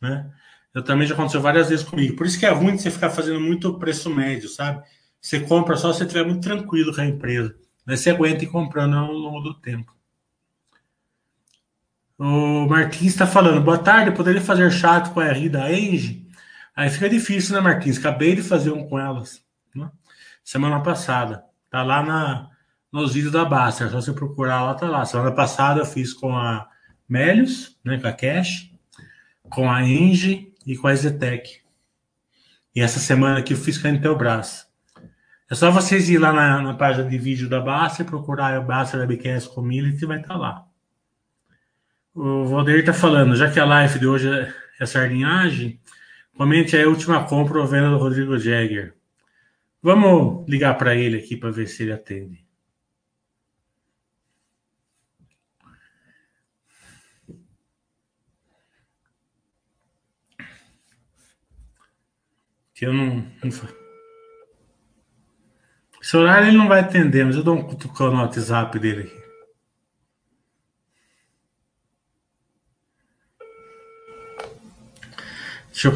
né? 0.00 0.30
Eu 0.74 0.82
também 0.82 1.06
já 1.06 1.14
aconteceu 1.14 1.40
várias 1.40 1.70
vezes 1.70 1.84
comigo. 1.84 2.16
Por 2.16 2.26
isso 2.26 2.38
que 2.38 2.44
é 2.44 2.50
ruim 2.50 2.76
você 2.76 2.90
ficar 2.90 3.08
fazendo 3.08 3.40
muito 3.40 3.78
preço 3.78 4.10
médio, 4.10 4.48
sabe? 4.48 4.84
Você 5.20 5.40
compra 5.40 5.76
só 5.76 5.92
se 5.92 5.98
você 5.98 6.04
estiver 6.04 6.26
muito 6.26 6.42
tranquilo 6.42 6.94
com 6.94 7.00
a 7.00 7.06
empresa. 7.06 7.54
Daí 7.86 7.96
você 7.96 8.10
aguenta 8.10 8.44
ir 8.44 8.48
comprando 8.48 8.96
ao 8.96 9.12
longo 9.12 9.40
do 9.40 9.54
tempo. 9.54 9.94
O 12.18 12.66
Martins 12.68 13.12
está 13.12 13.26
falando, 13.26 13.60
boa 13.60 13.78
tarde, 13.78 14.14
poderia 14.14 14.40
fazer 14.40 14.70
chat 14.70 15.10
com 15.10 15.20
a 15.20 15.32
RI 15.32 15.48
da 15.48 15.72
Enge? 15.72 16.28
Aí 16.76 16.90
fica 16.90 17.08
difícil, 17.08 17.54
né, 17.54 17.60
Martins? 17.60 17.98
Acabei 17.98 18.34
de 18.34 18.42
fazer 18.42 18.70
um 18.70 18.86
com 18.86 18.98
elas, 18.98 19.42
né? 19.74 19.90
semana 20.44 20.80
passada. 20.80 21.44
Tá 21.74 21.82
lá 21.82 22.04
na, 22.04 22.50
nos 22.92 23.14
vídeos 23.14 23.32
da 23.32 23.44
Basta, 23.44 23.82
é 23.82 23.88
só 23.88 24.00
você 24.00 24.12
procurar 24.12 24.62
lá, 24.62 24.74
tá 24.74 24.88
lá. 24.88 25.04
Semana 25.04 25.32
passada 25.32 25.80
eu 25.80 25.84
fiz 25.84 26.12
com 26.12 26.32
a 26.38 26.68
Melius, 27.08 27.76
né, 27.84 27.98
com 27.98 28.06
a 28.06 28.12
Cash, 28.12 28.70
com 29.50 29.68
a 29.68 29.82
Enge 29.82 30.54
e 30.64 30.76
com 30.76 30.86
a 30.86 30.94
Zetec. 30.94 31.62
E 32.76 32.80
essa 32.80 33.00
semana 33.00 33.40
aqui 33.40 33.54
eu 33.54 33.58
fiz 33.58 33.76
com 33.76 33.88
a 33.88 33.90
Intelbras. 33.90 34.68
É 35.50 35.56
só 35.56 35.72
vocês 35.72 36.08
ir 36.08 36.18
lá 36.18 36.32
na, 36.32 36.62
na 36.62 36.74
página 36.74 37.10
de 37.10 37.18
vídeo 37.18 37.48
da 37.48 37.60
Basta 37.60 38.02
e 38.02 38.06
procurar 38.06 38.56
o 38.60 38.64
Basta 38.64 38.96
Webcast 38.96 39.48
Community 39.52 40.04
e 40.04 40.06
vai 40.06 40.20
estar 40.20 40.34
tá 40.34 40.38
lá. 40.38 40.64
O 42.14 42.44
Valdeir 42.44 42.78
está 42.78 42.92
falando, 42.92 43.34
já 43.34 43.50
que 43.50 43.58
a 43.58 43.64
live 43.64 43.98
de 43.98 44.06
hoje 44.06 44.30
é, 44.30 44.54
é 44.78 44.86
sardinhagem, 44.86 45.80
comente 46.36 46.76
aí 46.76 46.84
a 46.84 46.88
última 46.88 47.24
compra 47.24 47.58
ou 47.58 47.66
venda 47.66 47.90
do 47.90 47.98
Rodrigo 47.98 48.38
Jagger. 48.38 48.94
Vamos 49.84 50.48
ligar 50.48 50.78
para 50.78 50.94
ele 50.94 51.18
aqui 51.18 51.36
para 51.36 51.50
ver 51.50 51.68
se 51.68 51.82
ele 51.82 51.92
atende. 51.92 52.42
Que 62.72 62.86
eu 62.86 62.94
não, 62.94 63.16
não. 63.42 63.50
Esse 66.00 66.16
horário 66.16 66.48
ele 66.48 66.56
não 66.56 66.66
vai 66.66 66.80
atender, 66.80 67.26
mas 67.26 67.36
eu 67.36 67.42
dou 67.42 67.54
um 67.54 67.62
cutucão 67.62 68.10
no 68.10 68.22
WhatsApp 68.22 68.78
dele 68.78 69.02
aqui. 69.02 69.24
Deixa 75.68 75.88
eu, 75.88 75.94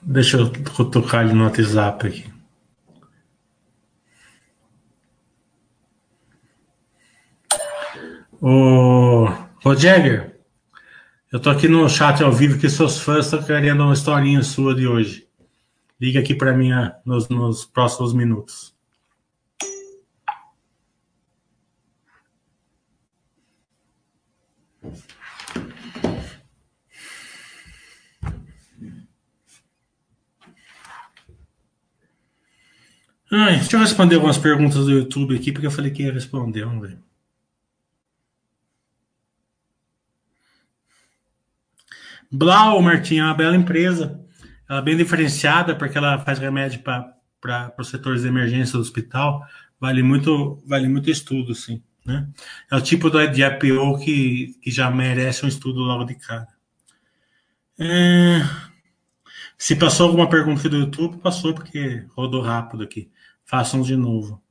deixa 0.00 0.36
eu 0.38 0.90
tocar 0.90 1.22
ele 1.22 1.34
no 1.34 1.44
WhatsApp 1.44 2.06
aqui. 2.06 2.35
Ô, 8.40 9.26
Jagger, 9.78 10.38
eu 11.32 11.40
tô 11.40 11.48
aqui 11.48 11.66
no 11.68 11.88
chat 11.88 12.22
ao 12.22 12.30
vivo 12.30 12.58
que 12.58 12.68
seus 12.68 13.00
fãs 13.00 13.24
estão 13.24 13.42
querendo 13.42 13.82
uma 13.82 13.94
historinha 13.94 14.42
sua 14.42 14.74
de 14.74 14.86
hoje. 14.86 15.26
Liga 15.98 16.20
aqui 16.20 16.34
para 16.34 16.52
mim 16.52 16.70
ah, 16.70 16.94
nos, 17.04 17.28
nos 17.30 17.64
próximos 17.64 18.12
minutos. 18.12 18.76
Ai, 33.32 33.56
deixa 33.56 33.76
eu 33.76 33.80
responder 33.80 34.16
algumas 34.16 34.38
perguntas 34.38 34.84
do 34.84 34.90
YouTube 34.90 35.34
aqui, 35.34 35.50
porque 35.52 35.66
eu 35.66 35.70
falei 35.70 35.90
que 35.90 36.02
ia 36.02 36.12
responder, 36.12 36.64
vamos 36.64 36.88
ver. 36.88 37.05
Blau, 42.30 42.80
Martinha, 42.82 43.22
é 43.22 43.24
uma 43.26 43.34
bela 43.34 43.56
empresa. 43.56 44.20
Ela 44.68 44.80
é 44.80 44.82
bem 44.82 44.96
diferenciada, 44.96 45.74
porque 45.74 45.96
ela 45.96 46.18
faz 46.18 46.38
remédio 46.38 46.82
para 46.82 47.74
os 47.78 47.88
setores 47.88 48.22
de 48.22 48.28
emergência 48.28 48.74
do 48.74 48.80
hospital. 48.80 49.42
Vale 49.80 50.02
muito, 50.02 50.62
vale 50.66 50.88
muito 50.88 51.10
estudo, 51.10 51.54
sim. 51.54 51.82
Né? 52.04 52.28
É 52.70 52.76
o 52.76 52.80
tipo 52.80 53.10
de 53.10 53.42
IPO 53.42 53.98
que, 53.98 54.54
que 54.62 54.70
já 54.70 54.90
merece 54.90 55.44
um 55.44 55.48
estudo 55.48 55.80
logo 55.80 56.04
de 56.04 56.14
cara. 56.14 56.48
É... 57.78 58.42
Se 59.58 59.74
passou 59.74 60.06
alguma 60.06 60.28
pergunta 60.28 60.68
do 60.68 60.76
YouTube, 60.76 61.18
passou, 61.18 61.54
porque 61.54 62.04
rodou 62.10 62.42
rápido 62.42 62.82
aqui. 62.82 63.10
Façam 63.44 63.80
de 63.80 63.96
novo. 63.96 64.42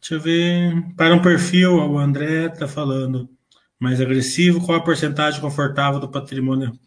Deixa 0.00 0.14
eu 0.16 0.20
ver. 0.20 0.94
Para 0.96 1.14
um 1.14 1.22
perfil, 1.22 1.74
o 1.76 1.98
André 1.98 2.46
está 2.46 2.68
falando 2.68 3.28
mais 3.84 4.00
agressivo, 4.00 4.64
qual 4.64 4.78
a 4.78 4.82
porcentagem 4.82 5.40
confortável 5.40 6.00
do 6.00 6.10
patrimônio 6.10 6.78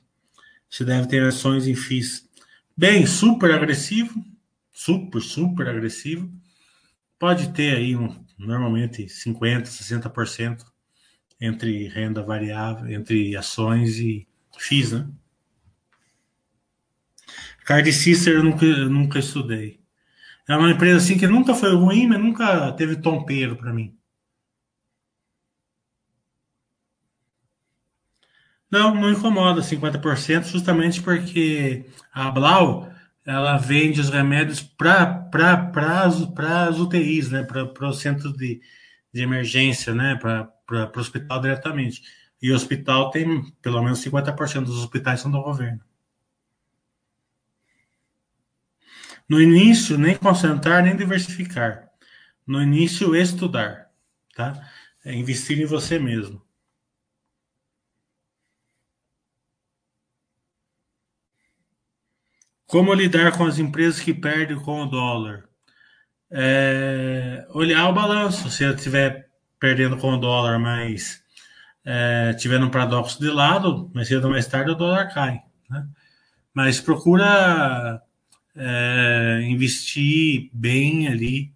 se 0.70 0.84
deve 0.84 1.08
ter 1.08 1.24
ações 1.24 1.68
em 1.68 1.76
FIIs? 1.76 2.28
bem 2.78 3.08
super 3.08 3.52
agressivo, 3.52 4.24
super, 4.72 5.20
super 5.20 5.68
agressivo. 5.68 6.32
Pode 7.18 7.52
ter 7.52 7.76
aí 7.76 7.96
um, 7.96 8.24
normalmente 8.38 9.08
50%, 9.08 9.64
60% 9.66 10.64
entre 11.42 11.88
renda 11.88 12.22
variável, 12.22 12.88
entre 12.92 13.36
ações 13.36 13.98
e 13.98 14.28
FIIs, 14.60 14.92
né? 14.92 15.10
Card 17.66 17.92
Sister 17.92 18.36
eu 18.36 18.44
nunca, 18.44 18.66
eu 18.66 18.90
nunca 18.90 19.20
estudei. 19.20 19.82
É 20.48 20.56
uma 20.56 20.72
empresa 20.72 20.98
assim 20.98 21.18
que 21.18 21.28
nunca 21.28 21.54
foi 21.54 21.76
ruim, 21.76 22.08
mas 22.08 22.20
nunca 22.20 22.72
teve 22.72 22.96
tompeiro 22.96 23.58
para 23.58 23.74
mim. 23.74 23.97
Não, 28.70 28.94
não 28.94 29.12
incomoda 29.12 29.62
50%, 29.62 30.46
justamente 30.46 31.02
porque 31.02 31.86
a 32.14 32.30
Blau 32.30 32.92
ela 33.26 33.58
vende 33.58 34.00
os 34.00 34.10
remédios 34.10 34.62
para 34.62 35.30
as 36.68 36.80
UTIs, 36.80 37.30
né? 37.30 37.44
para 37.44 37.88
o 37.88 37.94
centro 37.94 38.32
de, 38.34 38.62
de 39.14 39.22
emergência, 39.22 39.94
né? 39.94 40.16
para 40.16 40.52
o 40.96 41.00
hospital 41.00 41.42
diretamente. 41.42 42.02
E 42.42 42.52
o 42.52 42.56
hospital 42.56 43.10
tem 43.10 43.44
pelo 43.62 43.82
menos 43.82 44.04
50% 44.04 44.66
dos 44.66 44.84
hospitais 44.84 45.22
são 45.22 45.32
do 45.32 45.42
governo. 45.42 45.82
No 49.28 49.42
início, 49.42 49.98
nem 49.98 50.16
concentrar, 50.16 50.82
nem 50.84 50.96
diversificar. 50.96 51.90
No 52.46 52.62
início, 52.62 53.14
estudar. 53.14 53.92
Tá? 54.34 54.70
É 55.04 55.14
investir 55.14 55.60
em 55.60 55.66
você 55.66 56.00
mesmo. 56.00 56.47
Como 62.68 62.94
lidar 62.94 63.32
com 63.38 63.46
as 63.46 63.60
empresas 63.60 64.02
que 64.02 64.14
perdem 64.14 64.60
com 64.60 64.84
o 64.84 64.86
dólar? 64.86 65.46
É, 66.30 67.48
olhar 67.52 67.88
o 67.90 67.94
balanço. 67.94 68.50
Se 68.50 68.66
estiver 68.66 69.30
perdendo 69.58 69.96
com 69.96 70.14
o 70.14 70.18
dólar, 70.18 70.60
mas 70.60 71.24
é, 71.86 72.34
tiver 72.34 72.62
um 72.62 72.70
paradoxo 72.70 73.22
de 73.22 73.30
lado, 73.30 73.90
mais 73.94 74.10
cedo 74.10 74.26
ou 74.26 74.32
mais 74.32 74.46
tarde 74.48 74.72
o 74.72 74.76
dólar 74.76 75.14
cai. 75.14 75.42
Né? 75.70 75.88
Mas 76.54 76.82
procura 76.82 78.02
é, 78.54 79.42
investir 79.48 80.50
bem 80.52 81.08
ali. 81.08 81.54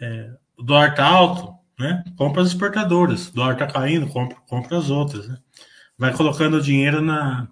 É, 0.00 0.32
o 0.58 0.64
dólar 0.64 0.90
está 0.90 1.06
alto, 1.06 1.54
né? 1.78 2.02
compra 2.16 2.42
as 2.42 2.48
exportadoras. 2.48 3.28
O 3.28 3.34
dólar 3.34 3.52
está 3.52 3.66
caindo, 3.68 4.08
compra, 4.08 4.36
compra 4.48 4.76
as 4.76 4.90
outras. 4.90 5.28
Né? 5.28 5.38
Vai 5.96 6.12
colocando 6.12 6.56
o 6.56 6.62
dinheiro 6.62 7.00
na, 7.00 7.46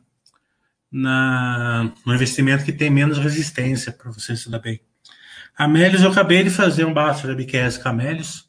na, 0.91 1.93
no 2.05 2.15
investimento 2.15 2.65
que 2.65 2.73
tem 2.73 2.91
menos 2.91 3.19
resistência 3.19 3.93
para 3.93 4.11
você 4.11 4.37
se 4.37 4.51
dar 4.51 4.59
bem. 4.59 4.81
Amélios, 5.57 6.03
eu 6.03 6.11
acabei 6.11 6.43
de 6.43 6.51
fazer 6.51 6.85
um 6.85 6.93
baixo 6.93 7.27
da 7.27 7.35
BQS 7.35 7.79
com 7.79 7.89
Amélios. 7.91 8.49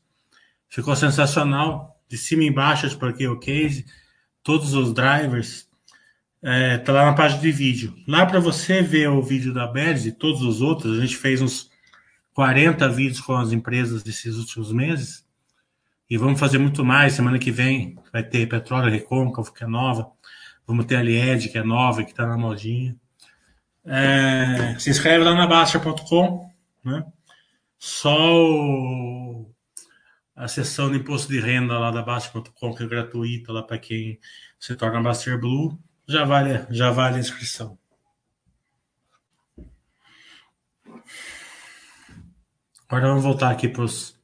Ficou 0.69 0.95
sensacional. 0.95 1.99
De 2.09 2.17
cima 2.17 2.43
e 2.43 2.47
embaixo, 2.47 2.97
porque 2.97 3.25
o 3.25 3.39
case, 3.39 3.85
todos 4.43 4.73
os 4.73 4.93
drivers. 4.93 5.69
É, 6.43 6.77
tá 6.79 6.91
lá 6.91 7.05
na 7.05 7.13
página 7.13 7.41
de 7.41 7.51
vídeo. 7.51 7.95
Lá 8.07 8.25
para 8.25 8.39
você 8.39 8.81
ver 8.81 9.07
o 9.09 9.21
vídeo 9.21 9.53
da 9.53 9.65
Amélios 9.65 10.05
e 10.05 10.11
todos 10.11 10.41
os 10.41 10.61
outros, 10.61 10.97
a 10.97 11.01
gente 11.01 11.15
fez 11.15 11.41
uns 11.41 11.69
40 12.33 12.89
vídeos 12.89 13.21
com 13.21 13.33
as 13.33 13.51
empresas 13.51 14.03
desses 14.03 14.35
últimos 14.37 14.71
meses. 14.73 15.25
E 16.09 16.17
vamos 16.17 16.39
fazer 16.39 16.57
muito 16.57 16.83
mais. 16.83 17.13
Semana 17.13 17.39
que 17.39 17.51
vem 17.51 17.97
vai 18.11 18.23
ter 18.23 18.47
Petróleo 18.47 18.91
Recôncavo, 18.91 19.53
que 19.53 19.63
é 19.63 19.67
nova. 19.67 20.11
Vamos 20.66 20.86
ter 20.86 20.97
a 20.97 21.03
Lied, 21.03 21.49
que 21.49 21.57
é 21.57 21.64
nova, 21.64 22.03
que 22.03 22.12
está 22.12 22.26
na 22.26 22.38
modinha. 22.38 22.95
É, 23.86 24.78
se 24.80 24.89
inscreve 24.89 25.24
lá 25.24 25.34
na 25.34 25.47
Baster.com, 25.47 26.49
né? 26.84 27.03
Só 27.80 28.16
o, 28.16 29.51
a 30.36 30.47
sessão 30.47 30.91
de 30.91 30.97
imposto 30.97 31.32
de 31.32 31.39
renda 31.39 31.80
lá 31.80 31.89
da 31.89 32.03
Baster.com, 32.03 32.76
que 32.76 32.84
é 32.84 32.88
gratuita 32.88 33.51
lá 33.51 33.64
para 33.64 33.80
quem 33.80 34.20
se 34.59 34.76
torna 34.76 35.01
Baster 35.01 35.39
Blue, 35.39 35.78
já 36.07 36.24
vale, 36.24 36.66
já 36.70 36.91
vale 36.91 37.18
a 37.18 37.20
inscrição. 37.20 37.78
Agora 42.88 43.07
vamos 43.07 43.24
voltar 43.24 43.49
aqui 43.49 43.68
para 43.68 43.84
os 43.84 44.20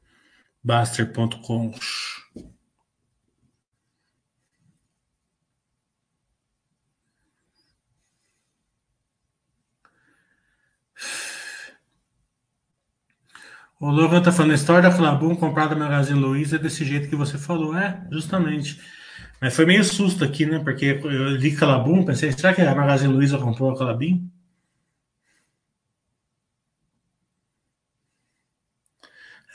Baster.com. 0.63 1.73
O 13.79 13.89
Logan 13.91 14.21
tá 14.21 14.31
falando, 14.31 14.51
a 14.51 14.55
história 14.55 14.89
da 14.89 14.95
Clabum 14.95 15.35
comprada 15.35 15.75
na 15.75 15.85
Magazine 15.85 16.19
Luiza 16.19 16.55
é 16.55 16.59
desse 16.59 16.83
jeito 16.83 17.09
que 17.09 17.15
você 17.15 17.37
falou. 17.37 17.75
É, 17.77 18.05
justamente. 18.11 18.79
Mas 19.41 19.55
foi 19.55 19.65
meio 19.65 19.83
susto 19.83 20.23
aqui, 20.23 20.45
né? 20.45 20.59
Porque 20.59 20.85
eu 21.03 21.29
li 21.35 21.55
Calabum, 21.55 22.03
pensei, 22.05 22.31
será 22.31 22.53
que 22.53 22.61
a 22.61 22.75
Magazine 22.75 23.13
Luiza 23.13 23.37
comprou 23.37 23.71
a 23.71 23.77
Calabim? 23.77 24.31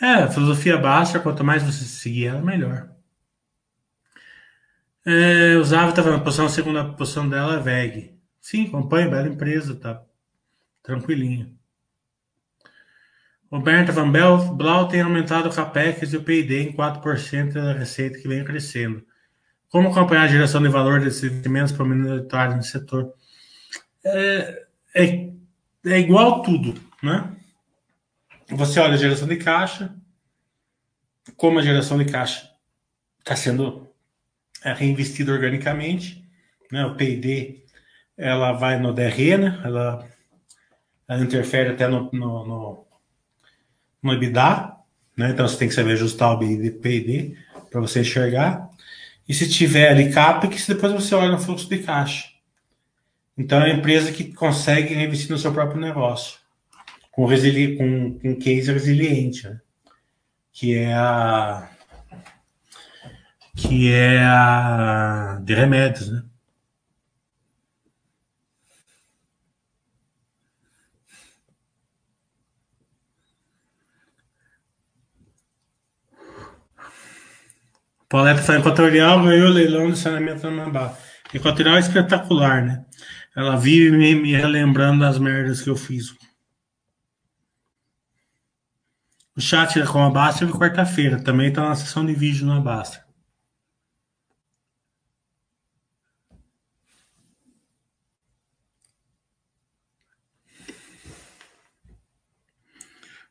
É, 0.00 0.28
filosofia 0.28 0.76
baixa, 0.76 1.18
quanto 1.20 1.42
mais 1.44 1.62
você 1.62 1.84
seguir 1.84 2.26
ela, 2.26 2.42
melhor. 2.42 2.90
É, 5.04 5.56
o 5.56 5.64
Zava 5.64 5.92
tá 5.92 6.02
falando, 6.02 6.22
posição, 6.22 6.46
a 6.46 6.48
segunda 6.48 6.84
posição 6.94 7.28
dela 7.28 7.54
é 7.56 7.60
VEG. 7.60 8.18
Sim, 8.40 8.66
acompanha, 8.66 9.08
bela 9.08 9.28
empresa, 9.28 9.74
tá 9.74 10.02
tranquilinha. 10.82 11.52
Roberta 13.52 13.92
Van 13.92 14.10
Blau 14.10 14.88
tem 14.88 15.02
aumentado 15.02 15.46
o 15.46 15.52
CAPEX 15.52 16.14
e 16.14 16.16
o 16.16 16.24
PID 16.24 16.54
em 16.54 16.72
4% 16.72 17.52
da 17.52 17.74
receita 17.74 18.18
que 18.18 18.26
vem 18.26 18.42
crescendo. 18.42 19.04
Como 19.68 19.90
acompanhar 19.90 20.22
a 20.22 20.28
geração 20.28 20.62
de 20.62 20.70
valor 20.70 21.00
desses 21.00 21.24
investimentos 21.24 21.70
para 21.70 21.84
minoritários 21.84 22.56
no 22.56 22.62
setor? 22.62 23.12
É, 24.02 24.66
é, 24.94 25.30
é, 25.84 25.98
igual 25.98 26.40
tudo, 26.40 26.80
né? 27.02 27.30
Você 28.48 28.80
olha 28.80 28.94
a 28.94 28.98
geração 28.98 29.28
de 29.28 29.36
caixa, 29.36 29.94
como 31.36 31.58
a 31.58 31.62
geração 31.62 31.98
de 31.98 32.06
caixa 32.06 32.50
está 33.18 33.36
sendo 33.36 33.86
é, 34.64 34.72
reinvestida 34.72 35.30
organicamente, 35.30 36.26
né? 36.70 36.86
O 36.86 36.96
PID 36.96 37.62
ela 38.16 38.52
vai 38.52 38.78
no 38.78 38.94
DRE, 38.94 39.36
né? 39.36 39.60
Ela, 39.62 40.08
ela 41.06 41.22
interfere 41.22 41.70
até 41.70 41.86
no, 41.86 42.10
no, 42.12 42.46
no 42.46 42.91
no 44.02 44.12
EBITDA, 44.12 44.72
né? 45.16 45.30
Então 45.30 45.46
você 45.46 45.58
tem 45.58 45.68
que 45.68 45.74
saber 45.74 45.92
ajustar 45.92 46.32
o 46.32 46.38
PID 46.38 47.36
para 47.70 47.80
você 47.80 48.00
enxergar. 48.00 48.68
E 49.28 49.32
se 49.32 49.48
tiver 49.48 49.90
ali 49.90 50.12
CAPEX, 50.12 50.66
depois 50.66 50.92
você 50.92 51.14
olha 51.14 51.30
no 51.30 51.38
fluxo 51.38 51.68
de 51.68 51.78
caixa. 51.78 52.28
Então 53.36 53.60
é 53.60 53.66
uma 53.66 53.78
empresa 53.78 54.12
que 54.12 54.32
consegue 54.32 54.94
investir 54.94 55.30
no 55.30 55.38
seu 55.38 55.52
próprio 55.52 55.80
negócio, 55.80 56.38
com, 57.10 57.24
resili 57.24 57.76
com, 57.76 58.18
com 58.18 58.36
case 58.36 58.72
resiliente, 58.72 59.48
né? 59.48 59.60
que 60.52 60.76
é 60.76 60.92
a 60.92 61.68
que 63.56 63.92
é 63.92 64.22
a 64.24 65.38
de 65.42 65.54
remédios, 65.54 66.10
né? 66.10 66.22
Pauleta 78.12 78.58
Equatorial, 78.58 79.22
ganhou 79.22 79.48
o 79.48 79.52
leilão 79.54 79.90
de 79.90 79.98
saneamento 79.98 80.50
na. 80.50 80.94
Equatorial 81.32 81.76
é 81.76 81.80
espetacular, 81.80 82.62
né? 82.62 82.84
Ela 83.34 83.56
vive 83.56 83.96
me, 83.96 84.14
me 84.14 84.32
relembrando 84.32 85.00
das 85.00 85.18
merdas 85.18 85.62
que 85.62 85.70
eu 85.70 85.76
fiz. 85.76 86.14
O 89.34 89.40
chat 89.40 89.82
com 89.86 90.02
a 90.04 90.10
Basta 90.10 90.44
é 90.44 90.48
quarta-feira. 90.48 91.24
Também 91.24 91.48
está 91.48 91.66
na 91.66 91.74
sessão 91.74 92.04
de 92.04 92.12
vídeo 92.12 92.46
na 92.46 92.60
Basta. 92.60 93.02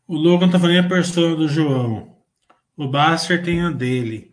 O 0.07 0.15
Logan 0.15 0.49
tá 0.49 0.59
falando 0.59 0.79
a 0.79 0.89
persona 0.89 1.35
do 1.35 1.47
João. 1.47 2.17
O 2.75 2.87
Baster 2.87 3.43
tem 3.43 3.61
a 3.61 3.69
dele 3.69 4.30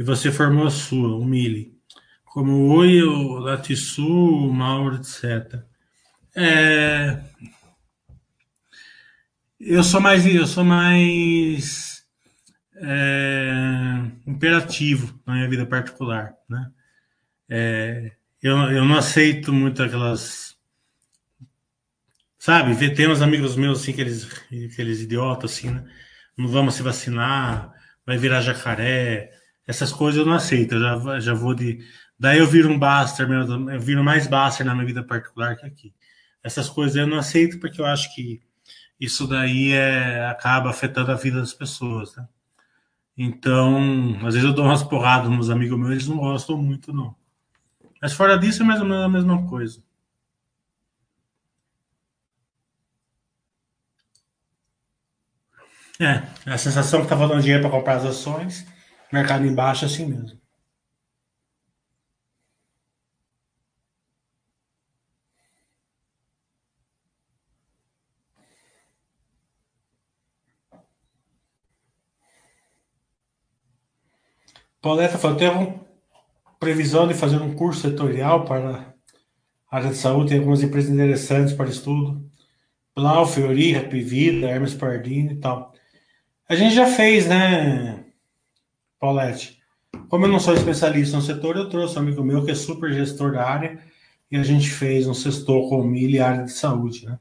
e 0.00 0.02
você 0.02 0.32
formou 0.32 0.66
a 0.66 0.70
sua, 0.70 1.22
Mili. 1.26 1.78
Como 2.24 2.52
o 2.52 2.72
Oi, 2.78 3.02
o 3.02 3.38
Latissu, 3.38 4.02
o 4.08 4.50
Mauro, 4.50 4.96
etc. 4.96 5.62
É... 6.34 7.22
Eu 9.60 9.84
sou 9.84 10.00
mais, 10.00 10.24
eu 10.24 10.46
sou 10.46 10.64
mais 10.64 12.02
é... 12.76 14.00
imperativo 14.26 15.20
na 15.26 15.34
minha 15.34 15.50
vida 15.50 15.66
particular, 15.66 16.34
né? 16.48 16.70
É... 17.46 18.12
Eu, 18.42 18.56
eu 18.70 18.86
não 18.86 18.96
aceito 18.96 19.52
muito 19.52 19.82
aquelas 19.82 20.56
sabe, 22.38 22.94
tem 22.94 23.06
uns 23.06 23.20
amigos 23.20 23.54
meus 23.54 23.82
assim, 23.82 23.92
aqueles, 23.92 24.26
aqueles 24.72 25.02
idiotas 25.02 25.52
assim, 25.52 25.68
né? 25.68 25.84
Não 26.38 26.48
vamos 26.48 26.74
se 26.74 26.82
vacinar, 26.82 27.74
vai 28.06 28.16
virar 28.16 28.40
jacaré, 28.40 29.38
essas 29.66 29.92
coisas 29.92 30.18
eu 30.18 30.26
não 30.26 30.34
aceito, 30.34 30.74
eu 30.74 30.80
já, 30.80 31.20
já 31.20 31.34
vou 31.34 31.54
de. 31.54 31.84
Daí 32.18 32.38
eu 32.38 32.46
viro 32.46 32.70
um 32.70 32.78
Baster, 32.78 33.28
eu 33.30 33.80
viro 33.80 34.04
mais 34.04 34.26
Baster 34.26 34.66
na 34.66 34.74
minha 34.74 34.86
vida 34.86 35.02
particular 35.02 35.56
que 35.56 35.66
aqui. 35.66 35.94
Essas 36.42 36.68
coisas 36.68 36.96
eu 36.96 37.06
não 37.06 37.18
aceito 37.18 37.58
porque 37.60 37.80
eu 37.80 37.86
acho 37.86 38.14
que 38.14 38.40
isso 38.98 39.26
daí 39.26 39.72
é, 39.72 40.26
acaba 40.26 40.70
afetando 40.70 41.10
a 41.10 41.14
vida 41.14 41.40
das 41.40 41.54
pessoas, 41.54 42.14
né? 42.16 42.28
Então, 43.16 44.16
às 44.26 44.34
vezes 44.34 44.44
eu 44.44 44.54
dou 44.54 44.64
umas 44.64 44.82
porradas 44.82 45.30
nos 45.30 45.50
amigos 45.50 45.78
meus, 45.78 45.90
eles 45.90 46.08
não 46.08 46.18
gostam 46.18 46.56
muito, 46.56 46.92
não. 46.92 47.14
Mas 48.00 48.12
fora 48.12 48.38
disso 48.38 48.62
é 48.62 48.66
mais 48.66 48.80
ou 48.80 48.86
menos 48.86 49.04
a 49.04 49.08
mesma 49.08 49.46
coisa. 49.46 49.82
É, 56.00 56.22
a 56.50 56.56
sensação 56.56 57.02
que 57.02 57.08
tá 57.08 57.16
faltando 57.16 57.42
dinheiro 57.42 57.62
para 57.62 57.70
comprar 57.70 57.96
as 57.96 58.06
ações, 58.06 58.66
mercado 59.12 59.46
embaixo 59.46 59.84
é 59.84 59.88
assim 59.88 60.06
mesmo. 60.06 60.40
Pauleta 74.80 75.18
falou, 75.18 75.38
uma 75.38 75.80
previsão 76.58 77.06
de 77.06 77.14
fazer 77.14 77.36
um 77.36 77.54
curso 77.54 77.82
setorial 77.82 78.44
para 78.44 78.94
a 79.70 79.76
área 79.76 79.90
de 79.90 79.96
saúde, 79.96 80.30
tem 80.30 80.38
algumas 80.38 80.62
empresas 80.62 80.90
interessantes 80.90 81.52
para 81.52 81.68
estudo. 81.68 82.28
Blau, 82.94 83.26
Fiori, 83.26 83.76
Happy 83.76 84.00
Vida, 84.00 84.48
Hermes 84.48 84.74
Pardini 84.74 85.34
e 85.34 85.36
tal. 85.36 85.74
A 86.48 86.54
gente 86.56 86.74
já 86.74 86.86
fez, 86.86 87.26
né, 87.28 87.99
Paulette? 89.00 89.58
Como 90.08 90.26
eu 90.26 90.30
não 90.30 90.38
sou 90.38 90.54
especialista 90.54 91.16
no 91.16 91.22
setor, 91.22 91.56
eu 91.56 91.68
trouxe 91.68 91.96
um 91.96 92.02
amigo 92.02 92.22
meu 92.22 92.44
que 92.44 92.50
é 92.50 92.54
super 92.54 92.92
gestor 92.92 93.32
da 93.32 93.44
área 93.44 93.78
e 94.30 94.36
a 94.36 94.42
gente 94.42 94.70
fez 94.70 95.06
um 95.06 95.14
sextor 95.14 95.68
com 95.68 95.82
milho 95.82 96.16
e 96.16 96.20
área 96.20 96.44
de 96.44 96.52
saúde, 96.52 97.06
né? 97.06 97.18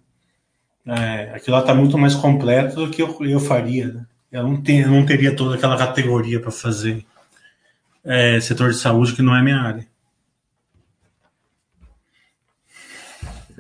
É, 0.86 1.34
aquilo 1.36 1.56
lá 1.56 1.62
está 1.62 1.74
muito 1.74 1.98
mais 1.98 2.16
completo 2.16 2.76
do 2.76 2.92
que 2.92 3.02
eu, 3.02 3.18
eu 3.22 3.40
faria, 3.40 3.88
né? 3.88 4.06
Eu 4.32 4.44
não, 4.44 4.62
tenho, 4.62 4.86
eu 4.86 4.92
não 4.92 5.06
teria 5.06 5.36
toda 5.36 5.56
aquela 5.56 5.78
categoria 5.78 6.40
para 6.40 6.52
fazer 6.52 7.06
é, 8.04 8.40
setor 8.40 8.70
de 8.72 8.78
saúde 8.78 9.14
que 9.14 9.22
não 9.22 9.36
é 9.36 9.42
minha 9.42 9.60
área. 9.60 9.88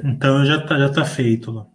Então 0.04 0.46
já 0.46 0.62
tá, 0.66 0.78
já 0.78 0.90
tá 0.90 1.06
feito 1.06 1.52
lá. 1.52 1.66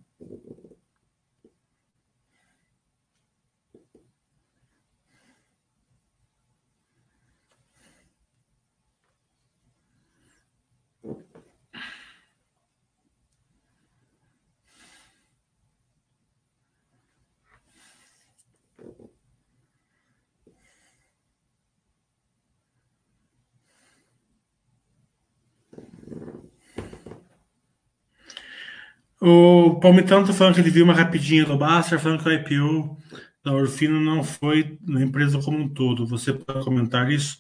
O 29.27 29.77
Palmitão 29.77 30.22
tá 30.22 30.35
falando 30.35 30.55
que 30.55 30.61
ele 30.61 30.68
viu 30.68 30.85
uma 30.85 30.93
rapidinha 30.93 31.47
do 31.47 31.57
Baster, 31.57 31.99
falando 31.99 32.22
que 32.22 32.29
o 32.29 32.33
IPO 32.33 32.99
da 33.43 33.55
Orfino 33.55 33.99
não 33.99 34.22
foi 34.22 34.77
na 34.87 35.03
empresa 35.03 35.41
como 35.41 35.57
um 35.57 35.66
todo. 35.66 36.07
Você 36.07 36.31
pode 36.35 36.62
comentar 36.62 37.11
isso? 37.11 37.39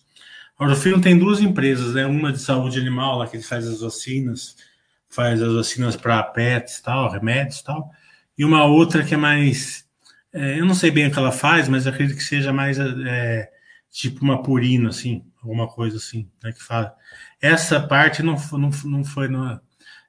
A 0.58 0.64
Orfino 0.64 0.98
tem 0.98 1.18
duas 1.18 1.42
empresas, 1.42 1.92
né? 1.92 2.06
Uma 2.06 2.32
de 2.32 2.38
saúde 2.38 2.80
animal, 2.80 3.18
lá 3.18 3.26
que 3.26 3.38
faz 3.42 3.68
as 3.68 3.82
vacinas, 3.82 4.56
faz 5.10 5.42
as 5.42 5.52
vacinas 5.52 5.94
para 5.94 6.22
pets, 6.22 6.80
tal, 6.80 7.10
remédios, 7.10 7.60
tal. 7.60 7.90
E 8.38 8.46
uma 8.46 8.64
outra 8.64 9.04
que 9.04 9.12
é 9.12 9.18
mais, 9.18 9.86
é, 10.32 10.58
eu 10.58 10.64
não 10.64 10.74
sei 10.74 10.90
bem 10.90 11.08
o 11.08 11.10
que 11.10 11.18
ela 11.18 11.32
faz, 11.32 11.68
mas 11.68 11.86
acredito 11.86 12.16
que 12.16 12.24
seja 12.24 12.50
mais 12.50 12.78
é, 12.78 13.50
tipo 13.90 14.24
uma 14.24 14.42
purina, 14.42 14.88
assim, 14.88 15.22
alguma 15.42 15.68
coisa 15.68 15.98
assim, 15.98 16.30
né? 16.42 16.50
Que 16.50 16.62
fala. 16.62 16.94
Essa 17.42 17.78
parte 17.78 18.22
não, 18.22 18.36
não, 18.52 18.70
não 18.86 19.04
foi 19.04 19.28
na 19.28 19.60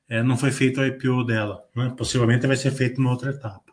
é, 0.10 0.24
não 0.24 0.38
foi 0.38 0.52
feito 0.52 0.80
o 0.82 0.86
IPO 0.86 1.24
dela. 1.24 1.64
Né? 1.76 1.94
Possivelmente 1.98 2.48
vai 2.48 2.58
ser 2.58 2.72
feito 2.72 3.02
numa 3.02 3.12
outra 3.12 3.32
etapa. 3.32 3.65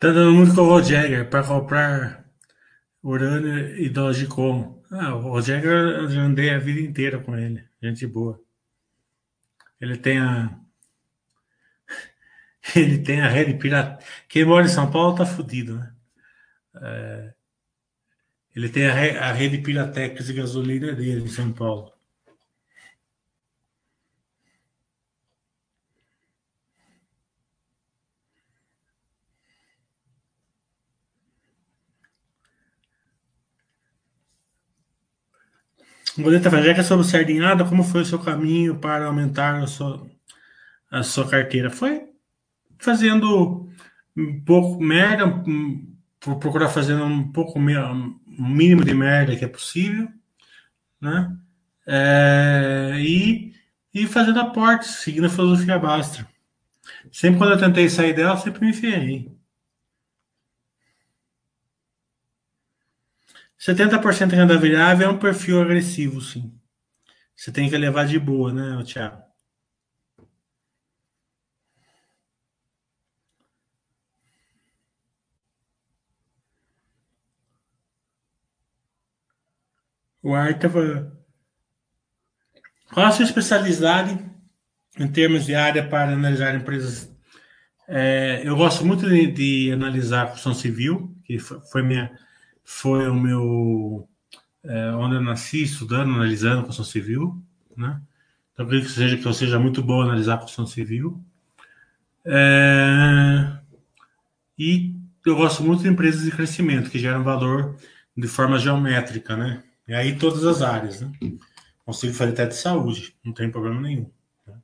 Tá 0.00 0.08
dando 0.12 0.32
muito 0.32 0.54
com 0.54 0.62
o 0.62 0.64
Roger 0.64 1.28
para 1.28 1.46
comprar 1.46 2.24
urânio 3.02 3.76
e 3.78 3.90
Dogecoin. 3.90 4.74
Ah, 4.90 5.14
o 5.14 5.20
Roger 5.20 5.62
eu 5.62 6.08
já 6.08 6.22
andei 6.22 6.48
a 6.48 6.58
vida 6.58 6.80
inteira 6.80 7.18
com 7.18 7.36
ele. 7.36 7.62
Gente 7.82 8.06
boa. 8.06 8.40
Ele 9.78 9.98
tem 9.98 10.18
a. 10.18 10.58
Ele 12.74 12.98
tem 12.98 13.20
a 13.20 13.28
rede 13.28 13.54
pirata. 13.58 14.02
Quem 14.26 14.44
mora 14.46 14.64
em 14.64 14.70
São 14.70 14.90
Paulo 14.90 15.14
tá 15.16 15.26
fudido, 15.26 15.76
né? 15.78 15.94
É... 16.76 17.34
Ele 18.56 18.68
tem 18.70 18.86
a, 18.86 18.94
re... 18.94 19.18
a 19.18 19.32
rede 19.32 19.58
Piratex 19.58 20.26
de 20.26 20.32
gasolina 20.32 20.94
dele 20.94 21.24
em 21.24 21.28
São 21.28 21.52
Paulo. 21.52 21.92
Goleta 36.22 36.50
Fajeca 36.50 36.82
sobre 36.82 37.06
sardinhada, 37.06 37.64
como 37.64 37.82
foi 37.82 38.02
o 38.02 38.06
seu 38.06 38.18
caminho 38.18 38.76
para 38.76 39.06
aumentar 39.06 39.62
a 39.62 39.66
sua, 39.66 40.06
a 40.90 41.02
sua 41.02 41.28
carteira? 41.28 41.70
Foi 41.70 42.08
fazendo 42.78 43.68
um 44.16 44.40
pouco 44.44 44.82
merda, 44.82 45.26
por 46.18 46.36
procurar 46.36 46.68
fazer 46.68 46.94
um 46.94 47.30
pouco 47.30 47.58
um 47.58 48.18
mínimo 48.28 48.84
de 48.84 48.94
merda 48.94 49.36
que 49.36 49.44
é 49.44 49.48
possível, 49.48 50.08
né? 51.00 51.36
É, 51.86 52.96
e, 53.00 53.52
e 53.92 54.06
fazendo 54.06 54.40
aportes, 54.40 54.90
seguindo 54.96 55.26
a 55.26 55.30
filosofia 55.30 55.78
Bastra. 55.78 56.26
Sempre 57.10 57.38
quando 57.38 57.52
eu 57.52 57.58
tentei 57.58 57.88
sair 57.88 58.14
dela, 58.14 58.36
sempre 58.36 58.64
me 58.64 58.72
ferrei. 58.72 59.39
70% 63.60 64.32
renda 64.32 64.58
variável 64.58 65.08
é 65.08 65.10
um 65.12 65.18
perfil 65.18 65.60
agressivo, 65.60 66.20
sim. 66.20 66.58
Você 67.36 67.52
tem 67.52 67.68
que 67.68 67.76
levar 67.76 68.06
de 68.06 68.18
boa, 68.18 68.52
né, 68.52 68.82
Thiago? 68.84 69.22
O 80.22 80.34
Ar 80.34 80.50
estava. 80.52 81.12
Qual 82.92 83.06
a 83.06 83.12
sua 83.12 83.24
especialidade 83.24 84.18
em 84.98 85.08
termos 85.08 85.44
de 85.46 85.54
área 85.54 85.86
para 85.86 86.12
analisar 86.12 86.54
empresas? 86.54 87.10
É, 87.88 88.42
eu 88.44 88.56
gosto 88.56 88.84
muito 88.84 89.08
de, 89.08 89.26
de 89.26 89.72
analisar 89.72 90.22
a 90.22 90.26
construção 90.26 90.54
civil, 90.54 91.14
que 91.24 91.38
foi, 91.38 91.60
foi 91.70 91.82
minha 91.82 92.10
foi 92.72 93.08
o 93.08 93.14
meu 93.14 94.08
é, 94.62 94.90
onde 94.92 95.16
eu 95.16 95.20
nasci 95.20 95.64
estudando, 95.64 96.14
analisando 96.14 96.62
construção 96.62 96.84
civil, 96.84 97.42
né? 97.76 98.00
Então, 98.52 98.66
que 98.68 98.88
seja 98.88 99.16
que 99.16 99.26
eu 99.26 99.34
seja 99.34 99.58
muito 99.58 99.82
bom 99.82 100.00
analisar 100.00 100.38
construção 100.38 100.66
civil. 100.66 101.22
É, 102.24 103.58
E 104.58 104.94
eu 105.26 105.36
gosto 105.36 105.62
muito 105.64 105.82
de 105.82 105.88
empresas 105.88 106.22
de 106.22 106.30
crescimento, 106.30 106.90
que 106.90 106.98
geram 106.98 107.24
valor 107.24 107.76
de 108.16 108.28
forma 108.28 108.58
geométrica, 108.58 109.36
né? 109.36 109.64
E 109.88 109.94
aí 109.94 110.16
todas 110.16 110.44
as 110.46 110.62
áreas, 110.62 111.00
né? 111.00 111.10
Consigo 111.84 112.14
fazer 112.14 112.32
até 112.32 112.46
de 112.46 112.56
saúde, 112.56 113.16
não 113.24 113.32
tem 113.32 113.50
problema 113.50 113.80
nenhum. 113.80 114.10
Né? 114.46 114.54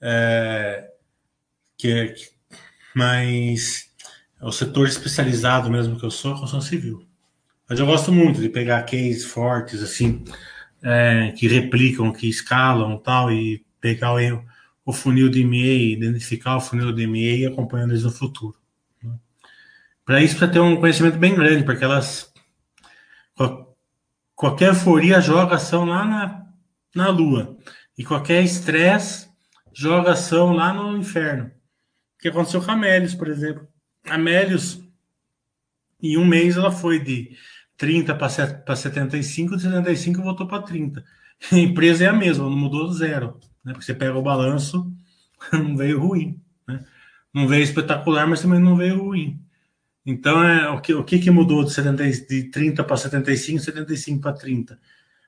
É, 0.00 0.92
que, 1.78 2.08
que, 2.08 2.30
mas 2.94 3.90
o 4.40 4.52
setor 4.52 4.86
especializado 4.88 5.70
mesmo 5.70 5.98
que 5.98 6.04
eu 6.04 6.10
sou, 6.10 6.32
construção 6.32 6.60
civil. 6.60 7.03
Mas 7.68 7.78
eu 7.78 7.86
gosto 7.86 8.12
muito 8.12 8.40
de 8.40 8.48
pegar 8.48 8.82
cases 8.82 9.24
fortes, 9.24 9.82
assim, 9.82 10.22
é, 10.82 11.32
que 11.32 11.48
replicam, 11.48 12.12
que 12.12 12.28
escalam 12.28 12.98
tal, 12.98 13.32
e 13.32 13.64
pegar 13.80 14.14
o, 14.14 14.44
o 14.84 14.92
funil 14.92 15.30
de 15.30 15.42
MA, 15.44 15.56
identificar 15.56 16.56
o 16.56 16.60
funil 16.60 16.92
de 16.92 17.06
MA 17.06 17.16
e 17.16 17.46
acompanhando 17.46 17.92
eles 17.92 18.04
no 18.04 18.10
futuro. 18.10 18.56
Né? 19.02 19.14
Para 20.04 20.22
isso, 20.22 20.36
precisa 20.36 20.52
ter 20.52 20.60
um 20.60 20.76
conhecimento 20.76 21.18
bem 21.18 21.34
grande, 21.34 21.64
porque 21.64 21.84
elas. 21.84 22.32
Qualquer 24.36 24.68
euforia 24.68 25.20
joga 25.20 25.56
ação 25.56 25.84
lá 25.84 26.04
na, 26.04 26.46
na 26.94 27.08
Lua. 27.08 27.56
E 27.96 28.04
qualquer 28.04 28.42
estresse 28.42 29.28
joga 29.72 30.12
ação 30.12 30.52
lá 30.52 30.72
no 30.72 30.96
inferno. 30.98 31.46
O 31.46 32.22
que 32.22 32.28
aconteceu 32.28 32.60
com 32.60 32.70
a 32.70 32.74
Amélios, 32.74 33.14
por 33.14 33.28
exemplo. 33.28 33.66
A 34.06 34.14
Amélios, 34.14 34.82
em 36.02 36.16
um 36.16 36.24
mês, 36.24 36.56
ela 36.56 36.70
foi 36.70 36.98
de 36.98 37.36
30 37.76 38.14
para 38.14 38.76
75, 38.76 39.56
de 39.56 39.62
75 39.62 40.22
voltou 40.22 40.46
para 40.46 40.62
30. 40.62 41.04
A 41.52 41.58
empresa 41.58 42.04
é 42.04 42.06
a 42.06 42.12
mesma, 42.12 42.44
não 42.44 42.56
mudou 42.56 42.92
zero. 42.92 43.38
Né? 43.64 43.72
Porque 43.72 43.84
você 43.84 43.94
pega 43.94 44.16
o 44.16 44.22
balanço, 44.22 44.92
não 45.52 45.76
veio 45.76 46.00
ruim. 46.00 46.40
Né? 46.66 46.84
Não 47.32 47.48
veio 47.48 47.62
espetacular, 47.62 48.26
mas 48.26 48.40
também 48.40 48.60
não 48.60 48.76
veio 48.76 49.02
ruim. 49.02 49.40
Então, 50.06 50.42
é, 50.42 50.68
o, 50.68 50.80
que, 50.80 50.94
o 50.94 51.02
que, 51.02 51.18
que 51.18 51.30
mudou 51.30 51.64
de, 51.64 51.72
70, 51.72 52.10
de 52.28 52.50
30 52.50 52.84
para 52.84 52.96
75, 52.96 53.58
75 53.58 54.20
para 54.20 54.32
30? 54.32 54.78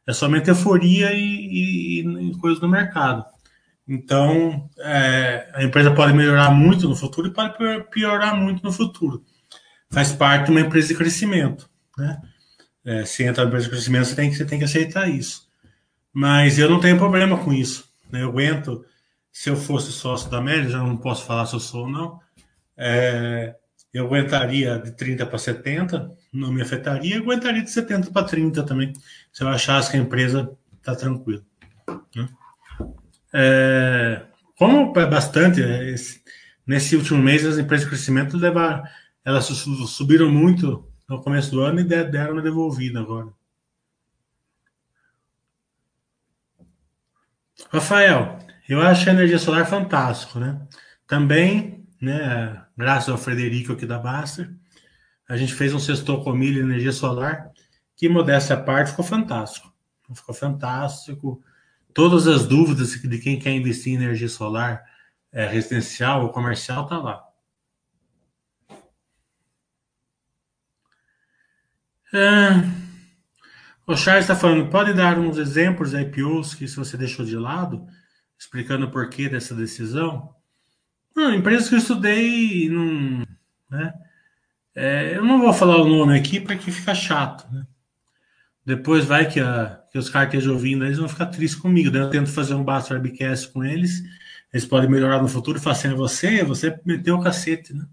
É 0.06 0.12
somente 0.12 0.48
euforia 0.48 1.12
e, 1.12 2.00
e, 2.00 2.30
e 2.30 2.38
coisa 2.38 2.60
do 2.60 2.68
mercado. 2.68 3.24
Então, 3.88 4.68
é, 4.78 5.50
a 5.54 5.64
empresa 5.64 5.94
pode 5.94 6.12
melhorar 6.12 6.50
muito 6.50 6.88
no 6.88 6.94
futuro 6.94 7.28
e 7.28 7.32
pode 7.32 7.54
piorar 7.90 8.36
muito 8.36 8.62
no 8.62 8.72
futuro. 8.72 9.24
Faz 9.90 10.12
parte 10.12 10.46
de 10.46 10.50
uma 10.50 10.60
empresa 10.60 10.88
de 10.88 10.94
crescimento. 10.94 11.70
Né? 11.96 12.20
É, 12.86 13.04
se 13.04 13.24
entra 13.24 13.42
na 13.42 13.48
empresa 13.48 13.64
de 13.64 13.70
crescimento, 13.72 14.06
você 14.06 14.14
tem, 14.14 14.30
que, 14.30 14.36
você 14.36 14.44
tem 14.44 14.58
que 14.60 14.64
aceitar 14.64 15.10
isso. 15.10 15.48
Mas 16.12 16.56
eu 16.56 16.70
não 16.70 16.78
tenho 16.78 16.96
problema 16.96 17.36
com 17.36 17.52
isso. 17.52 17.90
Né? 18.10 18.22
Eu 18.22 18.28
aguento, 18.28 18.84
se 19.32 19.50
eu 19.50 19.56
fosse 19.56 19.90
sócio 19.90 20.30
da 20.30 20.40
Meli, 20.40 20.70
já 20.70 20.78
não 20.78 20.96
posso 20.96 21.26
falar 21.26 21.46
se 21.46 21.54
eu 21.54 21.60
sou 21.60 21.82
ou 21.82 21.90
não, 21.90 22.20
é, 22.76 23.56
eu 23.92 24.06
aguentaria 24.06 24.78
de 24.78 24.92
30 24.92 25.26
para 25.26 25.38
70, 25.38 26.10
não 26.32 26.52
me 26.52 26.62
afetaria, 26.62 27.16
eu 27.16 27.22
aguentaria 27.22 27.62
de 27.62 27.70
70 27.70 28.10
para 28.12 28.26
30 28.26 28.62
também, 28.62 28.92
se 29.32 29.42
eu 29.42 29.48
achasse 29.48 29.90
que 29.90 29.96
a 29.96 30.00
empresa 30.00 30.56
está 30.78 30.94
tranquila. 30.94 31.42
Né? 32.14 32.28
É, 33.34 34.22
como 34.56 34.98
é 34.98 35.06
bastante, 35.06 35.62
é, 35.62 35.90
esse, 35.90 36.22
nesse 36.66 36.94
último 36.96 37.22
mês 37.22 37.44
as 37.44 37.58
empresas 37.58 37.84
de 37.84 37.90
crescimento 37.90 38.36
levaram, 38.36 38.84
elas 39.24 39.44
subiram 39.44 40.30
muito 40.30 40.88
no 41.08 41.22
começo 41.22 41.50
do 41.50 41.60
ano 41.60 41.80
e 41.80 41.84
deram 41.84 42.34
uma 42.34 42.42
devolvida 42.42 43.00
agora. 43.00 43.28
Rafael, 47.70 48.38
eu 48.68 48.80
acho 48.80 49.08
a 49.08 49.12
energia 49.12 49.38
solar 49.38 49.66
fantástico, 49.66 50.38
né? 50.38 50.60
Também, 51.06 51.86
né, 52.00 52.64
graças 52.76 53.08
ao 53.08 53.18
Frederico 53.18 53.72
aqui 53.72 53.86
da 53.86 53.98
Baster, 53.98 54.52
a 55.28 55.36
gente 55.36 55.54
fez 55.54 55.74
um 55.74 55.78
sextor 55.78 56.22
com 56.22 56.32
milho 56.32 56.62
energia 56.62 56.92
solar, 56.92 57.50
que 57.96 58.08
modéstia 58.08 58.56
à 58.56 58.62
parte 58.62 58.90
ficou 58.90 59.04
fantástico. 59.04 59.72
Ficou 60.14 60.34
fantástico. 60.34 61.42
Todas 61.92 62.26
as 62.26 62.46
dúvidas 62.46 62.92
de 62.92 63.18
quem 63.18 63.38
quer 63.38 63.52
investir 63.52 63.94
em 63.94 63.96
energia 63.96 64.28
solar 64.28 64.84
é, 65.32 65.46
residencial 65.46 66.22
ou 66.22 66.30
comercial 66.30 66.86
tá 66.86 66.98
lá. 66.98 67.25
Ah, 72.12 72.62
o 73.86 73.96
Charles 73.96 74.24
está 74.24 74.34
falando, 74.34 74.70
pode 74.70 74.92
dar 74.94 75.18
uns 75.18 75.38
exemplos 75.38 75.90
de 75.90 76.00
IPOs 76.00 76.54
que 76.54 76.66
se 76.66 76.76
você 76.76 76.96
deixou 76.96 77.24
de 77.24 77.36
lado, 77.36 77.86
explicando 78.38 78.86
o 78.86 78.90
porquê 78.90 79.28
dessa 79.28 79.54
decisão? 79.54 80.34
Não, 81.14 81.34
empresas 81.34 81.68
que 81.68 81.74
eu 81.74 81.78
estudei, 81.78 82.68
não, 82.68 83.24
né? 83.70 83.94
É, 84.74 85.16
eu 85.16 85.24
não 85.24 85.40
vou 85.40 85.52
falar 85.54 85.76
o 85.78 85.88
nome 85.88 86.18
aqui 86.18 86.38
porque 86.38 86.70
fica 86.70 86.94
chato, 86.94 87.50
né? 87.50 87.66
Depois 88.64 89.04
vai 89.04 89.30
que, 89.30 89.40
a, 89.40 89.80
que 89.92 89.96
os 89.96 90.10
caras 90.10 90.28
estejam 90.28 90.54
ouvindo, 90.54 90.84
eles 90.84 90.98
vão 90.98 91.08
ficar 91.08 91.26
tristes 91.26 91.58
comigo. 91.58 91.90
Daí 91.90 92.02
eu 92.02 92.10
tento 92.10 92.30
fazer 92.30 92.54
um 92.54 92.64
Basta 92.64 92.94
Webcast 92.94 93.48
com 93.52 93.64
eles, 93.64 94.02
eles 94.52 94.66
podem 94.66 94.90
melhorar 94.90 95.22
no 95.22 95.28
futuro 95.28 95.58
e 95.58 95.60
falar 95.60 95.76
assim, 95.76 95.88
é 95.88 95.94
você, 95.94 96.42
você 96.42 96.78
meteu 96.84 97.16
o 97.16 97.22
cacete, 97.22 97.72
né? 97.72 97.86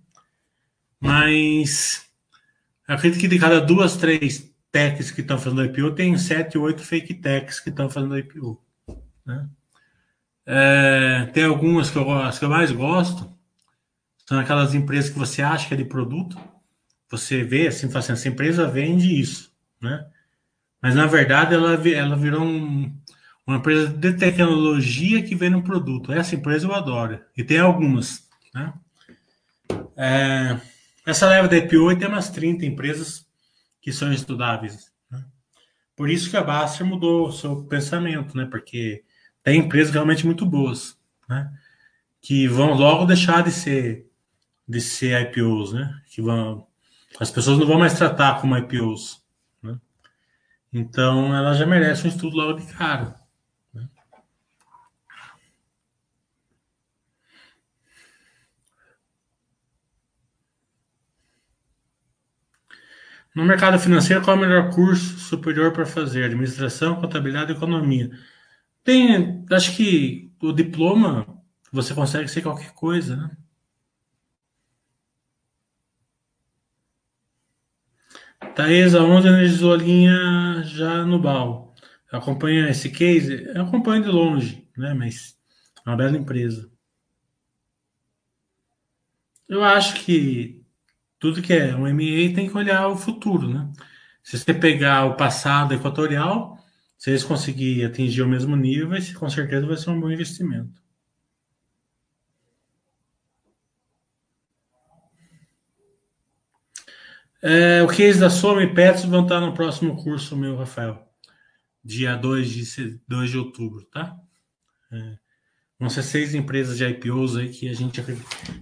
Mas 0.99 2.11
acredito 2.87 3.19
que 3.19 3.27
de 3.27 3.39
cada 3.39 3.59
duas, 3.61 3.97
três 3.97 4.51
techs 4.71 5.11
que 5.11 5.21
estão 5.21 5.37
fazendo 5.37 5.65
IPO, 5.65 5.91
tem 5.91 6.17
sete, 6.17 6.57
oito 6.57 6.81
fake 6.81 7.13
techs 7.15 7.59
que 7.59 7.69
estão 7.69 7.89
fazendo 7.89 8.17
IPO. 8.17 8.61
Né? 9.25 9.47
É, 10.45 11.29
tem 11.33 11.45
algumas 11.45 11.89
que 11.89 11.97
eu, 11.97 12.11
as 12.11 12.39
que 12.39 12.45
eu 12.45 12.49
mais 12.49 12.71
gosto, 12.71 13.31
são 14.27 14.39
aquelas 14.39 14.73
empresas 14.73 15.09
que 15.09 15.19
você 15.19 15.41
acha 15.41 15.67
que 15.67 15.73
é 15.73 15.77
de 15.77 15.85
produto, 15.85 16.37
você 17.09 17.43
vê 17.43 17.67
assim, 17.67 17.87
fala 17.87 17.99
assim, 17.99 18.13
essa 18.13 18.27
empresa 18.27 18.67
vende 18.67 19.19
isso, 19.19 19.53
né? 19.81 20.05
Mas 20.81 20.95
na 20.95 21.05
verdade 21.05 21.53
ela, 21.53 21.73
ela 21.87 22.15
virou 22.15 22.41
um, 22.41 22.91
uma 23.45 23.57
empresa 23.57 23.87
de 23.87 24.13
tecnologia 24.13 25.21
que 25.21 25.35
vende 25.35 25.55
um 25.55 25.61
produto. 25.61 26.11
Essa 26.11 26.35
empresa 26.35 26.67
eu 26.67 26.73
adoro. 26.73 27.21
E 27.37 27.43
tem 27.43 27.59
algumas, 27.59 28.27
né? 28.53 28.73
É, 29.95 30.59
essa 31.05 31.27
leva 31.27 31.47
da 31.47 31.57
IPO 31.57 31.95
tem 31.97 32.07
umas 32.07 32.29
30 32.29 32.65
empresas 32.65 33.27
que 33.81 33.91
são 33.91 34.11
estudáveis. 34.13 34.91
Né? 35.11 35.23
Por 35.95 36.09
isso 36.09 36.29
que 36.29 36.37
a 36.37 36.43
Baster 36.43 36.85
mudou 36.85 37.27
o 37.27 37.31
seu 37.31 37.63
pensamento, 37.65 38.37
né? 38.37 38.45
Porque 38.45 39.03
tem 39.43 39.59
empresas 39.59 39.93
realmente 39.93 40.25
muito 40.25 40.45
boas, 40.45 40.97
né? 41.27 41.51
Que 42.21 42.47
vão 42.47 42.73
logo 42.73 43.05
deixar 43.05 43.43
de 43.43 43.51
ser 43.51 44.09
de 44.65 44.79
ser 44.79 45.21
IPOs, 45.21 45.73
né? 45.73 46.01
Que 46.07 46.21
vão 46.21 46.65
as 47.19 47.29
pessoas 47.29 47.59
não 47.59 47.67
vão 47.67 47.77
mais 47.77 47.93
tratar 47.97 48.39
como 48.39 48.57
IPOs, 48.57 49.21
né? 49.61 49.77
Então 50.71 51.35
ela 51.35 51.53
já 51.53 51.65
merece 51.65 52.05
um 52.05 52.09
estudo 52.09 52.37
logo 52.37 52.53
de 52.53 52.65
cara. 52.73 53.15
No 63.35 63.43
mercado 63.45 63.79
financeiro, 63.79 64.23
qual 64.23 64.35
é 64.35 64.39
o 64.39 64.41
melhor 64.41 64.69
curso 64.71 65.17
superior 65.17 65.71
para 65.73 65.85
fazer? 65.85 66.25
Administração, 66.25 67.01
contabilidade 67.01 67.51
e 67.51 67.55
economia. 67.55 68.11
Tem, 68.83 69.45
acho 69.51 69.75
que 69.75 70.31
o 70.41 70.51
diploma 70.53 71.25
você 71.71 71.93
consegue 71.95 72.27
ser 72.27 72.41
qualquer 72.43 72.73
coisa, 72.73 73.15
né? 73.15 73.37
Thaisa, 78.55 79.01
onde 79.01 79.27
analisou 79.27 79.73
a 79.73 79.77
linha 79.77 80.61
já 80.63 81.03
no 81.05 81.19
BAL? 81.19 81.73
Acompanha 82.11 82.69
esse 82.69 82.91
case? 82.91 83.43
Eu 83.55 83.63
acompanho 83.63 84.03
de 84.03 84.09
longe, 84.09 84.69
né? 84.77 84.93
Mas 84.93 85.35
é 85.85 85.89
uma 85.89 85.97
bela 85.97 86.15
empresa. 86.15 86.71
Eu 89.49 89.63
acho 89.63 90.03
que 90.03 90.62
tudo 91.23 91.41
que 91.41 91.53
é 91.53 91.73
um 91.73 91.87
MA 91.87 92.35
tem 92.35 92.49
que 92.49 92.57
olhar 92.57 92.85
o 92.89 92.97
futuro, 92.97 93.47
né? 93.47 93.71
Se 94.21 94.37
você 94.37 94.53
pegar 94.53 95.05
o 95.05 95.15
passado 95.15 95.73
equatorial, 95.73 96.61
se 96.97 97.11
eles 97.11 97.23
conseguirem 97.23 97.85
atingir 97.85 98.23
o 98.23 98.27
mesmo 98.27 98.57
nível, 98.57 98.89
com 99.17 99.29
certeza 99.29 99.65
vai 99.65 99.77
ser 99.77 99.91
um 99.91 100.01
bom 100.01 100.11
investimento. 100.11 100.83
É, 107.41 107.81
o 107.81 107.87
case 107.87 108.19
da 108.19 108.29
Soma 108.29 108.61
e 108.61 108.73
Petros 108.73 109.05
vão 109.05 109.23
estar 109.23 109.39
no 109.39 109.53
próximo 109.53 109.95
curso 110.03 110.35
meu, 110.35 110.57
Rafael. 110.57 111.07
Dia 111.81 112.17
2 112.17 112.49
de, 112.49 113.01
2 113.07 113.29
de 113.29 113.37
outubro, 113.37 113.85
tá? 113.85 114.13
É, 114.91 115.17
vão 115.79 115.89
ser 115.89 116.03
seis 116.03 116.35
empresas 116.35 116.77
de 116.77 116.85
IPOs 116.85 117.37
aí 117.37 117.47
que 117.47 117.69
a 117.69 117.73
gente 117.73 118.03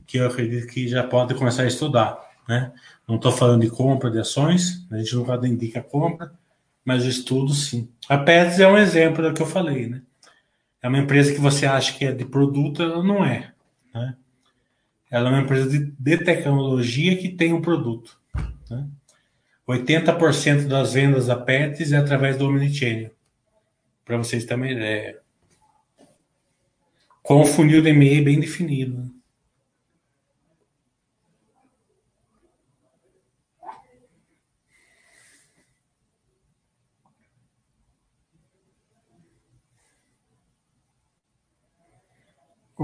que 0.06 0.18
eu 0.18 0.28
acredito 0.28 0.68
que 0.68 0.88
já 0.88 1.04
pode 1.04 1.34
começar 1.34 1.64
a 1.64 1.68
estudar. 1.68 2.31
Né? 2.52 2.70
Não 3.08 3.16
estou 3.16 3.32
falando 3.32 3.62
de 3.62 3.70
compra 3.70 4.12
de 4.12 4.20
ações, 4.20 4.86
a 4.92 4.98
gente 4.98 5.16
nunca 5.16 5.36
indica 5.48 5.82
compra, 5.82 6.34
mas 6.84 7.06
estudo 7.06 7.54
sim. 7.54 7.88
A 8.10 8.18
Pets 8.18 8.60
é 8.60 8.68
um 8.68 8.78
exemplo 8.78 9.24
do 9.24 9.34
que 9.34 9.42
eu 9.42 9.46
falei, 9.46 9.88
né? 9.88 10.02
É 10.82 10.90
uma 10.90 10.98
empresa 10.98 11.34
que 11.34 11.40
você 11.40 11.66
acha 11.66 11.98
que 11.98 12.04
é 12.04 12.12
de 12.12 12.26
produto, 12.26 12.84
ela 12.84 13.02
não 13.02 13.24
é. 13.24 13.54
Né? 13.94 14.18
ela 15.10 15.30
é 15.30 15.32
uma 15.32 15.42
empresa 15.44 15.70
de, 15.70 15.94
de 15.98 16.18
tecnologia 16.18 17.18
que 17.18 17.30
tem 17.30 17.54
um 17.54 17.62
produto. 17.62 18.20
Né? 18.70 18.86
80% 19.66 20.68
das 20.68 20.92
vendas 20.92 21.28
da 21.28 21.38
Pets 21.38 21.94
é 21.94 21.98
através 21.98 22.36
do 22.36 22.48
Omnichannel. 22.48 23.12
Para 24.04 24.18
vocês 24.18 24.44
também 24.44 24.78
é 24.78 25.18
com 27.24 27.44
o 27.44 27.46
funil 27.46 27.82
de 27.82 27.92
e-mail 27.92 28.26
bem 28.26 28.42
definido. 28.42 29.10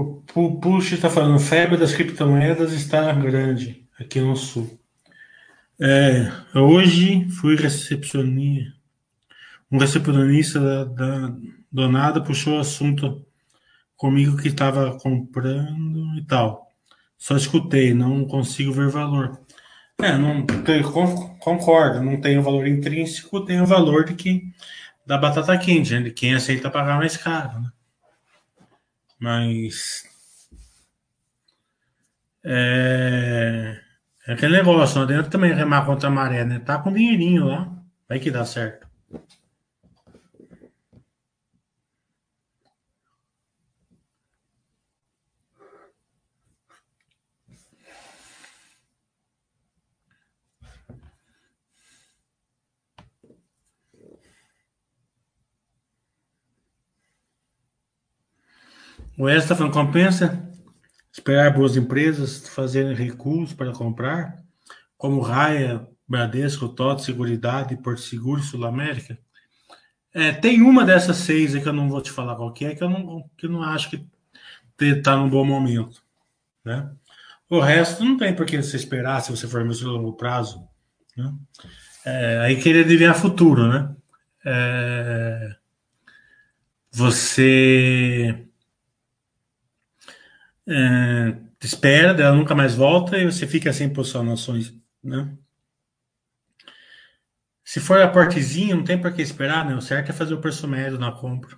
O 0.00 0.60
Push 0.60 0.92
está 0.92 1.10
falando, 1.10 1.40
febre 1.40 1.76
das 1.76 1.92
criptomoedas 1.92 2.72
está 2.72 3.12
grande 3.12 3.84
aqui 3.98 4.20
no 4.20 4.36
sul. 4.36 4.78
É, 5.80 6.30
hoje 6.54 7.28
fui 7.30 7.56
recepcionista, 7.56 8.76
um 9.72 9.76
recepcionista 9.76 10.60
da, 10.60 10.84
da 10.84 11.36
Donada 11.70 12.20
puxou 12.20 12.58
o 12.58 12.60
assunto 12.60 13.26
comigo 13.96 14.36
que 14.36 14.46
estava 14.46 14.96
comprando 15.00 16.16
e 16.16 16.24
tal. 16.24 16.72
Só 17.16 17.36
escutei, 17.36 17.92
não 17.92 18.24
consigo 18.24 18.72
ver 18.72 18.88
valor. 18.88 19.40
É, 20.00 20.16
não 20.16 20.46
concordo, 21.40 22.04
não 22.04 22.20
tem 22.20 22.38
o 22.38 22.42
valor 22.42 22.68
intrínseco, 22.68 23.44
tem 23.44 23.60
o 23.60 23.66
valor 23.66 24.04
de 24.04 24.14
que 24.14 24.52
da 25.04 25.18
batata 25.18 25.58
quente, 25.58 25.92
né, 25.92 26.02
de 26.02 26.12
quem 26.12 26.34
aceita 26.34 26.70
pagar 26.70 26.98
mais 26.98 27.16
caro, 27.16 27.60
né? 27.62 27.72
Mas. 29.18 30.04
É, 32.44 33.80
é 34.26 34.32
aquele 34.32 34.56
negócio, 34.56 34.96
não 34.96 35.04
adianta 35.04 35.28
também 35.30 35.52
remar 35.52 35.84
contra 35.84 36.08
a 36.08 36.10
maré, 36.10 36.44
né? 36.44 36.60
Tá 36.60 36.78
com 36.78 36.92
dinheirinho 36.92 37.46
lá, 37.46 37.70
vai 38.08 38.18
que 38.18 38.30
dá 38.30 38.44
certo. 38.44 38.86
O 59.18 59.28
está 59.28 59.56
falando, 59.56 59.72
compensa 59.72 60.48
esperar 61.12 61.52
boas 61.52 61.76
empresas 61.76 62.48
fazerem 62.50 62.94
recursos 62.94 63.52
para 63.52 63.72
comprar, 63.72 64.36
como 64.96 65.20
Raia, 65.20 65.84
Bradesco, 66.06 66.68
TOT, 66.68 67.02
Seguridade, 67.02 67.76
Porto 67.76 68.00
Seguro, 68.00 68.40
Sul 68.40 68.64
América? 68.64 69.18
É, 70.14 70.30
tem 70.30 70.62
uma 70.62 70.84
dessas 70.84 71.16
seis 71.16 71.52
aí 71.52 71.60
que 71.60 71.68
eu 71.68 71.72
não 71.72 71.88
vou 71.88 72.00
te 72.00 72.12
falar 72.12 72.36
qual 72.36 72.52
que 72.52 72.64
é, 72.64 72.76
que 72.76 72.84
eu 72.84 72.88
não, 72.88 73.28
que 73.36 73.46
eu 73.46 73.50
não 73.50 73.64
acho 73.64 73.90
que 73.90 74.06
está 74.80 75.16
num 75.16 75.28
bom 75.28 75.44
momento. 75.44 76.00
Né? 76.64 76.88
O 77.50 77.58
resto 77.58 78.04
não 78.04 78.16
tem 78.16 78.36
por 78.36 78.46
que 78.46 78.62
você 78.62 78.76
esperar 78.76 79.20
se 79.20 79.32
você 79.32 79.48
for 79.48 79.64
no 79.64 79.90
longo 79.90 80.12
prazo. 80.12 80.62
Né? 81.16 81.34
É, 82.04 82.38
aí 82.42 82.62
querer 82.62 82.84
adivinhar 82.84 83.18
futuro, 83.18 83.66
né? 83.66 83.96
É, 84.46 85.56
você 86.92 88.47
é, 90.68 91.40
espera, 91.62 92.20
ela 92.22 92.36
nunca 92.36 92.54
mais 92.54 92.74
volta 92.74 93.16
e 93.18 93.24
você 93.24 93.46
fica 93.46 93.72
sem 93.72 93.92
posicionações, 93.92 94.74
né? 95.02 95.36
Se 97.64 97.80
for 97.80 98.00
a 98.00 98.08
portezinha, 98.08 98.74
não 98.74 98.82
tem 98.84 99.00
para 99.00 99.12
que 99.12 99.22
esperar, 99.22 99.64
né? 99.66 99.74
O 99.76 99.80
certo 99.80 100.10
é 100.10 100.12
fazer 100.12 100.34
o 100.34 100.40
preço 100.40 100.66
médio 100.66 100.98
na 100.98 101.12
compra. 101.12 101.56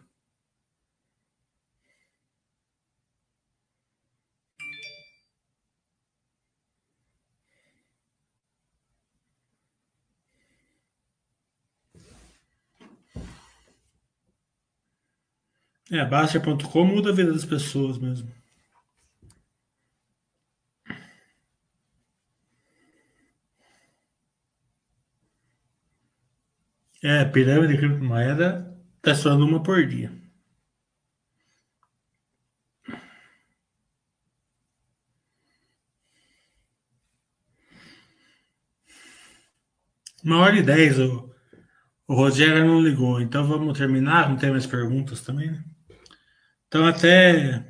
É, 15.92 16.04
Baixa.com 16.04 16.84
muda 16.84 17.10
a 17.10 17.12
vida 17.12 17.32
das 17.32 17.44
pessoas 17.44 17.98
mesmo. 17.98 18.39
É, 27.02 27.24
pirâmide 27.24 27.72
de 27.74 27.78
criptomoeda 27.78 28.76
tá 29.02 29.14
soando 29.14 29.46
uma 29.46 29.62
por 29.62 29.86
dia. 29.86 30.12
Uma 40.22 40.38
hora 40.38 40.56
e 40.58 40.62
dez, 40.62 40.98
o, 40.98 41.30
o 42.06 42.14
Rogério 42.14 42.66
não 42.66 42.80
ligou, 42.82 43.20
então 43.20 43.46
vamos 43.46 43.78
terminar, 43.78 44.28
não 44.28 44.36
tem 44.36 44.50
mais 44.50 44.66
perguntas 44.66 45.22
também, 45.22 45.50
né? 45.50 45.64
Então 46.68 46.86
até. 46.86 47.66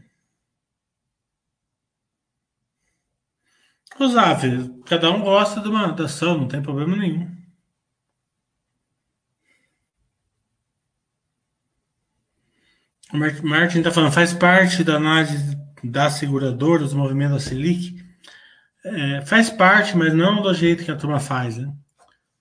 Zaf, 4.12 4.42
cada 4.86 5.10
um 5.10 5.22
gosta 5.22 5.60
de 5.60 5.68
uma 5.68 5.94
ação, 5.94 6.38
não 6.38 6.48
tem 6.48 6.62
problema 6.62 6.96
nenhum. 6.96 7.39
Martin 13.12 13.78
está 13.78 13.90
falando, 13.90 14.12
faz 14.12 14.32
parte 14.32 14.84
da 14.84 14.96
análise 14.96 15.58
da 15.82 16.10
seguradora, 16.10 16.82
dos 16.82 16.94
movimentos 16.94 17.44
da 17.44 17.50
Selic. 17.50 18.04
É, 18.84 19.20
faz 19.22 19.50
parte, 19.50 19.96
mas 19.96 20.14
não 20.14 20.42
do 20.42 20.54
jeito 20.54 20.84
que 20.84 20.90
a 20.90 20.96
turma 20.96 21.18
faz. 21.18 21.56
Né? 21.56 21.72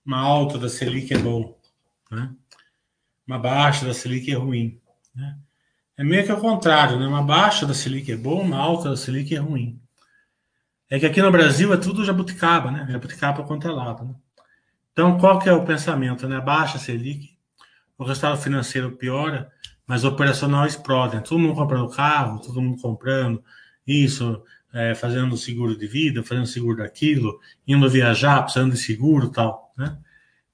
Uma 0.05 0.19
alta 0.19 0.57
da 0.57 0.69
Selic 0.69 1.13
é 1.13 1.17
bom. 1.17 1.57
Né? 2.11 2.29
Uma 3.27 3.39
baixa 3.39 3.85
da 3.85 3.93
Selic 3.93 4.31
é 4.31 4.35
ruim. 4.35 4.79
Né? 5.15 5.37
É 5.99 6.03
meio 6.03 6.23
que 6.23 6.31
ao 6.31 6.39
contrário, 6.39 6.97
né? 6.97 7.05
Uma 7.05 7.21
baixa 7.21 7.65
da 7.65 7.73
Selic 7.73 8.09
é 8.09 8.15
bom, 8.15 8.41
uma 8.41 8.57
alta 8.57 8.89
da 8.89 8.95
Selic 8.95 9.35
é 9.35 9.39
ruim. 9.39 9.81
É 10.89 10.97
que 10.97 11.05
aqui 11.05 11.21
no 11.21 11.29
Brasil 11.29 11.73
é 11.73 11.77
tudo 11.77 12.05
jabuticaba, 12.05 12.71
né? 12.71 12.87
Jabuticaba 12.89 13.43
quanto 13.43 13.67
é 13.67 13.71
lado. 13.71 14.05
Né? 14.05 14.15
Então, 14.93 15.17
qual 15.17 15.39
que 15.39 15.49
é 15.49 15.51
o 15.51 15.65
pensamento? 15.65 16.25
Né? 16.25 16.39
Baixa 16.39 16.77
a 16.77 16.79
Selic, 16.79 17.37
o 17.97 18.05
resultado 18.05 18.37
financeiro 18.37 18.93
piora, 18.93 19.51
mas 19.89 20.03
operacional 20.03 20.67
explode. 20.67 21.15
Né? 21.15 21.23
Todo 21.23 21.39
mundo 21.39 21.55
comprando 21.55 21.89
carro, 21.89 22.39
todo 22.39 22.61
mundo 22.61 22.79
comprando 22.79 23.43
isso, 23.87 24.43
é, 24.71 24.93
fazendo 24.93 25.35
seguro 25.35 25.75
de 25.75 25.87
vida, 25.87 26.21
fazendo 26.21 26.45
seguro 26.45 26.77
daquilo, 26.77 27.39
indo 27.67 27.89
viajar, 27.89 28.43
precisando 28.43 28.73
de 28.73 28.77
seguro 28.77 29.29
tal, 29.29 29.73
né? 29.75 29.97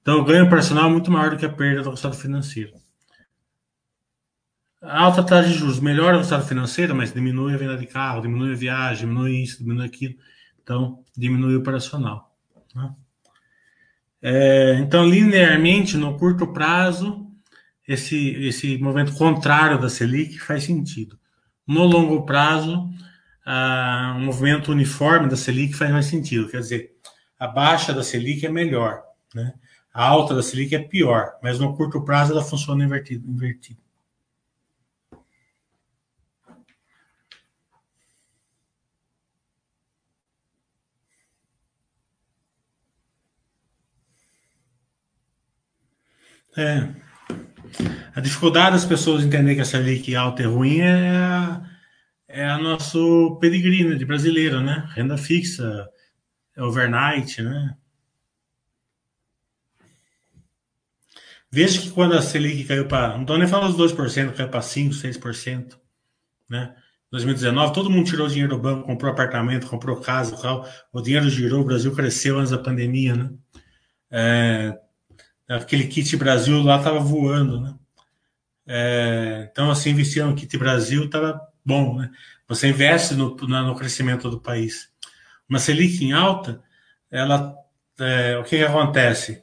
Então, 0.00 0.20
o 0.20 0.24
ganho 0.24 0.46
operacional 0.46 0.86
é 0.86 0.90
muito 0.90 1.10
maior 1.10 1.32
do 1.32 1.36
que 1.36 1.44
a 1.44 1.50
perda 1.50 1.82
do 1.82 1.90
resultado 1.90 2.16
financeiro. 2.16 2.72
A 4.80 5.02
alta 5.02 5.22
taxa 5.22 5.48
de 5.48 5.54
juros 5.54 5.80
melhora 5.80 6.14
o 6.14 6.18
resultado 6.18 6.46
financeiro, 6.46 6.94
mas 6.94 7.12
diminui 7.12 7.52
a 7.52 7.58
venda 7.58 7.76
de 7.76 7.86
carro, 7.86 8.22
diminui 8.22 8.52
a 8.52 8.56
viagem, 8.56 9.06
diminui 9.06 9.42
isso, 9.42 9.58
diminui 9.58 9.84
aquilo. 9.84 10.14
Então, 10.62 11.04
diminui 11.14 11.56
o 11.56 11.58
operacional. 11.58 12.34
Né? 12.74 12.94
É, 14.22 14.78
então, 14.78 15.04
linearmente, 15.04 15.96
no 15.96 16.16
curto 16.16 16.46
prazo, 16.52 17.26
esse, 17.86 18.30
esse 18.46 18.78
movimento 18.78 19.14
contrário 19.14 19.80
da 19.80 19.88
Selic 19.88 20.38
faz 20.38 20.64
sentido. 20.64 21.18
No 21.66 21.84
longo 21.84 22.24
prazo, 22.24 22.88
ah, 23.44 24.14
um 24.18 24.24
movimento 24.24 24.72
uniforme 24.72 25.28
da 25.28 25.36
Selic 25.36 25.74
faz 25.74 25.90
mais 25.90 26.06
sentido. 26.06 26.48
Quer 26.48 26.60
dizer, 26.60 26.96
a 27.38 27.46
baixa 27.46 27.92
da 27.92 28.02
Selic 28.02 28.44
é 28.46 28.50
melhor, 28.50 29.02
né? 29.34 29.54
a 29.96 30.04
alta 30.04 30.34
da 30.34 30.42
Selic 30.42 30.74
é 30.74 30.78
pior, 30.78 31.38
mas 31.42 31.58
no 31.58 31.74
curto 31.74 32.04
prazo 32.04 32.32
ela 32.32 32.44
funciona 32.44 32.84
invertido. 32.84 33.26
invertido. 33.30 33.80
É. 46.56 47.05
A 48.14 48.20
dificuldade 48.20 48.76
das 48.76 48.84
pessoas 48.84 49.24
entenderem 49.24 49.56
que 49.56 49.60
essa 49.60 49.78
Selic 49.78 50.14
alta 50.14 50.42
é 50.42 50.46
ruim 50.46 50.78
é 50.80 51.10
a, 51.10 51.62
é 52.28 52.48
a 52.48 52.58
nosso 52.58 53.36
peregrino 53.40 53.96
de 53.96 54.04
brasileiro, 54.04 54.60
né? 54.60 54.88
Renda 54.94 55.18
fixa, 55.18 55.86
é 56.56 56.62
overnight, 56.62 57.42
né? 57.42 57.76
Veja 61.50 61.80
que 61.80 61.90
quando 61.90 62.14
a 62.14 62.22
Selic 62.22 62.64
caiu 62.64 62.86
para. 62.86 63.14
Não 63.14 63.22
estou 63.22 63.38
nem 63.38 63.48
falando 63.48 63.76
dos 63.76 63.92
2%, 63.92 64.34
caiu 64.34 64.48
para 64.48 64.60
5%, 64.60 64.90
6%, 64.90 65.78
né? 66.48 66.74
2019, 67.10 67.72
todo 67.72 67.90
mundo 67.90 68.08
tirou 68.08 68.26
dinheiro 68.28 68.56
do 68.56 68.60
banco, 68.60 68.86
comprou 68.86 69.12
apartamento, 69.12 69.66
comprou 69.68 70.00
casa, 70.00 70.36
tal. 70.36 70.68
o 70.92 71.00
dinheiro 71.00 71.30
girou, 71.30 71.60
o 71.62 71.64
Brasil 71.64 71.94
cresceu 71.94 72.38
antes 72.38 72.50
da 72.50 72.58
pandemia, 72.58 73.14
né? 73.14 73.30
É, 74.10 74.78
aquele 75.48 75.86
kit 75.86 76.16
Brasil 76.16 76.62
lá 76.62 76.78
estava 76.78 76.98
voando, 76.98 77.60
né? 77.60 77.74
É, 78.66 79.48
então, 79.50 79.70
assim, 79.70 79.90
investir 79.90 80.24
no 80.24 80.34
kit 80.34 80.56
Brasil 80.58 81.04
estava 81.04 81.40
bom, 81.64 81.96
né? 81.96 82.10
Você 82.48 82.68
investe 82.68 83.14
no, 83.14 83.34
no 83.36 83.76
crescimento 83.76 84.30
do 84.30 84.40
país. 84.40 84.88
Uma 85.48 85.58
Selic 85.58 86.04
em 86.04 86.12
alta, 86.12 86.62
ela, 87.10 87.54
é, 87.98 88.36
o 88.38 88.44
que, 88.44 88.58
que 88.58 88.64
acontece? 88.64 89.42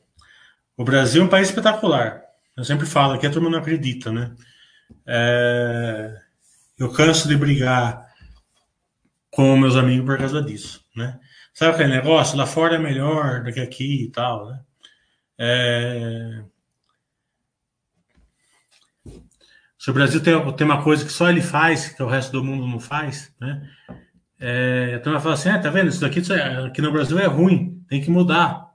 O 0.76 0.84
Brasil 0.84 1.22
é 1.22 1.26
um 1.26 1.30
país 1.30 1.50
espetacular. 1.50 2.22
Eu 2.56 2.64
sempre 2.64 2.86
falo, 2.86 3.14
aqui 3.14 3.26
a 3.26 3.32
turma 3.32 3.50
não 3.50 3.60
acredita, 3.60 4.12
né? 4.12 4.36
É, 5.06 6.18
eu 6.78 6.92
canso 6.92 7.28
de 7.28 7.36
brigar 7.36 8.06
com 9.32 9.58
meus 9.58 9.76
amigos 9.76 10.06
por 10.06 10.18
causa 10.18 10.42
disso, 10.42 10.84
né? 10.96 11.20
Sabe 11.54 11.74
aquele 11.74 11.90
negócio? 11.96 12.38
Lá 12.38 12.46
fora 12.46 12.76
é 12.76 12.80
melhor 12.80 13.44
do 13.44 13.52
que 13.52 13.60
aqui 13.60 14.04
e 14.04 14.12
tal, 14.12 14.48
né? 14.50 14.60
É... 15.38 16.44
Se 19.78 19.92
o 19.92 19.94
Brasil 19.94 20.24
tem, 20.24 20.54
tem 20.54 20.66
uma 20.66 20.82
coisa 20.82 21.04
que 21.04 21.12
só 21.12 21.30
ele 21.30 21.42
faz, 21.42 21.90
que 21.90 22.02
o 22.02 22.08
resto 22.08 22.32
do 22.32 22.44
mundo 22.44 22.66
não 22.66 22.80
faz, 22.80 23.34
né? 23.40 23.70
É, 24.40 24.96
a 24.96 25.00
turma 25.00 25.20
fala 25.20 25.36
assim, 25.36 25.50
ah, 25.50 25.60
tá 25.60 25.70
vendo? 25.70 25.90
Isso 25.90 26.02
daqui 26.02 26.22
aqui 26.66 26.82
no 26.82 26.92
Brasil 26.92 27.20
é 27.20 27.26
ruim, 27.26 27.84
tem 27.88 28.02
que 28.02 28.10
mudar. 28.10 28.74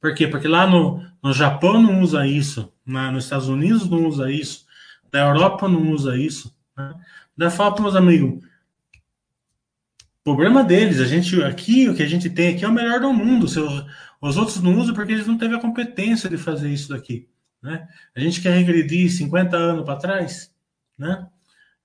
Por 0.00 0.14
quê? 0.14 0.26
Porque 0.26 0.48
lá 0.48 0.66
no, 0.66 1.02
no 1.22 1.32
Japão 1.32 1.80
não 1.80 2.00
usa 2.00 2.26
isso, 2.26 2.72
na, 2.84 3.10
nos 3.10 3.24
Estados 3.24 3.48
Unidos 3.48 3.88
não 3.88 4.06
usa 4.06 4.30
isso, 4.30 4.66
na 5.12 5.20
Europa 5.20 5.68
não 5.68 5.90
usa 5.90 6.16
isso. 6.18 6.54
Né? 6.76 6.94
Daí 7.36 7.50
fala 7.50 7.80
meus 7.80 7.94
amigos, 7.94 8.44
problema 10.24 10.62
deles, 10.62 11.00
a 11.00 11.06
gente 11.06 11.42
aqui, 11.42 11.88
o 11.88 11.94
que 11.94 12.02
a 12.02 12.08
gente 12.08 12.30
tem 12.30 12.54
aqui 12.54 12.64
é 12.64 12.68
o 12.68 12.72
melhor 12.72 13.00
do 13.00 13.12
mundo. 13.12 13.44
Os 14.20 14.36
outros 14.36 14.62
não 14.62 14.78
usam 14.78 14.94
porque 14.94 15.12
eles 15.12 15.26
não 15.26 15.36
teve 15.36 15.54
a 15.54 15.60
competência 15.60 16.30
de 16.30 16.36
fazer 16.36 16.70
isso 16.70 16.90
daqui. 16.90 17.28
Né? 17.62 17.88
A 18.14 18.20
gente 18.20 18.40
quer 18.40 18.54
regredir 18.54 19.10
50 19.10 19.56
anos 19.56 19.84
para 19.84 19.98
trás. 19.98 20.52
Né? 20.98 21.26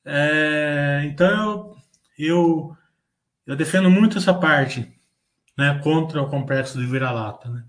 É, 0.05 1.03
então 1.05 1.29
eu, 1.29 1.77
eu, 2.17 2.77
eu, 3.45 3.55
defendo 3.55 3.89
muito 3.89 4.17
essa 4.17 4.33
parte 4.33 4.91
né, 5.57 5.79
contra 5.83 6.21
o 6.21 6.29
complexo 6.29 6.77
de 6.79 6.85
vira-lata. 6.85 7.49
Né? 7.49 7.63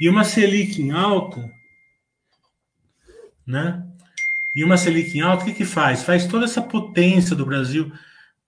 E 0.00 0.08
uma 0.08 0.24
Selic 0.24 0.80
em 0.80 0.92
alta, 0.92 1.50
né? 3.46 3.86
E 4.54 4.64
uma 4.64 4.76
Selic 4.76 5.16
em 5.16 5.20
alta, 5.20 5.42
o 5.42 5.46
que, 5.46 5.52
que 5.52 5.64
faz? 5.64 6.02
Faz 6.02 6.26
toda 6.26 6.44
essa 6.44 6.62
potência 6.62 7.36
do 7.36 7.44
Brasil, 7.44 7.92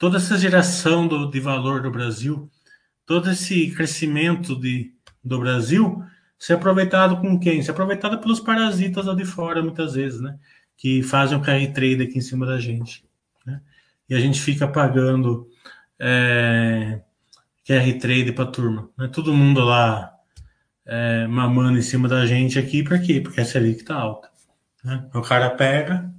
toda 0.03 0.17
essa 0.17 0.37
geração 0.37 1.07
do, 1.07 1.31
de 1.31 1.39
valor 1.39 1.81
do 1.81 1.89
Brasil, 1.89 2.51
todo 3.07 3.31
esse 3.31 3.71
crescimento 3.71 4.59
de, 4.59 4.93
do 5.23 5.39
Brasil 5.39 6.03
ser 6.37 6.55
aproveitado 6.55 7.21
com 7.21 7.39
quem? 7.39 7.63
Ser 7.63 7.71
aproveitado 7.71 8.19
pelos 8.19 8.41
parasitas 8.41 9.07
lá 9.07 9.15
de 9.15 9.25
fora, 9.25 9.63
muitas 9.63 9.95
vezes, 9.95 10.21
né? 10.21 10.37
Que 10.77 11.05
fazem 11.05 11.39
o 11.39 11.41
carry 11.41 11.73
trade 11.73 12.03
aqui 12.03 12.19
em 12.19 12.21
cima 12.21 12.45
da 12.45 12.59
gente. 12.59 13.05
Né? 13.47 13.61
E 14.09 14.15
a 14.17 14.19
gente 14.19 14.41
fica 14.41 14.67
pagando 14.67 15.49
é, 16.01 17.01
carry 17.65 17.97
trade 17.97 18.33
para 18.33 18.43
a 18.43 18.51
turma. 18.51 18.91
Né? 18.99 19.07
Todo 19.07 19.33
mundo 19.33 19.61
lá 19.61 20.13
é, 20.85 21.29
mamando 21.29 21.79
em 21.79 21.83
cima 21.83 22.09
da 22.09 22.27
gente 22.27 22.59
aqui, 22.59 22.83
por 22.83 23.01
quê? 23.01 23.21
Porque 23.21 23.41
a 23.41 23.45
Selic 23.45 23.83
está 23.83 23.95
alta. 23.95 24.29
Né? 24.83 25.09
O 25.15 25.23
cara 25.23 25.49
pega, 25.51 26.13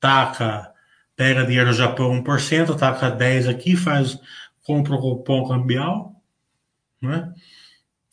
taca, 0.00 0.73
pega 1.16 1.46
dinheiro 1.46 1.70
do 1.70 1.76
Japão 1.76 2.22
1%, 2.22 2.76
taca 2.76 3.10
10 3.10 3.48
aqui, 3.48 3.76
faz, 3.76 4.18
compra 4.62 4.94
o 4.94 5.00
cupom 5.00 5.48
cambial, 5.48 6.20
né? 7.00 7.32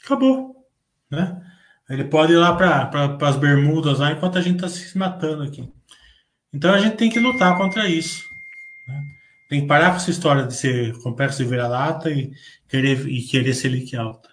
Acabou, 0.03 0.67
né? 1.09 1.41
Ele 1.89 2.05
pode 2.05 2.31
ir 2.33 2.37
lá 2.37 2.55
para 2.55 3.17
as 3.27 3.35
bermudas 3.35 3.99
lá 3.99 4.11
enquanto 4.11 4.37
a 4.37 4.41
gente 4.41 4.55
está 4.55 4.69
se 4.69 4.97
matando 4.97 5.43
aqui. 5.43 5.69
Então 6.53 6.73
a 6.73 6.79
gente 6.79 6.95
tem 6.95 7.09
que 7.09 7.19
lutar 7.19 7.57
contra 7.57 7.87
isso. 7.89 8.23
Né? 8.87 9.03
Tem 9.49 9.61
que 9.61 9.67
parar 9.67 9.91
com 9.91 9.97
essa 9.97 10.09
história 10.09 10.45
de 10.45 10.53
ser 10.53 10.97
complexo 10.99 11.43
de 11.43 11.49
vira-lata 11.49 12.09
e 12.09 12.31
querer, 12.69 13.05
e 13.07 13.21
querer 13.23 13.53
ser 13.53 13.69
lique 13.69 13.95
alta. 13.97 14.30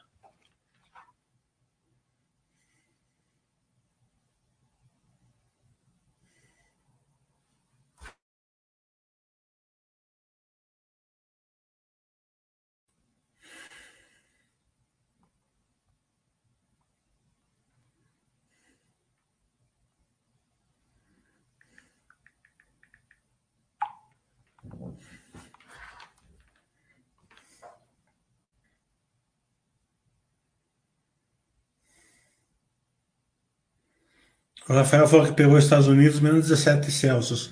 O 34.69 34.75
Rafael 34.75 35.09
falou 35.09 35.27
que 35.27 35.33
pegou 35.33 35.57
os 35.57 35.65
Estados 35.65 35.87
Unidos 35.87 36.21
menos 36.21 36.49
17 36.49 36.93
Celsius. 36.93 37.47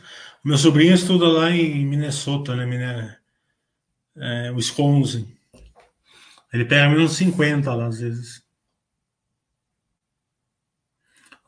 O 0.44 0.48
meu 0.48 0.59
sobrinho 0.59 0.94
estuda 0.94 1.26
lá 1.26 1.51
em 1.51 1.86
Minnesota, 1.86 2.55
né? 2.55 3.18
É, 4.16 4.51
Wisconsin. 4.52 5.34
Ele 6.52 6.64
pega 6.66 6.90
menos 6.90 7.12
50 7.16 7.74
lá 7.74 7.86
às 7.86 8.01
vezes. 8.01 8.44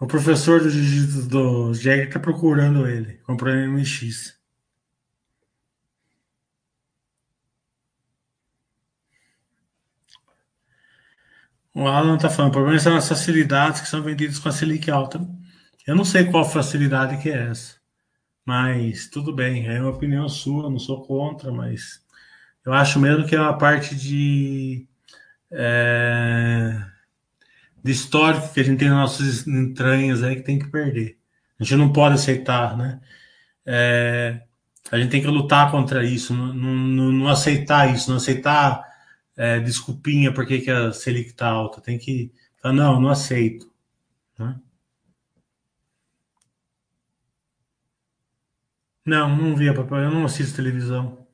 O 0.01 0.07
professor 0.07 0.61
do 0.61 0.71
jiu-jitsu 0.71 1.29
do 1.29 1.75
Jäger 1.75 2.11
tá 2.11 2.21
procurando 2.21 2.87
ele, 2.89 3.19
comprando 3.19 3.69
MX. 3.69 4.39
O 11.75 11.87
Alan 11.87 12.17
tá 12.17 12.31
falando, 12.31 12.51
o 12.51 12.55
problema 12.55 12.79
são 12.79 12.97
as 12.97 13.09
facilidades 13.09 13.81
que 13.81 13.89
são 13.89 14.03
vendidas 14.03 14.39
com 14.39 14.49
a 14.49 14.53
Selic 14.53 14.91
alta. 14.91 15.38
Eu 15.89 15.97
não 15.97 16.05
sei 16.05 16.27
qual 16.27 16.45
facilidade 16.45 17.17
que 17.23 17.31
é 17.31 17.49
essa, 17.49 17.77
mas 18.45 19.09
tudo 19.09 19.33
bem, 19.35 19.67
é 19.69 19.81
uma 19.81 19.89
opinião 19.89 20.29
sua, 20.29 20.69
não 20.69 20.79
sou 20.79 21.03
contra, 21.03 21.51
mas 21.51 22.05
eu 22.63 22.75
acho 22.75 23.01
mesmo 23.01 23.27
que 23.27 23.35
é 23.35 23.41
uma 23.41 23.57
parte 23.57 23.97
de, 23.97 24.87
é, 25.51 26.79
de 27.83 27.91
histórico 27.91 28.53
que 28.53 28.61
a 28.61 28.63
gente 28.63 28.79
tem 28.81 28.91
nas 28.91 28.99
nossas 28.99 29.47
entranhas 29.47 30.23
aí 30.23 30.37
que 30.37 30.43
tem 30.43 30.59
que 30.59 30.69
perder. 30.69 31.17
A 31.59 31.65
gente 31.65 31.77
não 31.77 31.91
pode 31.91 32.17
aceitar, 32.17 32.77
né? 32.77 33.01
É, 33.65 34.43
a 34.93 34.99
gente 34.99 35.11
tem 35.11 35.23
que 35.23 35.27
lutar 35.27 35.71
contra 35.71 36.05
isso, 36.05 36.35
não, 36.35 36.53
não, 36.53 37.13
não 37.13 37.29
aceitar 37.29 37.95
isso, 37.95 38.11
não 38.11 38.19
aceitar 38.19 38.85
é, 39.35 39.59
desculpinha 39.61 40.35
porque 40.35 40.61
que 40.61 40.71
a 40.71 40.93
Selic 40.93 41.31
está 41.31 41.49
alta. 41.49 41.81
Tem 41.81 41.99
que 41.99 42.31
falar, 42.61 42.75
não, 42.75 43.01
não 43.01 43.09
aceito. 43.09 43.73
Né? 44.39 44.55
Não, 49.09 49.35
não 49.35 49.57
via 49.57 49.73
papai. 49.73 50.05
Eu 50.05 50.11
não 50.11 50.27
assisto 50.27 50.55
televisão. 50.55 51.27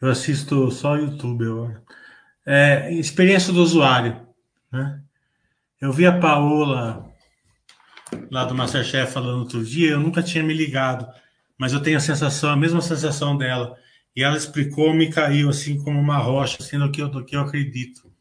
Eu 0.00 0.10
assisto 0.10 0.70
só 0.70 0.96
YouTube 0.96 1.44
agora. 1.44 1.82
É, 2.46 2.92
experiência 2.94 3.52
do 3.52 3.60
usuário, 3.60 4.28
né? 4.70 5.02
Eu 5.80 5.92
vi 5.92 6.06
a 6.06 6.16
Paola 6.20 7.12
lá 8.30 8.44
do 8.44 8.54
Masterchef 8.54 9.12
falando 9.12 9.40
outro 9.40 9.64
dia, 9.64 9.90
eu 9.90 10.00
nunca 10.00 10.22
tinha 10.22 10.44
me 10.44 10.54
ligado, 10.54 11.06
mas 11.58 11.72
eu 11.72 11.80
tenho 11.80 11.96
a 11.96 12.00
sensação, 12.00 12.50
a 12.50 12.56
mesma 12.56 12.80
sensação 12.80 13.36
dela. 13.36 13.76
E 14.14 14.22
ela 14.22 14.36
explicou, 14.36 14.94
me 14.94 15.10
caiu 15.10 15.48
assim 15.48 15.82
como 15.82 15.98
uma 15.98 16.18
rocha, 16.18 16.58
assim, 16.60 16.78
do 16.78 16.92
que 16.92 17.02
eu, 17.02 17.08
do 17.08 17.24
que 17.24 17.34
eu 17.34 17.40
acredito. 17.40 18.12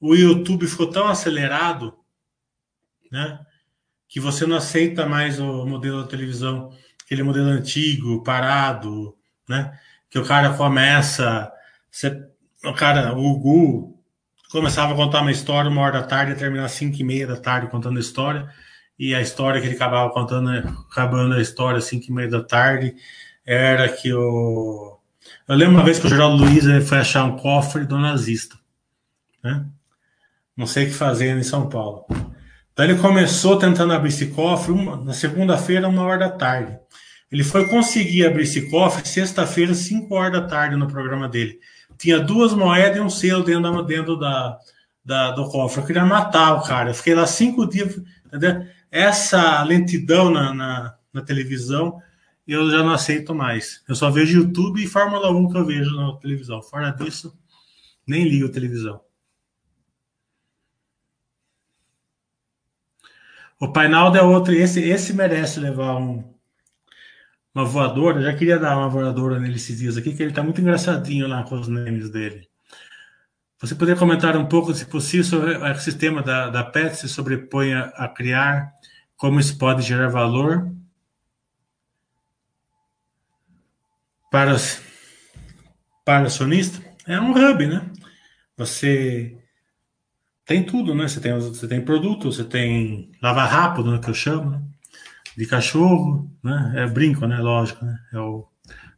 O 0.00 0.14
YouTube 0.16 0.66
ficou 0.66 0.90
tão 0.90 1.06
acelerado, 1.06 1.96
né? 3.12 3.38
Que 4.08 4.18
você 4.18 4.44
não 4.44 4.56
aceita 4.56 5.06
mais 5.06 5.38
o 5.38 5.64
modelo 5.64 6.02
da 6.02 6.08
televisão 6.08 6.72
aquele 7.08 7.22
modelo 7.22 7.48
antigo, 7.48 8.22
parado, 8.22 9.16
né? 9.48 9.72
Que 10.10 10.18
o 10.18 10.24
cara 10.24 10.52
começa, 10.52 11.50
você, 11.90 12.22
o 12.62 12.74
cara, 12.74 13.16
o 13.16 13.38
Gu 13.38 13.98
começava 14.52 14.92
a 14.92 14.96
contar 14.96 15.22
uma 15.22 15.32
história 15.32 15.70
uma 15.70 15.80
hora 15.80 16.02
da 16.02 16.06
tarde, 16.06 16.32
ia 16.32 16.38
terminar 16.38 16.66
às 16.66 16.72
cinco 16.72 17.00
e 17.00 17.04
meia 17.04 17.26
da 17.26 17.36
tarde 17.36 17.70
contando 17.70 17.96
a 17.96 18.00
história, 18.00 18.46
e 18.98 19.14
a 19.14 19.22
história 19.22 19.58
que 19.58 19.66
ele 19.66 19.76
acabava 19.76 20.10
contando, 20.10 20.50
acabando 20.90 21.34
a 21.34 21.40
história 21.40 21.78
às 21.78 21.84
cinco 21.84 22.06
e 22.10 22.12
meia 22.12 22.28
da 22.28 22.44
tarde, 22.44 22.94
era 23.44 23.88
que 23.88 24.12
o... 24.12 24.98
Eu 25.46 25.56
lembro 25.56 25.76
uma 25.76 25.84
vez 25.84 25.98
que 25.98 26.06
o 26.06 26.10
Geraldo 26.10 26.44
Luiz 26.44 26.64
foi 26.86 26.98
achar 26.98 27.24
um 27.24 27.38
cofre 27.38 27.86
do 27.86 27.98
nazista, 27.98 28.58
né? 29.42 29.64
Não 30.54 30.66
sei 30.66 30.84
o 30.84 30.86
que 30.88 30.94
fazer 30.94 31.34
em 31.34 31.42
São 31.42 31.70
Paulo. 31.70 32.04
Então 32.72 32.84
ele 32.84 32.98
começou 32.98 33.58
tentando 33.58 33.92
abrir 33.92 34.10
esse 34.10 34.26
cofre 34.26 34.72
uma, 34.72 34.96
na 34.96 35.12
segunda-feira, 35.12 35.88
uma 35.88 36.02
hora 36.02 36.18
da 36.18 36.30
tarde. 36.30 36.78
Ele 37.30 37.44
foi 37.44 37.68
conseguir 37.68 38.26
abrir 38.26 38.44
esse 38.44 38.70
cofre 38.70 39.06
sexta-feira, 39.06 39.74
5 39.74 40.14
horas 40.14 40.32
da 40.32 40.46
tarde, 40.46 40.76
no 40.76 40.88
programa 40.88 41.28
dele. 41.28 41.60
Tinha 41.98 42.20
duas 42.20 42.54
moedas 42.54 42.96
e 42.96 43.00
um 43.00 43.10
selo 43.10 43.44
dentro, 43.44 43.82
dentro 43.82 44.16
da, 44.16 44.58
da, 45.04 45.30
do 45.32 45.48
cofre. 45.48 45.82
Eu 45.82 45.86
queria 45.86 46.04
matar 46.04 46.54
o 46.54 46.62
cara. 46.62 46.90
Eu 46.90 46.94
fiquei 46.94 47.14
lá 47.14 47.26
cinco 47.26 47.66
dias. 47.66 48.00
Entendeu? 48.26 48.66
Essa 48.90 49.62
lentidão 49.62 50.30
na, 50.30 50.54
na, 50.54 50.94
na, 51.12 51.22
televisão 51.22 52.00
eu 52.46 52.70
já 52.70 52.82
não 52.82 52.92
aceito 52.92 53.34
mais. 53.34 53.82
Eu 53.88 53.94
só 53.94 54.10
vejo 54.10 54.40
YouTube 54.40 54.82
e 54.82 54.86
Fórmula 54.86 55.30
1 55.30 55.50
que 55.50 55.58
eu 55.58 55.66
vejo 55.66 55.94
na 55.96 56.16
televisão. 56.16 56.62
Fora 56.62 56.90
disso, 56.90 57.36
nem 58.06 58.26
ligo 58.26 58.48
televisão. 58.48 59.00
O 63.60 63.72
Painaldo 63.72 64.16
é 64.16 64.22
outro. 64.22 64.54
Esse, 64.54 64.80
esse 64.80 65.12
merece 65.12 65.58
levar 65.58 65.96
um, 65.96 66.24
uma 67.58 67.64
voadora. 67.64 68.22
Já 68.22 68.34
queria 68.34 68.58
dar 68.58 68.76
uma 68.76 68.88
voadora 68.88 69.40
nele 69.40 69.56
esses 69.56 69.78
dias 69.78 69.96
aqui, 69.96 70.14
que 70.14 70.22
ele 70.22 70.32
tá 70.32 70.42
muito 70.42 70.60
engraçadinho 70.60 71.26
lá 71.26 71.42
com 71.42 71.56
os 71.56 71.68
memes 71.68 72.08
dele. 72.08 72.48
Você 73.60 73.74
poderia 73.74 73.98
comentar 73.98 74.36
um 74.36 74.46
pouco, 74.46 74.72
se 74.72 74.86
possível, 74.86 75.24
sobre 75.24 75.56
o 75.56 75.66
ecossistema 75.66 76.22
da, 76.22 76.48
da 76.48 76.62
PET 76.62 76.96
se 76.96 77.08
sobrepõe 77.08 77.74
a, 77.74 77.86
a 77.86 78.08
criar, 78.08 78.72
como 79.16 79.40
isso 79.40 79.58
pode 79.58 79.82
gerar 79.82 80.08
valor 80.08 80.70
para, 84.30 84.54
para 86.04 86.22
o 86.22 86.26
acionista? 86.26 86.80
É 87.04 87.20
um 87.20 87.32
hub, 87.32 87.66
né? 87.66 87.90
Você 88.56 89.36
tem 90.44 90.64
tudo, 90.64 90.94
né? 90.94 91.08
Você 91.08 91.20
tem, 91.20 91.32
você 91.34 91.66
tem 91.66 91.84
produto, 91.84 92.30
você 92.30 92.44
tem 92.44 93.10
lava 93.20 93.44
rápido, 93.44 93.90
né, 93.90 93.98
que 93.98 94.08
eu 94.08 94.14
chamo, 94.14 94.50
né? 94.50 94.67
De 95.38 95.46
cachorro, 95.46 96.28
né? 96.42 96.72
É 96.78 96.86
brinco, 96.88 97.24
né? 97.24 97.38
Lógico, 97.38 97.84
né? 97.84 97.96
É 98.12 98.18
o 98.18 98.44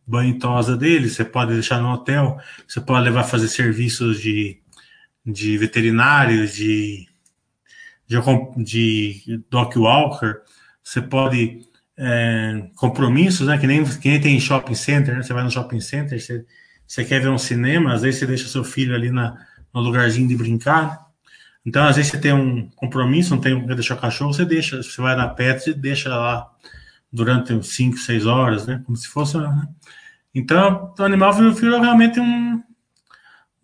banho 0.06 0.38
tosa 0.38 0.74
dele, 0.74 1.10
você 1.10 1.22
pode 1.22 1.52
deixar 1.52 1.82
no 1.82 1.92
hotel, 1.92 2.38
você 2.66 2.80
pode 2.80 3.04
levar 3.04 3.24
fazer 3.24 3.46
serviços 3.46 4.18
de, 4.18 4.58
de 5.24 5.58
veterinário, 5.58 6.48
de, 6.48 7.06
de, 8.08 8.16
de 8.64 9.44
dog 9.50 9.78
walker, 9.78 10.36
você 10.82 11.02
pode 11.02 11.60
é, 11.98 12.70
compromissos, 12.74 13.46
né? 13.46 13.58
Que 13.58 13.66
nem, 13.66 13.84
que 13.84 14.08
nem 14.08 14.18
tem 14.18 14.40
shopping 14.40 14.74
center, 14.74 15.16
né? 15.16 15.22
Você 15.22 15.34
vai 15.34 15.44
no 15.44 15.50
shopping 15.50 15.80
center, 15.80 16.18
você, 16.18 16.46
você 16.86 17.04
quer 17.04 17.20
ver 17.20 17.28
um 17.28 17.36
cinema, 17.36 17.92
às 17.92 18.00
vezes 18.00 18.18
você 18.18 18.26
deixa 18.26 18.48
seu 18.48 18.64
filho 18.64 18.94
ali 18.94 19.10
na, 19.10 19.36
no 19.74 19.82
lugarzinho 19.82 20.26
de 20.26 20.36
brincar. 20.38 21.06
Então, 21.64 21.86
às 21.86 21.96
vezes 21.96 22.10
você 22.10 22.18
tem 22.18 22.32
um 22.32 22.70
compromisso, 22.70 23.34
não 23.34 23.40
tem 23.40 23.60
que 23.60 23.74
deixar 23.74 23.94
o 23.94 24.00
cachorro, 24.00 24.32
você 24.32 24.44
deixa, 24.44 24.82
você 24.82 25.00
vai 25.00 25.14
na 25.14 25.28
pet 25.28 25.70
e 25.70 25.74
deixa 25.74 26.08
lá 26.08 26.50
durante 27.12 27.62
5, 27.62 27.98
6 27.98 28.26
horas, 28.26 28.66
né? 28.66 28.82
Como 28.86 28.96
se 28.96 29.08
fosse. 29.08 29.36
Né? 29.36 29.68
Então, 30.34 30.94
o 30.98 31.02
animal 31.02 31.32
virou 31.32 31.80
realmente 31.80 32.18
um, 32.20 32.62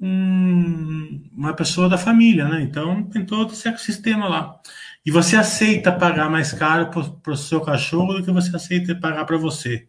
um, 0.00 1.30
uma 1.32 1.54
pessoa 1.54 1.88
da 1.88 1.96
família, 1.96 2.48
né? 2.48 2.60
Então, 2.62 3.04
tem 3.04 3.24
todo 3.24 3.52
esse 3.52 3.68
ecossistema 3.68 4.28
lá. 4.28 4.60
E 5.04 5.10
você 5.10 5.36
aceita 5.36 5.92
pagar 5.92 6.28
mais 6.28 6.52
caro 6.52 6.90
para 6.90 7.32
o 7.32 7.36
seu 7.36 7.60
cachorro 7.60 8.14
do 8.14 8.24
que 8.24 8.30
você 8.32 8.54
aceita 8.54 8.94
pagar 8.94 9.24
para 9.24 9.36
você. 9.38 9.88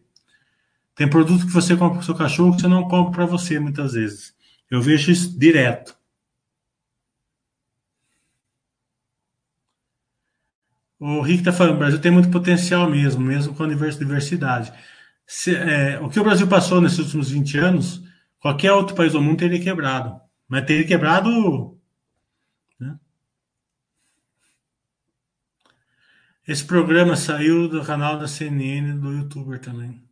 Tem 0.94 1.08
produto 1.08 1.46
que 1.46 1.52
você 1.52 1.76
compra 1.76 1.98
para 1.98 2.02
o 2.02 2.04
seu 2.04 2.14
cachorro 2.14 2.54
que 2.54 2.62
você 2.62 2.68
não 2.68 2.88
compra 2.88 3.12
para 3.12 3.26
você, 3.26 3.58
muitas 3.58 3.92
vezes. 3.92 4.34
Eu 4.70 4.80
vejo 4.80 5.10
isso 5.10 5.38
direto. 5.38 5.97
O 10.98 11.20
Rick 11.20 11.40
está 11.40 11.52
falando, 11.52 11.76
o 11.76 11.78
Brasil 11.78 12.00
tem 12.00 12.10
muito 12.10 12.30
potencial 12.30 12.90
mesmo, 12.90 13.22
mesmo 13.22 13.54
com 13.54 13.62
a 13.62 13.68
diversidade. 13.68 14.72
Se, 15.26 15.54
é, 15.54 16.00
o 16.00 16.08
que 16.08 16.18
o 16.18 16.24
Brasil 16.24 16.48
passou 16.48 16.80
nesses 16.80 16.98
últimos 16.98 17.30
20 17.30 17.58
anos, 17.58 18.02
qualquer 18.40 18.72
outro 18.72 18.96
país 18.96 19.12
do 19.12 19.20
mundo 19.20 19.38
teria 19.38 19.60
quebrado. 19.60 20.20
Mas 20.48 20.64
teria 20.64 20.86
quebrado. 20.86 21.78
Né? 22.80 22.98
Esse 26.46 26.64
programa 26.64 27.14
saiu 27.14 27.68
do 27.68 27.84
canal 27.84 28.18
da 28.18 28.26
CNN 28.26 28.98
do 28.98 29.12
youtuber 29.12 29.60
também. 29.60 30.02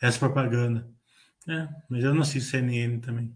Essa 0.00 0.18
propaganda. 0.18 0.88
É, 1.48 1.68
mas 1.88 2.04
eu 2.04 2.14
não 2.14 2.22
assisto 2.22 2.50
CNN 2.50 3.00
também. 3.00 3.34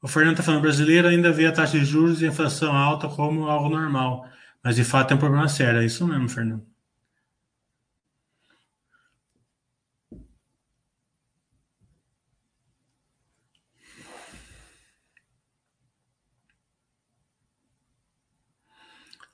O 0.00 0.08
Fernando 0.08 0.32
está 0.32 0.42
falando, 0.42 0.62
brasileiro 0.62 1.08
ainda 1.08 1.32
vê 1.32 1.46
a 1.46 1.52
taxa 1.52 1.78
de 1.78 1.84
juros 1.84 2.22
e 2.22 2.26
inflação 2.26 2.76
alta 2.76 3.08
como 3.08 3.48
algo 3.48 3.68
normal. 3.68 4.28
Mas 4.64 4.76
de 4.76 4.84
fato 4.84 5.12
é 5.12 5.14
um 5.16 5.18
problema 5.18 5.48
sério. 5.48 5.80
É 5.80 5.84
isso 5.84 6.06
mesmo, 6.06 6.28
Fernando. 6.28 6.66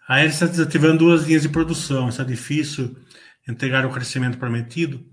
A 0.08 0.14
Aérea 0.14 0.30
está 0.30 0.46
desativando 0.46 0.98
duas 0.98 1.24
linhas 1.24 1.42
de 1.42 1.50
produção. 1.50 2.08
Está 2.08 2.24
difícil 2.24 2.96
entregar 3.46 3.84
o 3.84 3.92
crescimento 3.92 4.38
prometido. 4.38 5.06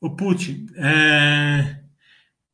O 0.00 0.16
Putin, 0.16 0.66
é... 0.76 1.80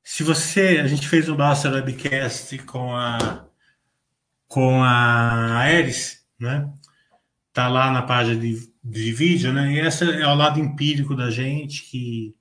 se 0.05 0.23
você. 0.23 0.79
A 0.79 0.87
gente 0.87 1.09
fez 1.09 1.29
um 1.29 1.37
Basta 1.37 1.71
Webcast 1.71 2.59
com 2.65 2.95
a, 2.95 3.49
com 4.49 4.83
a 4.83 5.59
Aeres, 5.61 6.27
né? 6.39 6.71
Tá 7.57 7.69
lá 7.69 7.91
na 7.91 8.03
página 8.03 8.39
de, 8.39 8.69
de 8.85 9.13
vídeo, 9.13 9.51
né? 9.51 9.73
E 9.73 9.81
esse 9.81 10.05
é 10.05 10.27
o 10.27 10.35
lado 10.35 10.61
empírico 10.61 11.17
da 11.17 11.31
gente 11.31 11.85
que, 11.85 12.35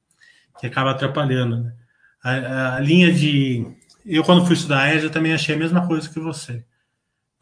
que 0.59 0.67
acaba 0.67 0.91
atrapalhando. 0.91 1.63
Né? 1.63 1.73
A, 2.21 2.75
a 2.75 2.79
linha 2.81 3.13
de. 3.13 3.65
Eu, 4.05 4.25
quando 4.25 4.45
fui 4.45 4.55
estudar 4.55 4.93
eu 4.93 5.09
também 5.09 5.33
achei 5.33 5.55
a 5.55 5.57
mesma 5.57 5.87
coisa 5.87 6.09
que 6.09 6.19
você 6.19 6.65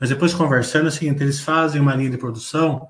mas 0.03 0.09
depois 0.09 0.33
conversando 0.33 0.85
é 0.85 0.87
o 0.89 0.91
seguinte, 0.91 1.23
eles 1.23 1.39
fazem 1.39 1.79
uma 1.79 1.95
linha 1.95 2.09
de 2.09 2.17
produção 2.17 2.85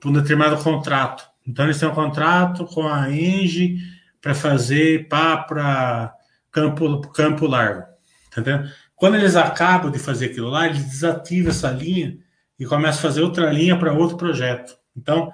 por 0.00 0.08
um 0.08 0.12
determinado 0.12 0.62
contrato. 0.62 1.28
Então 1.44 1.64
eles 1.64 1.80
têm 1.80 1.88
um 1.88 1.94
contrato 1.94 2.64
com 2.64 2.86
a 2.86 3.10
Engie 3.10 3.78
para 4.22 4.36
fazer 4.36 5.08
pá 5.08 5.36
para 5.36 6.14
campo, 6.52 7.00
campo 7.08 7.44
largo. 7.44 7.82
Entendeu? 8.28 8.70
Quando 8.94 9.16
eles 9.16 9.34
acabam 9.34 9.90
de 9.90 9.98
fazer 9.98 10.26
aquilo 10.26 10.48
lá, 10.48 10.66
eles 10.66 10.84
desativam 10.84 11.50
essa 11.50 11.72
linha 11.72 12.16
e 12.58 12.66
começam 12.66 12.98
a 12.98 13.02
fazer 13.02 13.22
outra 13.22 13.50
linha 13.50 13.78
para 13.78 13.92
outro 13.92 14.16
projeto. 14.16 14.76
Então, 14.96 15.32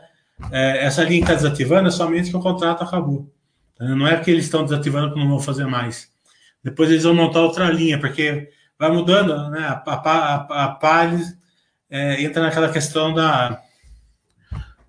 é, 0.51 0.84
essa 0.84 1.02
linha 1.02 1.24
que 1.24 1.32
está 1.32 1.34
desativando 1.34 1.88
é 1.88 1.90
somente 1.90 2.30
que 2.30 2.36
o 2.36 2.40
contrato 2.40 2.82
acabou. 2.82 3.32
Entendeu? 3.74 3.96
Não 3.96 4.06
é 4.06 4.18
que 4.20 4.30
eles 4.30 4.44
estão 4.44 4.64
desativando 4.64 5.12
que 5.12 5.18
não 5.18 5.28
vão 5.28 5.40
fazer 5.40 5.66
mais. 5.66 6.12
Depois 6.62 6.90
eles 6.90 7.05
vão 7.05 7.14
montar 7.14 7.40
outra 7.40 7.70
linha, 7.70 7.98
porque 7.98 8.51
vai 8.78 8.90
mudando, 8.90 9.51
né? 9.51 9.66
A, 9.66 9.82
a, 9.86 10.64
a 10.64 10.68
Pales 10.68 11.36
é, 11.90 12.22
entra 12.22 12.42
naquela 12.42 12.72
questão 12.72 13.12
da 13.12 13.62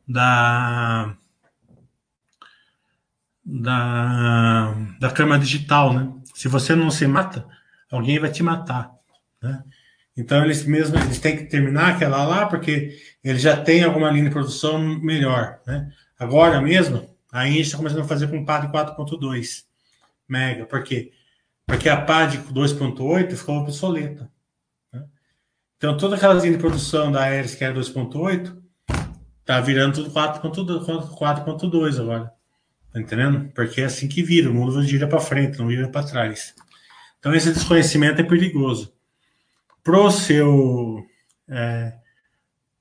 da 0.07 1.15
da, 3.43 4.73
da 4.99 5.11
cama 5.11 5.37
digital, 5.37 5.93
né? 5.93 6.11
Se 6.33 6.47
você 6.47 6.75
não 6.75 6.89
se 6.89 7.05
mata, 7.07 7.45
alguém 7.91 8.19
vai 8.19 8.31
te 8.31 8.41
matar, 8.41 8.91
né? 9.41 9.63
Então 10.17 10.43
eles 10.43 10.63
mesmo 10.65 10.97
eles 10.97 11.19
têm 11.19 11.37
que 11.37 11.45
terminar 11.45 11.95
aquela 11.95 12.25
lá 12.25 12.45
porque 12.45 12.97
eles 13.23 13.41
já 13.41 13.57
têm 13.57 13.83
alguma 13.83 14.09
linha 14.09 14.25
de 14.25 14.31
produção 14.31 14.79
melhor, 14.79 15.59
né? 15.67 15.91
Agora 16.17 16.61
mesmo 16.61 17.07
a 17.31 17.45
gente 17.45 17.61
está 17.61 17.77
começando 17.77 18.01
a 18.01 18.07
fazer 18.07 18.27
com 18.27 18.45
PAD 18.45 18.71
4.2 18.71 19.63
mega, 20.27 20.65
porque 20.65 21.11
porque 21.65 21.89
a 21.89 21.99
PAD 21.99 22.37
2.8 22.53 23.35
ficou 23.35 23.57
obsoleta. 23.57 24.31
Né? 24.93 25.03
Então, 25.77 25.97
todas 25.97 26.17
aquelas 26.17 26.43
linhas 26.43 26.57
de 26.57 26.61
produção 26.61 27.11
da 27.11 27.23
Aeres 27.23 27.55
que 27.55 27.63
era 27.63 27.73
2.8 27.73 28.55
tá 29.43 29.59
virando 29.61 29.95
tudo 29.95 30.11
4.2 30.11 31.99
agora. 31.99 32.31
Tá 32.93 32.99
entendendo? 32.99 33.51
Porque 33.53 33.81
é 33.81 33.85
assim 33.85 34.07
que 34.07 34.23
vira, 34.23 34.49
o 34.49 34.53
mundo 34.53 34.81
gira 34.83 35.07
para 35.07 35.19
frente, 35.19 35.57
não 35.57 35.67
vira 35.67 35.89
para 35.89 36.05
trás. 36.05 36.53
Então, 37.19 37.33
esse 37.33 37.51
desconhecimento 37.51 38.21
é 38.21 38.23
perigoso. 38.23 38.94
Pro 39.85 40.09
seu. 40.11 41.05
É, 41.47 41.93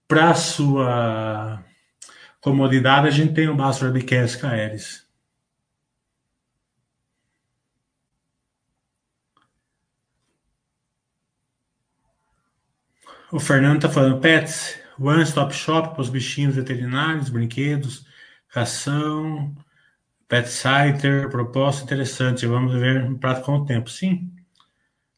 para 0.08 0.34
sua 0.34 1.64
comodidade, 2.40 3.08
a 3.08 3.10
gente 3.10 3.34
tem 3.34 3.48
o 3.48 3.56
Basso 3.56 3.84
Webcast 3.84 4.38
com 4.40 4.46
a 4.46 4.50
Aeres. 4.52 5.06
O 13.30 13.38
Fernando 13.38 13.76
está 13.76 13.90
falando, 13.90 14.20
pets, 14.20 14.78
one 14.98 15.22
stop 15.24 15.54
shop 15.54 15.90
para 15.90 16.00
os 16.00 16.08
bichinhos 16.08 16.54
veterinários, 16.54 17.28
brinquedos, 17.28 18.06
ração, 18.48 19.54
pet 20.28 20.48
sitter, 20.48 21.28
proposta 21.30 21.84
interessante. 21.84 22.46
Vamos 22.46 22.72
ver 22.74 23.04
um 23.04 23.18
prato 23.18 23.44
com 23.44 23.56
o 23.56 23.66
tempo. 23.66 23.90
Sim. 23.90 24.33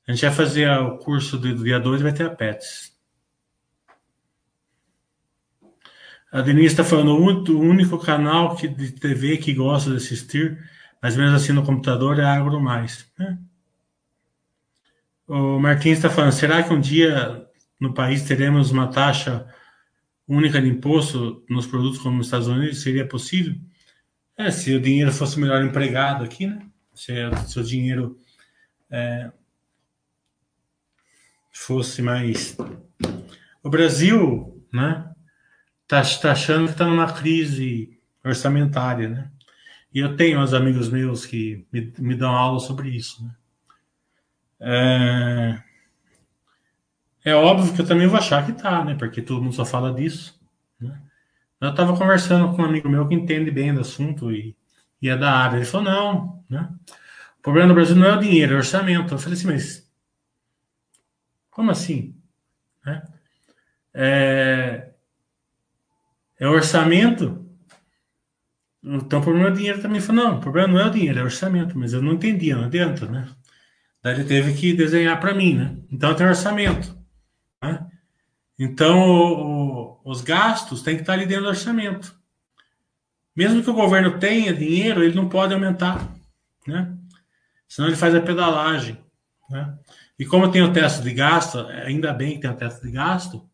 A 0.06 0.12
gente 0.12 0.24
vai 0.24 0.34
fazer 0.34 0.70
o 0.70 0.98
curso 0.98 1.36
do 1.36 1.64
dia 1.64 1.80
2 1.80 2.00
e 2.00 2.04
vai 2.04 2.12
ter 2.12 2.26
a 2.26 2.30
pets. 2.30 2.96
A 6.30 6.42
Denise 6.42 6.66
está 6.66 6.84
falando, 6.84 7.10
o 7.12 7.60
único 7.60 7.98
canal 7.98 8.54
que, 8.56 8.68
de 8.68 8.92
TV 8.92 9.38
que 9.38 9.54
gosta 9.54 9.90
de 9.90 9.96
assistir, 9.96 10.58
mas 11.02 11.16
mesmo 11.16 11.34
assim 11.34 11.52
no 11.52 11.64
computador, 11.64 12.18
é 12.18 12.24
Agro 12.24 12.60
Mais. 12.60 13.10
Né? 13.18 13.38
O 15.26 15.58
Martins 15.58 15.98
está 15.98 16.10
falando, 16.10 16.32
será 16.32 16.62
que 16.62 16.72
um 16.72 16.80
dia 16.80 17.46
no 17.80 17.94
país 17.94 18.22
teremos 18.22 18.70
uma 18.70 18.88
taxa 18.88 19.52
única 20.28 20.60
de 20.60 20.68
imposto 20.68 21.44
nos 21.48 21.66
produtos 21.66 21.98
como 21.98 22.16
nos 22.16 22.26
Estados 22.26 22.48
Unidos? 22.48 22.82
Seria 22.82 23.06
possível? 23.06 23.54
É, 24.36 24.50
se 24.50 24.74
o 24.74 24.80
dinheiro 24.80 25.12
fosse 25.12 25.40
melhor 25.40 25.64
empregado 25.64 26.22
aqui, 26.22 26.46
né? 26.46 26.64
Se, 26.94 27.12
se 27.46 27.58
o 27.58 27.64
dinheiro 27.64 28.18
é, 28.90 29.30
fosse 31.56 32.02
mais. 32.02 32.56
O 33.62 33.70
Brasil, 33.70 34.62
né? 34.72 35.10
Tá, 35.88 36.02
tá 36.20 36.32
achando 36.32 36.66
que 36.66 36.72
está 36.72 36.86
numa 36.86 37.12
crise 37.12 37.98
orçamentária, 38.24 39.08
né? 39.08 39.30
E 39.92 40.00
eu 40.00 40.16
tenho 40.16 40.40
uns 40.40 40.52
amigos 40.52 40.90
meus 40.90 41.24
que 41.24 41.66
me, 41.72 41.92
me 41.98 42.14
dão 42.14 42.30
aula 42.30 42.60
sobre 42.60 42.90
isso, 42.90 43.24
né? 43.24 43.34
É, 44.60 45.62
é 47.30 47.34
óbvio 47.34 47.74
que 47.74 47.80
eu 47.80 47.86
também 47.86 48.06
vou 48.06 48.18
achar 48.18 48.44
que 48.44 48.52
tá, 48.52 48.84
né? 48.84 48.94
Porque 48.94 49.22
todo 49.22 49.42
mundo 49.42 49.54
só 49.54 49.64
fala 49.64 49.92
disso. 49.94 50.38
Né? 50.80 51.00
Eu 51.60 51.70
estava 51.70 51.96
conversando 51.96 52.54
com 52.54 52.62
um 52.62 52.66
amigo 52.66 52.88
meu 52.88 53.08
que 53.08 53.14
entende 53.14 53.50
bem 53.50 53.74
do 53.74 53.80
assunto 53.80 54.30
e, 54.30 54.54
e 55.00 55.08
é 55.08 55.16
da 55.16 55.32
área. 55.32 55.56
Ele 55.56 55.64
falou: 55.64 55.86
não, 55.86 56.44
né? 56.48 56.68
O 57.38 57.42
problema 57.42 57.68
no 57.68 57.74
Brasil 57.74 57.96
não 57.96 58.06
é 58.06 58.16
o 58.16 58.20
dinheiro, 58.20 58.52
é 58.52 58.56
o 58.56 58.58
orçamento. 58.58 59.14
Eu 59.14 59.18
falei 59.18 59.38
assim, 59.38 59.46
mas 59.46 59.85
como 61.56 61.70
assim? 61.70 62.14
Né? 62.84 63.02
É, 63.94 64.90
é 66.38 66.46
orçamento? 66.46 67.48
Então 68.84 69.20
o 69.20 69.22
problema 69.22 69.48
é 69.48 69.52
o 69.52 69.54
dinheiro 69.54 69.80
também. 69.80 69.98
Falou: 69.98 70.22
não, 70.22 70.36
o 70.36 70.40
problema 70.40 70.68
não 70.68 70.80
é 70.80 70.86
o 70.86 70.90
dinheiro, 70.90 71.18
é 71.18 71.22
o 71.22 71.24
orçamento. 71.24 71.78
Mas 71.78 71.94
eu 71.94 72.02
não 72.02 72.12
entendia, 72.12 72.56
não 72.56 72.64
adianta, 72.64 73.06
né? 73.06 73.26
Daí 74.02 74.16
ele 74.16 74.24
teve 74.24 74.52
que 74.52 74.74
desenhar 74.74 75.18
para 75.18 75.32
mim, 75.32 75.54
né? 75.54 75.74
Então 75.90 76.14
tem 76.14 76.26
orçamento. 76.26 76.94
Né? 77.62 77.86
Então 78.58 79.00
o, 79.08 80.02
o, 80.04 80.10
os 80.10 80.20
gastos 80.20 80.82
têm 80.82 80.96
que 80.96 81.00
estar 81.00 81.14
ali 81.14 81.24
dentro 81.24 81.44
do 81.44 81.48
orçamento. 81.48 82.14
Mesmo 83.34 83.62
que 83.62 83.70
o 83.70 83.74
governo 83.74 84.18
tenha 84.18 84.52
dinheiro, 84.52 85.02
ele 85.02 85.14
não 85.14 85.26
pode 85.26 85.54
aumentar, 85.54 86.06
né? 86.66 86.94
Senão 87.66 87.88
ele 87.88 87.96
faz 87.96 88.14
a 88.14 88.20
pedalagem, 88.20 88.98
né? 89.48 89.78
E 90.18 90.24
como 90.24 90.50
tem 90.50 90.62
o 90.62 90.72
teto 90.72 91.02
de 91.02 91.12
gasto, 91.12 91.58
ainda 91.58 92.12
bem 92.12 92.34
que 92.34 92.40
tem 92.40 92.50
o 92.50 92.56
teto 92.56 92.80
de 92.80 92.90
gasto, 92.90 93.46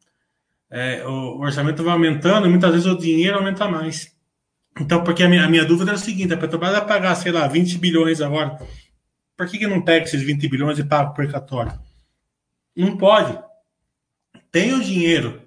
é, 0.70 1.04
o, 1.04 1.38
o 1.38 1.40
orçamento 1.40 1.82
vai 1.82 1.92
aumentando 1.92 2.46
e 2.46 2.50
muitas 2.50 2.70
vezes 2.70 2.86
o 2.86 2.96
dinheiro 2.96 3.36
aumenta 3.36 3.68
mais. 3.68 4.12
Então, 4.80 5.04
porque 5.04 5.22
a 5.22 5.28
minha, 5.28 5.44
a 5.44 5.48
minha 5.48 5.64
dúvida 5.64 5.90
é 5.90 5.94
a 5.94 5.98
seguinte: 5.98 6.32
a 6.32 6.36
Petrobras 6.36 6.72
vai 6.72 6.86
pagar, 6.86 7.14
sei 7.14 7.32
lá, 7.32 7.46
20 7.46 7.78
bilhões 7.78 8.20
agora 8.20 8.58
por 9.42 9.48
que, 9.48 9.58
que 9.58 9.66
não 9.66 9.82
pega 9.82 10.04
esses 10.04 10.22
20 10.22 10.48
bilhões 10.48 10.78
e 10.78 10.84
paga 10.84 11.10
o 11.10 11.14
precatório? 11.14 11.72
Não 12.76 12.96
pode. 12.96 13.36
Tem 14.50 14.72
o 14.72 14.82
dinheiro, 14.82 15.42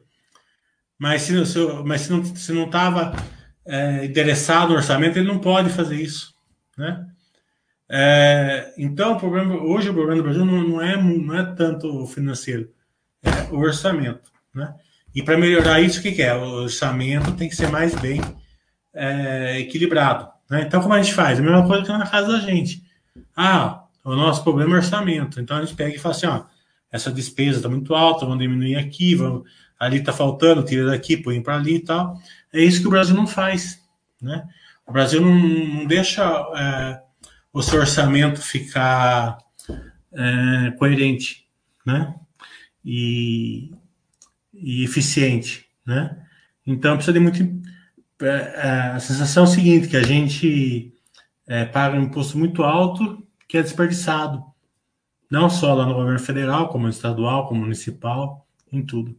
mas 0.98 1.22
se, 1.22 1.46
se, 1.46 1.60
mas 1.86 2.02
se 2.02 2.12
não 2.12 2.22
estava 2.22 3.16
se 3.16 3.18
não 3.24 3.26
é, 3.66 4.06
endereçado 4.06 4.74
o 4.74 4.76
orçamento, 4.76 5.18
ele 5.18 5.28
não 5.28 5.40
pode 5.40 5.70
fazer 5.70 5.96
isso. 5.96 6.34
Né? 6.78 7.08
É, 7.90 8.74
então, 8.78 9.14
o 9.14 9.20
problema, 9.20 9.56
hoje 9.56 9.90
o 9.90 9.94
problema 9.94 10.18
do 10.18 10.24
Brasil 10.24 10.46
não, 10.46 10.68
não, 10.68 10.82
é, 10.82 11.02
não 11.02 11.38
é 11.38 11.44
tanto 11.56 12.06
financeiro, 12.08 12.70
é 13.24 13.54
o 13.54 13.60
orçamento. 13.60 14.32
Né? 14.54 14.74
E 15.14 15.22
para 15.22 15.38
melhorar 15.38 15.82
isso, 15.82 16.00
o 16.00 16.02
que, 16.02 16.12
que, 16.12 16.22
é? 16.22 16.36
O 16.36 16.64
orçamento 16.64 17.32
tem 17.34 17.48
que 17.48 17.56
ser 17.56 17.70
mais 17.70 17.94
bem 17.96 18.22
é, 18.94 19.60
equilibrado. 19.60 20.28
Né? 20.50 20.64
Então, 20.64 20.82
como 20.82 20.94
a 20.94 21.02
gente 21.02 21.14
faz? 21.14 21.40
A 21.40 21.42
mesma 21.42 21.66
coisa 21.68 21.84
que 21.84 21.92
na 21.92 22.08
casa 22.08 22.32
da 22.32 22.40
gente. 22.40 22.84
Ah, 23.36 23.86
o 24.06 24.16
nosso 24.16 24.44
problema 24.44 24.76
é 24.76 24.78
orçamento. 24.78 25.42
Então 25.42 25.58
a 25.58 25.62
gente 25.66 25.76
pega 25.76 25.96
e 25.96 26.00
fala 26.00 26.16
assim: 26.16 26.28
ó, 26.28 26.44
essa 26.92 27.12
despesa 27.12 27.58
está 27.58 27.68
muito 27.68 27.96
alta, 27.96 28.26
vamos 28.26 28.40
diminuir 28.40 28.76
aqui, 28.76 29.16
vamos, 29.16 29.50
ali 29.80 29.98
está 29.98 30.14
faltando, 30.14 30.64
tira 30.64 30.86
daqui, 30.86 31.18
põe 31.18 31.42
para 31.42 31.56
ali 31.56 31.78
e 31.78 31.80
tal. 31.80 32.16
É 32.54 32.62
isso 32.62 32.80
que 32.80 32.88
o 32.88 32.92
Brasil 32.92 33.16
não 33.16 33.26
faz. 33.26 33.82
Né? 34.22 34.48
O 34.86 34.94
Brasil 34.94 35.20
não, 35.20 35.36
não 35.36 35.86
deixa 35.86 36.24
é, 36.56 37.02
o 37.56 37.64
seu 37.64 37.80
orçamento 37.80 38.42
ficar 38.42 39.38
é, 40.12 40.72
coerente 40.72 41.48
né? 41.86 42.14
e, 42.84 43.72
e 44.54 44.84
eficiente. 44.84 45.66
Né? 45.86 46.22
Então 46.68 46.98
precisa 46.98 47.14
de 47.14 47.20
muito. 47.22 47.42
É, 48.22 48.28
é 48.28 48.70
a 48.92 49.00
sensação 49.00 49.46
é 49.46 49.48
o 49.48 49.50
seguinte: 49.50 49.88
que 49.88 49.96
a 49.96 50.04
gente 50.04 50.94
é, 51.48 51.64
paga 51.64 51.98
um 51.98 52.04
imposto 52.04 52.38
muito 52.38 52.62
alto 52.62 53.26
que 53.48 53.58
é 53.58 53.64
desperdiçado. 53.64 54.44
Não 55.32 55.50
só 55.50 55.74
lá 55.74 55.86
no 55.86 55.94
governo 55.94 56.20
federal, 56.20 56.68
como 56.68 56.90
estadual, 56.90 57.48
como 57.48 57.62
municipal, 57.62 58.46
em 58.70 58.86
tudo. 58.86 59.18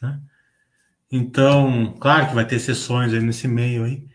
Né? 0.00 0.20
Então, 1.12 1.94
claro 2.00 2.28
que 2.28 2.34
vai 2.34 2.46
ter 2.46 2.56
exceções 2.56 3.12
aí 3.12 3.20
nesse 3.20 3.46
meio 3.46 3.84
aí, 3.84 4.08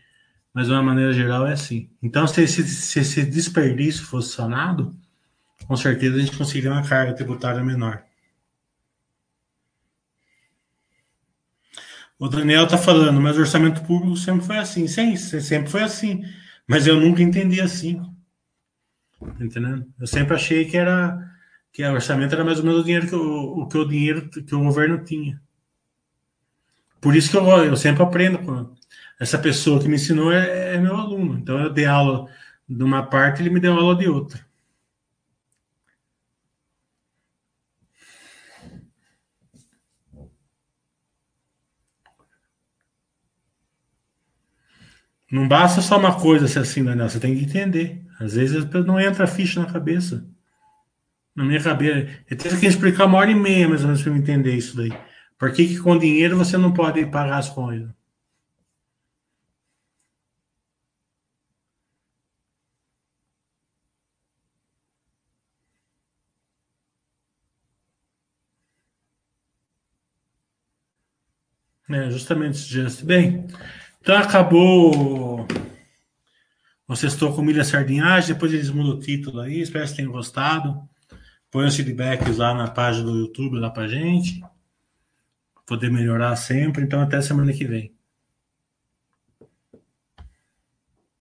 mas 0.52 0.66
de 0.66 0.72
uma 0.72 0.82
maneira 0.82 1.12
geral 1.12 1.46
é 1.46 1.52
assim. 1.52 1.90
Então, 2.02 2.26
se 2.26 2.42
esse, 2.42 2.66
se 2.66 3.00
esse 3.00 3.24
desperdício 3.24 4.04
fosse 4.04 4.32
sanado, 4.34 4.94
com 5.66 5.76
certeza 5.76 6.16
a 6.16 6.20
gente 6.20 6.36
conseguiria 6.36 6.72
uma 6.72 6.86
carga 6.86 7.14
tributária 7.14 7.62
menor. 7.62 8.02
O 12.18 12.28
Daniel 12.28 12.64
está 12.64 12.76
falando, 12.76 13.20
mas 13.20 13.36
o 13.36 13.40
orçamento 13.40 13.82
público 13.82 14.16
sempre 14.16 14.44
foi 14.44 14.58
assim. 14.58 14.86
Sim, 14.86 15.16
sempre 15.16 15.70
foi 15.70 15.82
assim. 15.82 16.22
Mas 16.66 16.86
eu 16.86 17.00
nunca 17.00 17.22
entendi 17.22 17.60
assim. 17.60 18.02
Entendendo? 19.40 19.86
Eu 19.98 20.06
sempre 20.06 20.34
achei 20.34 20.64
que 20.66 20.76
era 20.76 21.18
que 21.72 21.84
o 21.84 21.92
orçamento 21.92 22.34
era 22.34 22.44
mais 22.44 22.58
ou 22.58 22.64
menos 22.64 22.80
o 22.80 22.84
dinheiro 22.84 23.06
que 23.06 23.14
o, 23.14 23.60
o 23.60 23.68
que 23.68 23.78
o 23.78 23.88
dinheiro 23.88 24.28
que 24.28 24.54
o 24.54 24.64
governo 24.64 25.02
tinha. 25.02 25.40
Por 27.00 27.16
isso 27.16 27.30
que 27.30 27.36
eu, 27.36 27.46
eu 27.64 27.76
sempre 27.76 28.02
aprendo 28.02 28.38
com 28.40 28.74
essa 29.20 29.38
pessoa 29.38 29.80
que 29.80 29.88
me 29.88 29.96
ensinou 29.96 30.32
é, 30.32 30.76
é 30.76 30.78
meu 30.78 30.96
aluno. 30.96 31.38
Então 31.38 31.60
eu 31.60 31.70
dei 31.70 31.84
aula 31.84 32.26
de 32.68 32.82
uma 32.82 33.02
parte, 33.06 33.42
ele 33.42 33.50
me 33.50 33.60
deu 33.60 33.74
aula 33.74 33.94
de 33.96 34.08
outra. 34.08 34.40
Não 45.30 45.46
basta 45.46 45.80
só 45.80 45.98
uma 45.98 46.18
coisa 46.18 46.48
ser 46.48 46.60
assim, 46.60 46.82
Daniel. 46.82 47.08
Você 47.08 47.20
tem 47.20 47.36
que 47.36 47.44
entender. 47.44 48.04
Às 48.18 48.34
vezes 48.34 48.64
não 48.86 48.98
entra 48.98 49.26
ficha 49.26 49.60
na 49.60 49.66
cabeça. 49.70 50.26
Na 51.36 51.44
minha 51.44 51.62
cabeça. 51.62 52.08
Eu 52.28 52.36
tenho 52.36 52.58
que 52.58 52.66
explicar 52.66 53.06
uma 53.06 53.18
hora 53.18 53.30
e 53.30 53.34
meia, 53.34 53.68
mais 53.68 53.82
ou 53.82 53.88
menos, 53.88 54.02
para 54.02 54.12
eu 54.12 54.16
entender 54.16 54.56
isso 54.56 54.76
daí. 54.76 54.92
Por 55.38 55.52
que, 55.52 55.68
que 55.68 55.78
com 55.78 55.98
dinheiro 55.98 56.36
você 56.36 56.56
não 56.56 56.72
pode 56.72 57.04
pagar 57.06 57.38
as 57.38 57.48
coisas? 57.48 57.99
É, 71.90 72.10
justamente, 72.10 72.58
Just. 72.58 73.02
Bem, 73.02 73.46
então 74.00 74.16
acabou 74.16 75.46
o 76.86 76.96
Sextou 76.96 77.34
com 77.34 77.42
Milha 77.42 77.64
Sardinhagem, 77.64 78.34
depois 78.34 78.52
eles 78.52 78.70
mudam 78.70 78.92
o 78.92 79.00
título 79.00 79.40
aí, 79.40 79.60
espero 79.60 79.86
que 79.86 79.96
tenham 79.96 80.12
gostado. 80.12 80.88
Põe 81.50 81.66
os 81.66 81.74
feedbacks 81.74 82.36
lá 82.36 82.54
na 82.54 82.68
página 82.68 83.10
do 83.10 83.18
YouTube 83.18 83.58
lá 83.58 83.70
pra 83.70 83.88
gente. 83.88 84.40
Poder 85.66 85.90
melhorar 85.90 86.36
sempre. 86.36 86.84
Então 86.84 87.00
até 87.00 87.20
semana 87.20 87.52
que 87.52 87.64
vem. 87.64 87.92